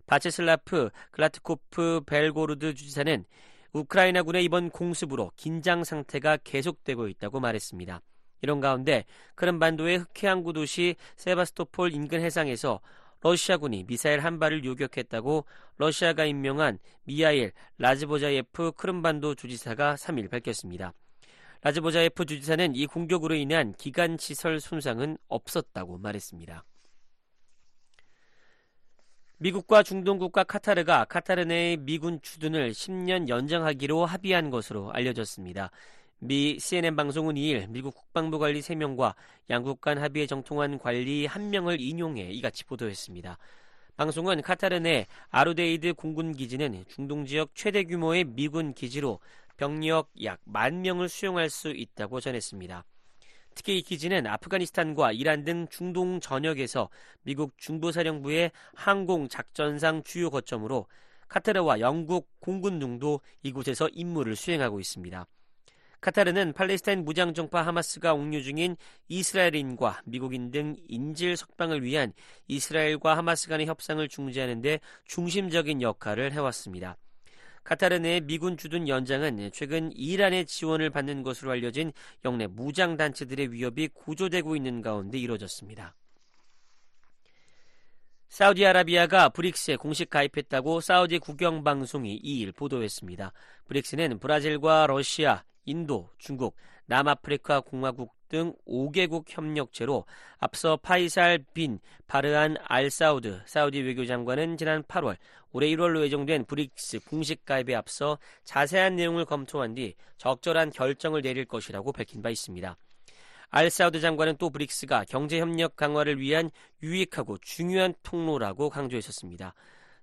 바체슬라프 0.07 0.91
글라트코프 1.11 2.03
벨고르드 2.07 2.75
주지사는 2.75 3.25
우크라이나군의 3.73 4.45
이번 4.45 4.71
공습으로 4.71 5.33
긴장 5.37 5.85
상태가 5.85 6.37
계속되고 6.37 7.09
있다고 7.09 7.41
말했습니다. 7.41 8.01
이런 8.43 8.61
가운데 8.61 9.05
크림반도의 9.35 9.99
흑해항구 9.99 10.53
도시 10.53 10.97
세바스토폴 11.17 11.93
인근 11.93 12.21
해상에서 12.21 12.81
러시아군이 13.25 13.85
미사일 13.85 14.21
한 14.21 14.39
발을 14.39 14.65
요격했다고 14.65 15.47
러시아가 15.79 16.27
임명한 16.27 16.79
미하일 17.05 17.53
라즈보자예프 17.79 18.73
크림반도 18.73 19.35
주지사가 19.35 19.95
3일 19.95 20.31
밝혔습니다. 20.31 20.93
라즈보자예프 21.63 22.27
주지사는 22.27 22.77
이 22.77 22.87
공격으로 22.87 23.35
인한 23.35 23.73
기간 23.79 24.19
시설 24.19 24.61
손상은 24.61 25.17
없었다고 25.29 25.97
말했습니다. 25.97 26.65
미국과 29.39 29.83
중동 29.83 30.19
국가 30.19 30.45
카타르가 30.45 31.07
카타르 31.07 31.45
내의 31.45 31.79
미군 31.79 32.21
주둔을 32.21 32.73
10년 32.73 33.31
연장하기로 33.31 34.05
합의한 34.05 34.51
것으로 34.51 34.93
알려졌습니다. 34.93 35.71
미 36.27 36.59
CNN 36.59 36.97
방송은 36.97 37.35
2일 37.35 37.69
미국 37.69 37.95
국방부 37.95 38.39
관리 38.39 38.61
3명과 38.61 39.15
양국 39.51 39.83
간 39.83 39.99
합의에 39.99 40.27
정통한 40.27 40.79
관리 40.79 41.27
1명을 41.27 41.79
인용해 41.79 42.31
이같이 42.31 42.65
보도했습니다. 42.65 43.37
방송은 43.99 44.41
카타르 44.41 44.77
내 44.77 45.07
알우데이드 45.29 45.93
공군 45.93 46.33
기지는 46.33 46.83
중동 46.89 47.27
지역 47.27 47.51
최대 47.55 47.85
규모의 47.85 48.25
미군 48.25 48.73
기지로 48.73 49.21
병력 49.59 50.09
약 50.23 50.41
만 50.45 50.81
명을 50.81 51.11
수용할 51.11 51.51
수 51.51 51.69
있다고 51.69 52.21
전했습니다. 52.21 52.87
특히 53.55 53.77
이 53.77 53.83
기지는 53.83 54.27
아프가니스탄과 54.27 55.13
이란 55.13 55.45
등 55.45 55.67
중동 55.69 56.21
전역에서 56.21 56.89
미국 57.25 57.59
중부사령부의 57.59 58.51
항공 58.73 59.29
작전상 59.29 60.03
주요 60.03 60.31
거점으로 60.31 60.87
카타르와 61.29 61.81
영국 61.81 62.31
공군 62.41 62.79
등도 62.79 63.21
이곳에서 63.43 63.91
임무를 63.91 64.37
수행하고 64.37 64.81
있습니다. 64.81 65.27
카타르는 66.05 66.53
팔레스타인 66.53 67.03
무장정파 67.07 67.63
하마스가 67.63 68.13
옥류 68.13 68.43
중인 68.43 68.77
이스라엘인과 69.09 70.03
미국인 70.05 70.51
등 70.51 70.77
인질 70.87 71.35
석방을 71.35 71.83
위한 71.83 72.13
이스라엘과 72.47 73.17
하마스 73.17 73.49
간의 73.49 73.65
협상을 73.65 74.07
중재하는 74.07 74.61
데 74.61 74.81
중심적인 75.07 75.81
역할을 75.81 76.33
해왔습니다. 76.33 76.99
카타르 77.63 77.95
내 78.01 78.21
미군 78.21 78.59
주둔 78.59 78.87
연장은 78.87 79.49
최근 79.55 79.93
이란의 79.93 80.45
지원을 80.45 80.91
받는 80.91 81.23
것으로 81.23 81.53
알려진 81.53 81.91
영내 82.23 82.49
무장 82.49 82.99
단체들의 82.99 83.53
위협이 83.53 83.89
고조되고 83.95 84.57
있는 84.57 84.83
가운데 84.83 85.17
이뤄졌습니다. 85.17 85.97
사우디아라비아가 88.29 89.31
브릭스에 89.31 89.77
공식 89.77 90.11
가입했다고 90.11 90.83
사우디 90.83 91.21
국영방송이 91.21 92.21
2일 92.23 92.55
보도했습니다. 92.55 93.33
브릭스는 93.65 94.19
브라질과 94.19 94.89
러시아, 94.89 95.45
인도, 95.65 96.11
중국, 96.19 96.57
남아프리카 96.87 97.61
공화국 97.61 98.15
등 98.29 98.53
5개국 98.67 99.25
협력체로 99.29 100.05
앞서 100.39 100.77
파이살 100.77 101.45
빈 101.55 101.79
바르한 102.07 102.57
알 102.65 102.91
사우드 102.91 103.41
사우디 103.47 103.81
외교장관은 103.83 104.57
지난 104.57 104.83
8월 104.83 105.17
올해 105.53 105.69
1월로 105.69 106.03
예정된 106.03 106.47
브릭스 106.47 107.01
공식 107.01 107.45
가입에 107.45 107.75
앞서 107.75 108.19
자세한 108.43 108.97
내용을 108.97 109.25
검토한 109.25 109.75
뒤 109.75 109.95
적절한 110.17 110.71
결정을 110.71 111.23
내릴 111.23 111.45
것이라고 111.45 111.93
밝힌 111.93 112.23
바 112.23 112.31
있습니다. 112.31 112.77
알 113.51 113.71
사우드 113.71 114.01
장관은 114.01 114.37
또 114.39 114.51
브릭스가 114.51 115.05
경제 115.09 115.39
협력 115.39 115.77
강화를 115.77 116.19
위한 116.19 116.51
유익하고 116.83 117.39
중요한 117.39 117.95
통로라고 118.03 118.69
강조했었습니다. 118.69 119.55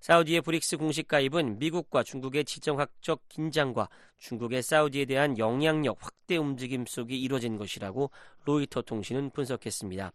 사우디의 0.02 0.40
브릭스 0.40 0.78
공식 0.78 1.06
가입은 1.06 1.60
미국과 1.60 2.02
중국의 2.02 2.44
지정학적 2.44 3.28
긴장과 3.28 3.88
중국의 4.18 4.60
사우디에 4.60 5.04
대한 5.04 5.38
영향력 5.38 5.96
확대 6.00 6.36
움직임 6.36 6.84
속에 6.86 7.14
이뤄진 7.14 7.56
것이라고 7.56 8.10
로이터 8.44 8.82
통신은 8.82 9.30
분석했습니다. 9.30 10.12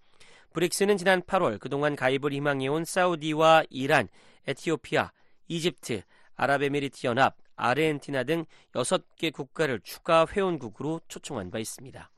브릭스는 0.51 0.97
지난 0.97 1.21
8월 1.21 1.57
그동안 1.61 1.95
가입을 1.95 2.33
희망해온 2.33 2.83
사우디와 2.83 3.63
이란, 3.69 4.09
에티오피아, 4.45 5.13
이집트, 5.47 6.01
아랍에미리트 6.35 7.07
연합, 7.07 7.37
아르헨티나 7.55 8.25
등 8.25 8.43
6개 8.73 9.31
국가를 9.31 9.79
추가 9.85 10.27
회원국으로 10.29 10.99
초청한 11.07 11.49
바 11.49 11.59
있습니다. 11.59 12.11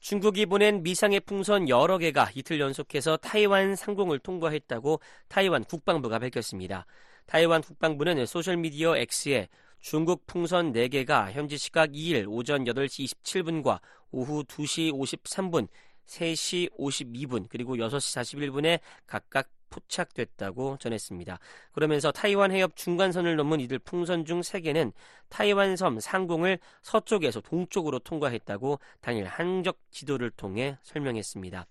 중국이 0.00 0.46
보낸 0.46 0.82
미상의 0.82 1.20
풍선 1.20 1.68
여러 1.68 1.98
개가 1.98 2.30
이틀 2.34 2.60
연속해서 2.60 3.16
타이완 3.16 3.74
상공을 3.74 4.20
통과했다고 4.20 5.00
타이완 5.28 5.64
국방부가 5.64 6.18
밝혔습니다. 6.18 6.86
타이완 7.26 7.62
국방부는 7.62 8.24
소셜미디어 8.24 8.96
X에 8.96 9.48
중국 9.80 10.26
풍선 10.26 10.72
4개가 10.72 11.32
현지 11.32 11.58
시각 11.58 11.90
2일 11.90 12.26
오전 12.28 12.64
8시 12.64 13.06
27분과 13.22 13.80
오후 14.10 14.44
2시 14.44 14.92
53분, 14.92 15.68
3시 16.06 16.70
52분, 16.78 17.46
그리고 17.48 17.76
6시 17.76 18.50
41분에 18.50 18.80
각각 19.06 19.48
포착됐다고 19.70 20.78
전했습니다. 20.78 21.38
그러면서 21.72 22.10
타이완 22.12 22.52
해협 22.52 22.76
중간선을 22.76 23.36
넘은 23.36 23.60
이들 23.60 23.78
풍선 23.80 24.24
중 24.24 24.40
3개는 24.40 24.92
타이완 25.28 25.76
섬 25.76 26.00
상공을 26.00 26.58
서쪽에서 26.82 27.40
동쪽으로 27.40 27.98
통과했다고 28.00 28.78
당일 29.00 29.26
항적 29.26 29.78
지도를 29.90 30.30
통해 30.30 30.78
설명했습니다. 30.82 31.66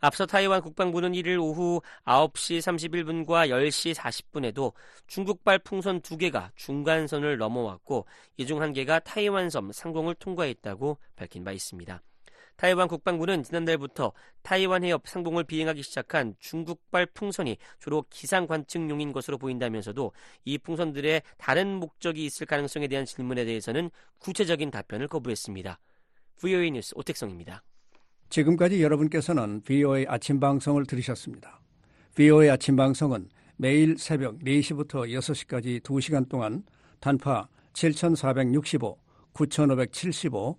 앞서 0.00 0.26
타이완 0.26 0.60
국방부는 0.60 1.12
1일 1.12 1.40
오후 1.42 1.80
9시 2.04 2.60
31분과 2.60 3.48
10시 3.48 3.94
40분에도 3.94 4.72
중국발 5.08 5.58
풍선 5.58 6.00
2개가 6.02 6.50
중간선을 6.54 7.36
넘어왔고 7.38 8.06
이 8.36 8.46
중 8.46 8.60
1개가 8.60 9.02
타이완 9.02 9.50
섬 9.50 9.72
상공을 9.72 10.14
통과했다고 10.14 10.98
밝힌 11.16 11.42
바 11.42 11.50
있습니다. 11.50 12.00
타이완 12.58 12.88
국방부는 12.88 13.44
지난달부터 13.44 14.12
타이완 14.42 14.82
해협 14.82 15.06
상공을 15.06 15.44
비행하기 15.44 15.80
시작한 15.82 16.34
중국발 16.40 17.06
풍선이 17.06 17.56
주로 17.78 18.04
기상 18.10 18.48
관측용인 18.48 19.12
것으로 19.12 19.38
보인다면서도 19.38 20.12
이 20.44 20.58
풍선들의 20.58 21.22
다른 21.36 21.74
목적이 21.74 22.24
있을 22.24 22.46
가능성에 22.46 22.88
대한 22.88 23.06
질문에 23.06 23.44
대해서는 23.44 23.90
구체적인 24.18 24.72
답변을 24.72 25.06
거부했습니다. 25.06 25.78
VOA 26.40 26.72
뉴스 26.72 26.94
오택성입니다. 26.96 27.62
지금까지 28.28 28.82
여러분께서는 28.82 29.60
VOA 29.60 30.06
아침 30.08 30.40
방송을 30.40 30.84
들으셨습니다. 30.84 31.60
VOA 32.16 32.50
아침 32.50 32.74
방송은 32.74 33.28
매일 33.56 33.96
새벽 33.98 34.40
4시부터 34.40 35.08
6시까지 35.08 35.80
2시간 35.80 36.28
동안 36.28 36.64
단파 36.98 37.46
7465, 37.72 38.98
9575, 39.32 40.58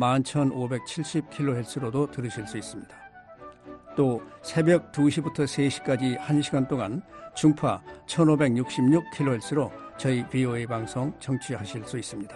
11,570kHz로도 0.00 2.10
들으실 2.10 2.46
수 2.46 2.56
있습니다. 2.56 2.96
또 3.96 4.22
새벽 4.42 4.92
2시부터 4.92 5.44
3시까지 5.44 6.16
1시간 6.18 6.68
동안 6.68 7.02
중파 7.34 7.82
1566kHz로 8.06 9.70
저희 9.98 10.26
BOA 10.28 10.66
방송 10.66 11.12
청취하실 11.18 11.84
수 11.84 11.98
있습니다. 11.98 12.34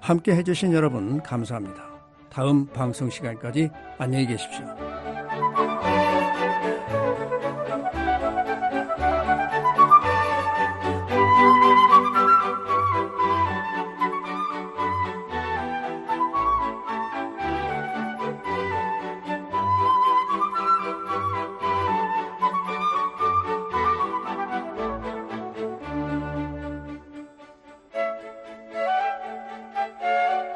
함께 0.00 0.34
해주신 0.34 0.72
여러분 0.72 1.22
감사합니다. 1.22 1.84
다음 2.30 2.66
방송 2.66 3.08
시간까지 3.08 3.70
안녕히 3.98 4.26
계십시오. 4.26 4.85